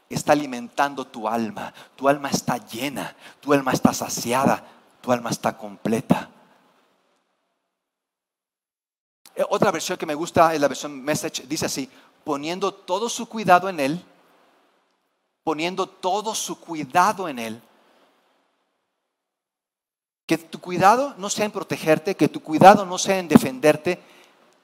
Está 0.07 0.34
alimentando 0.34 1.05
tu 1.05 1.28
alma. 1.28 1.74
Tu 1.95 2.07
alma 2.07 2.30
está 2.30 2.57
llena, 2.57 3.15
tu 3.41 3.53
alma 3.53 3.74
está 3.74 3.91
saciada, 3.91 4.63
tu 5.01 5.11
alma 5.11 5.32
está 5.32 5.57
completa. 5.57 6.30
Eh, 9.36 9.43
otra 9.49 9.72
versión 9.72 9.97
que 9.97 10.05
me 10.05 10.15
gusta 10.15 10.53
es 10.53 10.61
la 10.61 10.67
versión 10.67 11.01
Message, 11.01 11.47
dice 11.47 11.65
así, 11.65 11.89
poniendo 12.24 12.72
todo 12.72 13.09
su 13.09 13.28
cuidado 13.28 13.67
en 13.70 13.80
Él, 13.80 14.05
poniendo 15.44 15.88
todo 15.88 16.36
su 16.36 16.60
cuidado 16.60 17.28
en 17.28 17.40
Él. 17.40 17.62
Que 20.26 20.38
tu 20.38 20.60
cuidado 20.60 21.16
no 21.18 21.30
sea 21.30 21.46
en 21.46 21.52
protegerte, 21.52 22.16
que 22.16 22.28
tu 22.28 22.42
cuidado 22.42 22.86
no 22.86 22.98
sea 22.98 23.18
en 23.18 23.28
defenderte, 23.28 24.00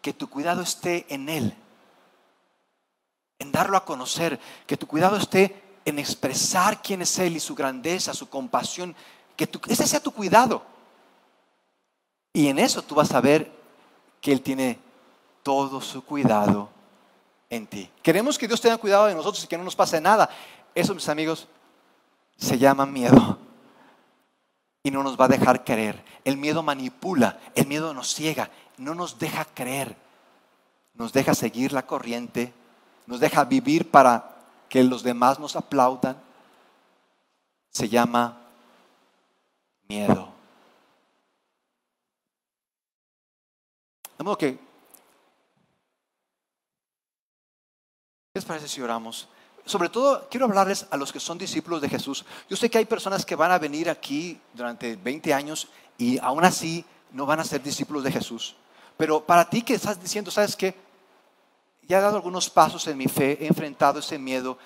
que 0.01 0.13
tu 0.13 0.29
cuidado 0.29 0.61
esté 0.61 1.05
en 1.09 1.29
Él, 1.29 1.55
en 3.39 3.51
darlo 3.51 3.75
a 3.75 3.85
conocer, 3.85 4.39
que 4.67 4.77
tu 4.77 4.85
cuidado 4.85 5.17
esté 5.17 5.63
en 5.85 5.97
expresar 5.97 6.81
quién 6.81 7.01
es 7.01 7.17
Él 7.17 7.35
y 7.35 7.39
su 7.39 7.55
grandeza, 7.55 8.13
su 8.13 8.29
compasión, 8.29 8.95
que 9.35 9.49
ese 9.67 9.87
sea 9.87 9.99
tu 9.99 10.11
cuidado. 10.11 10.63
Y 12.33 12.47
en 12.47 12.59
eso 12.59 12.81
tú 12.81 12.95
vas 12.95 13.11
a 13.13 13.21
ver 13.21 13.51
que 14.21 14.31
Él 14.31 14.41
tiene 14.41 14.79
todo 15.41 15.79
su 15.81 16.03
cuidado 16.03 16.69
en 17.49 17.67
ti. 17.67 17.89
Queremos 18.01 18.37
que 18.37 18.47
Dios 18.47 18.59
tenga 18.59 18.77
cuidado 18.77 19.05
de 19.05 19.15
nosotros 19.15 19.43
y 19.43 19.47
que 19.47 19.57
no 19.57 19.63
nos 19.63 19.75
pase 19.75 20.01
nada. 20.01 20.29
Eso, 20.75 20.93
mis 20.93 21.07
amigos, 21.07 21.47
se 22.37 22.57
llama 22.57 22.85
miedo. 22.85 23.39
Y 24.83 24.91
no 24.91 25.01
nos 25.01 25.19
va 25.19 25.25
a 25.25 25.29
dejar 25.29 25.63
creer. 25.63 26.03
El 26.25 26.37
miedo 26.37 26.61
manipula, 26.61 27.39
el 27.55 27.65
miedo 27.65 27.93
nos 27.93 28.13
ciega, 28.13 28.51
no 28.77 28.93
nos 28.93 29.17
deja 29.17 29.45
creer. 29.45 29.95
Nos 30.93 31.11
deja 31.11 31.33
seguir 31.33 31.73
la 31.73 31.87
corriente, 31.87 32.53
nos 33.07 33.19
deja 33.19 33.43
vivir 33.45 33.89
para 33.89 34.35
que 34.69 34.83
los 34.83 35.01
demás 35.01 35.39
nos 35.39 35.55
aplaudan. 35.55 36.21
Se 37.69 37.89
llama 37.89 38.41
miedo. 39.87 40.29
De 44.17 44.23
modo 44.23 44.37
que 44.37 44.65
¿Qué 48.35 48.39
les 48.39 48.45
parece 48.45 48.67
si 48.67 48.81
oramos? 48.81 49.29
Sobre 49.65 49.89
todo, 49.89 50.27
quiero 50.29 50.45
hablarles 50.45 50.85
a 50.91 50.97
los 50.97 51.11
que 51.11 51.19
son 51.19 51.37
discípulos 51.37 51.81
de 51.81 51.89
Jesús. 51.89 52.23
Yo 52.49 52.55
sé 52.55 52.69
que 52.69 52.77
hay 52.77 52.85
personas 52.85 53.25
que 53.25 53.35
van 53.35 53.51
a 53.51 53.57
venir 53.57 53.89
aquí 53.89 54.39
durante 54.53 54.95
20 54.95 55.33
años 55.33 55.67
y 55.97 56.19
aún 56.19 56.45
así 56.45 56.85
no 57.11 57.25
van 57.25 57.39
a 57.39 57.43
ser 57.43 57.63
discípulos 57.63 58.03
de 58.03 58.11
Jesús. 58.11 58.55
Pero 58.95 59.25
para 59.25 59.49
ti 59.49 59.63
que 59.63 59.73
estás 59.73 59.99
diciendo, 59.99 60.29
¿sabes 60.29 60.55
qué? 60.55 60.75
Ya 61.87 61.97
he 61.97 62.01
dado 62.01 62.15
algunos 62.15 62.49
pasos 62.49 62.87
en 62.87 62.97
mi 62.97 63.07
fe, 63.07 63.37
he 63.41 63.47
enfrentado 63.47 63.99
ese 63.99 64.19
miedo, 64.19 64.57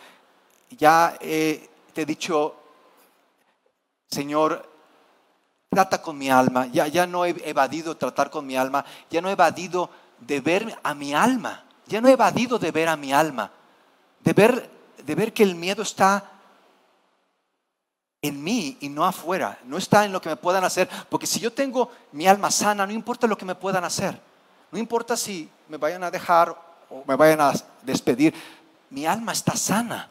ya 0.69 1.17
te 1.19 1.69
he 1.95 2.05
dicho, 2.05 2.55
Señor, 4.09 4.69
trata 5.69 6.01
con 6.01 6.17
mi 6.17 6.29
alma, 6.29 6.67
ya, 6.67 6.87
ya 6.87 7.07
no 7.07 7.25
he 7.25 7.29
evadido 7.49 7.97
tratar 7.97 8.29
con 8.29 8.45
mi 8.45 8.55
alma, 8.55 8.85
ya 9.09 9.21
no 9.21 9.29
he 9.29 9.33
evadido 9.33 9.89
de 10.19 10.41
ver 10.41 10.79
a 10.83 10.93
mi 10.93 11.13
alma, 11.13 11.65
ya 11.87 11.99
no 12.01 12.07
he 12.07 12.13
evadido 12.13 12.59
de 12.59 12.71
ver 12.71 12.87
a 12.87 12.95
mi 12.95 13.11
alma 13.11 13.51
de 14.23 14.33
ver, 14.33 14.69
de 15.03 15.15
ver 15.15 15.33
que 15.33 15.43
el 15.43 15.55
miedo 15.55 15.81
está 15.81 16.31
en 18.21 18.43
mí 18.43 18.77
y 18.81 18.89
no 18.89 19.05
afuera, 19.05 19.59
no 19.63 19.77
está 19.77 20.05
en 20.05 20.11
lo 20.11 20.21
que 20.21 20.29
me 20.29 20.35
puedan 20.35 20.63
hacer, 20.63 20.89
porque 21.09 21.25
si 21.25 21.39
yo 21.39 21.53
tengo 21.53 21.89
mi 22.11 22.27
alma 22.27 22.51
sana, 22.51 22.85
no 22.85 22.91
importa 22.91 23.27
lo 23.27 23.37
que 23.37 23.45
me 23.45 23.55
puedan 23.55 23.83
hacer, 23.83 24.19
no 24.71 24.77
importa 24.77 25.15
si 25.15 25.49
me 25.67 25.77
vayan 25.77 26.03
a 26.03 26.11
dejar 26.11 26.55
o 26.89 27.03
me 27.07 27.15
vayan 27.15 27.41
a 27.41 27.53
despedir, 27.81 28.33
mi 28.89 29.05
alma 29.05 29.31
está 29.31 29.55
sana. 29.55 30.09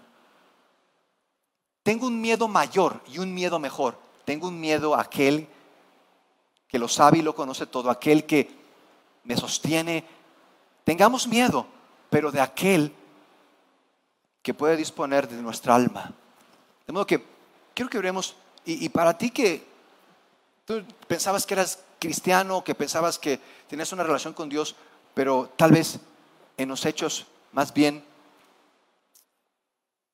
Tengo 1.82 2.06
un 2.06 2.20
miedo 2.20 2.48
mayor 2.48 3.00
y 3.08 3.18
un 3.18 3.32
miedo 3.32 3.58
mejor. 3.58 3.98
Tengo 4.24 4.48
un 4.48 4.60
miedo 4.60 4.94
a 4.94 5.00
aquel 5.00 5.48
que 6.68 6.78
lo 6.78 6.86
sabe 6.86 7.18
y 7.18 7.22
lo 7.22 7.34
conoce 7.34 7.66
todo, 7.66 7.90
aquel 7.90 8.26
que 8.26 8.50
me 9.24 9.36
sostiene. 9.36 10.04
Tengamos 10.84 11.26
miedo, 11.26 11.66
pero 12.10 12.30
de 12.30 12.40
aquel 12.40 12.92
que 14.42 14.54
puede 14.54 14.76
disponer 14.76 15.28
de 15.28 15.40
nuestra 15.42 15.74
alma. 15.74 16.12
De 16.86 16.92
modo 16.92 17.06
que 17.06 17.22
quiero 17.74 17.90
que 17.90 17.98
oremos, 17.98 18.36
y, 18.64 18.88
para 18.90 19.16
ti 19.16 19.30
que 19.30 19.66
tú 20.64 20.84
pensabas 21.06 21.46
que 21.46 21.54
eras 21.54 21.78
cristiano, 21.98 22.62
que 22.62 22.74
pensabas 22.74 23.18
que 23.18 23.40
tenías 23.68 23.92
una 23.92 24.02
relación 24.02 24.34
con 24.34 24.48
Dios, 24.48 24.76
pero 25.14 25.52
tal 25.56 25.72
vez 25.72 25.98
en 26.56 26.68
los 26.68 26.84
hechos 26.84 27.26
más 27.52 27.72
bien 27.72 28.04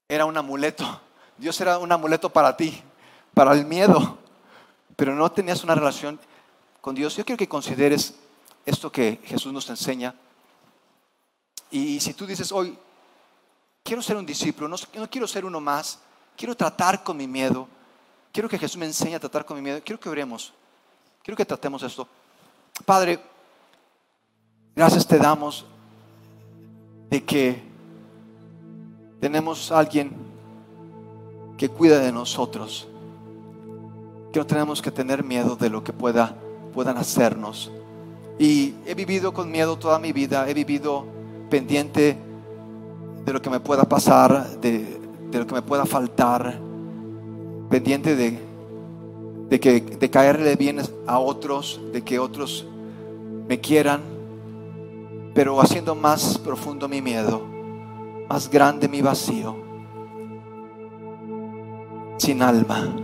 era 0.09 0.25
un 0.25 0.37
amuleto. 0.37 1.01
Dios 1.39 1.61
era 1.61 1.79
un 1.79 1.91
amuleto 1.91 2.31
para 2.31 2.57
ti, 2.57 2.81
para 3.35 3.53
el 3.53 3.67
miedo, 3.67 4.19
pero 4.95 5.15
no 5.15 5.33
tenías 5.33 5.65
una 5.65 5.75
relación 5.75 6.21
con 6.81 6.95
Dios. 6.95 7.17
Yo 7.17 7.25
quiero 7.25 7.39
que 7.39 7.49
consideres 7.49 8.15
esto 8.65 8.93
que 8.93 9.21
Jesús 9.25 9.53
nos 9.53 9.69
enseña. 9.69 10.15
Y 11.71 11.99
si 11.99 12.15
tú 12.15 12.25
dices 12.25 12.53
hoy, 12.53 12.79
quiero 13.85 14.03
ser 14.03 14.17
un 14.17 14.25
discípulo, 14.25 14.67
no, 14.67 14.77
quiero 15.11 15.29
ser 15.29 15.45
uno 15.45 15.61
más, 15.61 16.01
quiero 16.37 16.57
tratar 16.57 17.05
con 17.05 17.19
mi 17.19 17.29
miedo, 17.29 17.69
quiero 18.33 18.49
que 18.49 18.59
Jesús 18.59 18.79
me 18.79 18.87
enseñe 18.87 19.15
a 19.15 19.21
tratar 19.21 19.45
con 19.45 19.57
mi 19.59 19.63
miedo, 19.63 19.81
quiero 19.85 20.01
que 20.01 20.09
oremos, 20.09 20.55
quiero 21.23 21.37
que 21.37 21.45
tratemos 21.45 21.83
esto. 21.83 22.09
Padre, 22.87 23.21
gracias 24.75 25.07
te 25.07 25.19
damos 25.19 25.67
de 27.11 27.23
que 27.23 27.63
tenemos 29.21 29.71
a 29.71 29.79
alguien 29.79 30.13
que 31.59 31.69
cuida 31.69 31.99
de 31.99 32.11
nosotros, 32.11 32.89
que 34.33 34.39
no 34.39 34.47
tenemos 34.47 34.81
que 34.81 34.91
tener 34.91 35.23
miedo 35.23 35.57
de 35.57 35.69
lo 35.69 35.85
que 35.85 35.93
pueda, 35.93 36.35
puedan 36.73 36.97
hacernos. 36.97 37.71
Y 38.39 38.75
he 38.87 38.95
vivido 38.95 39.35
con 39.35 39.51
miedo 39.51 39.79
toda 39.79 39.99
mi 39.99 40.13
vida, 40.13 40.49
he 40.49 40.55
vivido 40.55 41.07
pendiente 41.51 42.19
de 43.25 43.33
lo 43.33 43.41
que 43.41 43.51
me 43.51 43.61
pueda 43.61 43.85
pasar, 43.85 44.61
de, 44.61 45.01
lo 45.33 45.47
que 45.47 45.55
me 45.55 45.63
pueda 45.63 45.87
faltar, 45.87 46.59
pendiente 47.71 48.15
de, 48.15 48.39
de, 49.49 49.61
que, 49.61 49.81
de 49.81 50.11
caerle 50.11 50.57
bien 50.57 50.81
a 51.07 51.19
otros, 51.19 51.81
de 51.93 52.03
que 52.03 52.19
otros 52.19 52.67
me 53.49 53.61
quieran, 53.61 54.03
pero 55.35 55.61
haciendo 55.61 55.95
más 55.95 56.39
profundo 56.39 56.89
mi 56.89 57.01
miedo, 57.01 57.43
más 58.29 58.51
grande 58.51 58.89
mi 58.89 59.03
vacío, 59.03 59.57
sin 62.19 62.43
alma. 62.43 62.95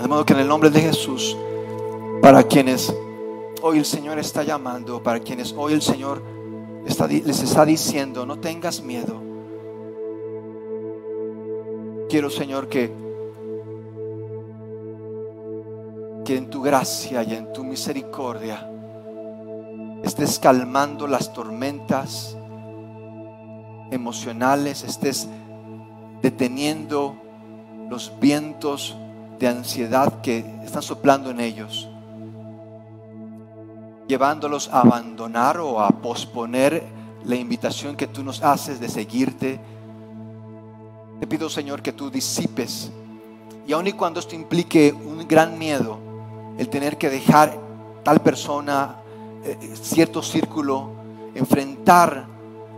De 0.00 0.08
modo 0.08 0.24
que 0.24 0.32
en 0.32 0.40
el 0.40 0.48
nombre 0.48 0.70
de 0.70 0.80
Jesús, 0.80 1.36
para 2.20 2.42
quienes 2.42 2.94
hoy 3.62 3.78
el 3.78 3.84
Señor 3.84 4.18
está 4.18 4.42
llamando, 4.42 5.02
para 5.02 5.20
quienes 5.20 5.54
hoy 5.56 5.72
el 5.72 5.82
Señor 5.82 6.22
les 6.84 7.42
está 7.42 7.64
diciendo, 7.64 8.26
no 8.26 8.38
tengas 8.38 8.82
miedo. 8.82 9.20
Quiero, 12.08 12.30
Señor, 12.30 12.68
que, 12.68 12.92
que 16.24 16.36
en 16.36 16.50
tu 16.50 16.62
gracia 16.62 17.22
y 17.22 17.34
en 17.34 17.52
tu 17.52 17.64
misericordia 17.64 18.70
estés 20.02 20.38
calmando 20.38 21.06
las 21.06 21.32
tormentas 21.32 22.36
emocionales, 23.90 24.84
estés 24.84 25.28
deteniendo 26.20 27.16
los 27.88 28.12
vientos 28.20 28.96
de 29.38 29.48
ansiedad 29.48 30.20
que 30.20 30.44
están 30.62 30.82
soplando 30.82 31.30
en 31.30 31.40
ellos 31.40 31.88
llevándolos 34.06 34.68
a 34.68 34.80
abandonar 34.80 35.58
o 35.58 35.80
a 35.80 35.88
posponer 35.88 36.84
la 37.24 37.36
invitación 37.36 37.96
que 37.96 38.06
tú 38.06 38.22
nos 38.22 38.42
haces 38.42 38.80
de 38.80 38.88
seguirte. 38.88 39.60
Te 41.20 41.26
pido, 41.26 41.48
Señor, 41.48 41.82
que 41.82 41.92
tú 41.92 42.10
disipes. 42.10 42.90
Y 43.66 43.72
aun 43.72 43.86
y 43.86 43.92
cuando 43.92 44.20
esto 44.20 44.34
implique 44.34 44.92
un 44.92 45.26
gran 45.26 45.58
miedo, 45.58 45.98
el 46.58 46.68
tener 46.68 46.98
que 46.98 47.08
dejar 47.08 47.58
tal 48.02 48.20
persona, 48.20 48.96
eh, 49.44 49.56
cierto 49.80 50.22
círculo, 50.22 50.90
enfrentar 51.34 52.26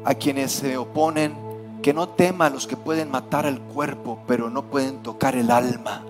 a 0.05 0.15
quienes 0.15 0.53
se 0.53 0.77
oponen, 0.77 1.37
que 1.83 1.93
no 1.93 2.09
tema 2.11 2.47
a 2.47 2.51
los 2.51 2.67
que 2.67 2.77
pueden 2.77 3.11
matar 3.11 3.47
el 3.47 3.61
cuerpo, 3.61 4.21
pero 4.27 4.49
no 4.49 4.65
pueden 4.65 5.03
tocar 5.03 5.35
el 5.35 5.51
alma, 5.51 6.03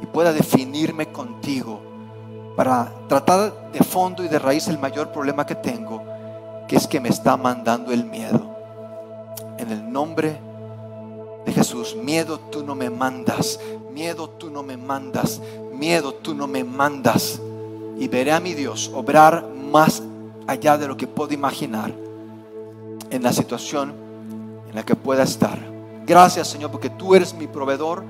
y 0.00 0.06
pueda 0.06 0.32
definirme 0.32 1.10
contigo 1.12 1.80
para 2.56 2.92
tratar 3.08 3.72
de 3.72 3.80
fondo 3.80 4.24
y 4.24 4.28
de 4.28 4.38
raíz 4.38 4.68
el 4.68 4.78
mayor 4.78 5.10
problema 5.10 5.44
que 5.44 5.54
tengo, 5.54 6.02
que 6.68 6.76
es 6.76 6.86
que 6.86 7.00
me 7.00 7.08
está 7.08 7.36
mandando 7.36 7.92
el 7.92 8.04
miedo. 8.04 8.54
En 9.58 9.70
el 9.70 9.90
nombre 9.90 10.38
de 11.44 11.52
Jesús, 11.52 11.96
miedo 11.96 12.38
tú 12.38 12.64
no 12.64 12.74
me 12.74 12.90
mandas, 12.90 13.58
miedo 13.92 14.28
tú 14.30 14.50
no 14.50 14.62
me 14.62 14.76
mandas, 14.76 15.40
miedo 15.72 16.14
tú 16.14 16.34
no 16.34 16.46
me 16.46 16.64
mandas. 16.64 17.40
Y 17.98 18.08
veré 18.08 18.32
a 18.32 18.40
mi 18.40 18.54
Dios 18.54 18.90
obrar 18.94 19.46
más 19.46 20.02
allá 20.46 20.78
de 20.78 20.88
lo 20.88 20.96
que 20.96 21.06
puedo 21.06 21.32
imaginar 21.32 21.92
en 23.10 23.22
la 23.22 23.32
situación 23.32 23.94
en 24.68 24.74
la 24.74 24.84
que 24.84 24.94
pueda 24.96 25.22
estar. 25.22 25.58
Gracias 26.06 26.48
Señor 26.48 26.70
porque 26.70 26.90
tú 26.90 27.14
eres 27.14 27.34
mi 27.34 27.46
proveedor. 27.46 28.04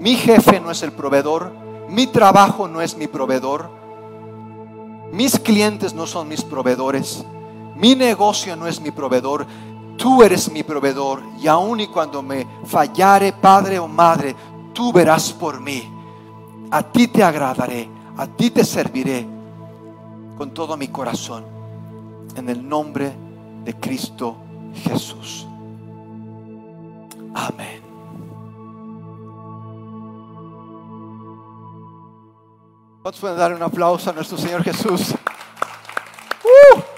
Mi 0.00 0.14
jefe 0.14 0.60
no 0.60 0.70
es 0.70 0.82
el 0.82 0.92
proveedor, 0.92 1.52
mi 1.88 2.06
trabajo 2.06 2.68
no 2.68 2.80
es 2.80 2.96
mi 2.96 3.06
proveedor. 3.06 3.70
Mis 5.12 5.38
clientes 5.38 5.94
no 5.94 6.06
son 6.06 6.28
mis 6.28 6.42
proveedores. 6.42 7.24
Mi 7.76 7.94
negocio 7.94 8.56
no 8.56 8.66
es 8.66 8.80
mi 8.80 8.90
proveedor. 8.90 9.46
Tú 9.96 10.22
eres 10.22 10.50
mi 10.50 10.62
proveedor. 10.62 11.22
Y 11.38 11.46
aun 11.46 11.80
y 11.80 11.86
cuando 11.86 12.22
me 12.22 12.46
fallare, 12.64 13.32
padre 13.32 13.78
o 13.78 13.86
madre, 13.86 14.34
tú 14.72 14.92
verás 14.92 15.32
por 15.32 15.60
mí. 15.60 15.88
A 16.70 16.82
ti 16.82 17.08
te 17.08 17.22
agradaré. 17.22 17.88
A 18.16 18.26
ti 18.26 18.50
te 18.50 18.64
serviré 18.64 19.26
con 20.36 20.52
todo 20.52 20.76
mi 20.76 20.88
corazón. 20.88 21.44
En 22.34 22.48
el 22.48 22.66
nombre 22.68 23.12
de 23.64 23.74
Cristo 23.74 24.36
Jesús. 24.84 25.46
Amén. 27.34 27.85
¿Cuántos 33.06 33.20
pueden 33.20 33.38
dar 33.38 33.54
un 33.54 33.62
aplauso 33.62 34.10
a 34.10 34.12
nuestro 34.12 34.36
Señor 34.36 34.64
Jesús? 34.64 35.14
¡Uh! 36.42 36.95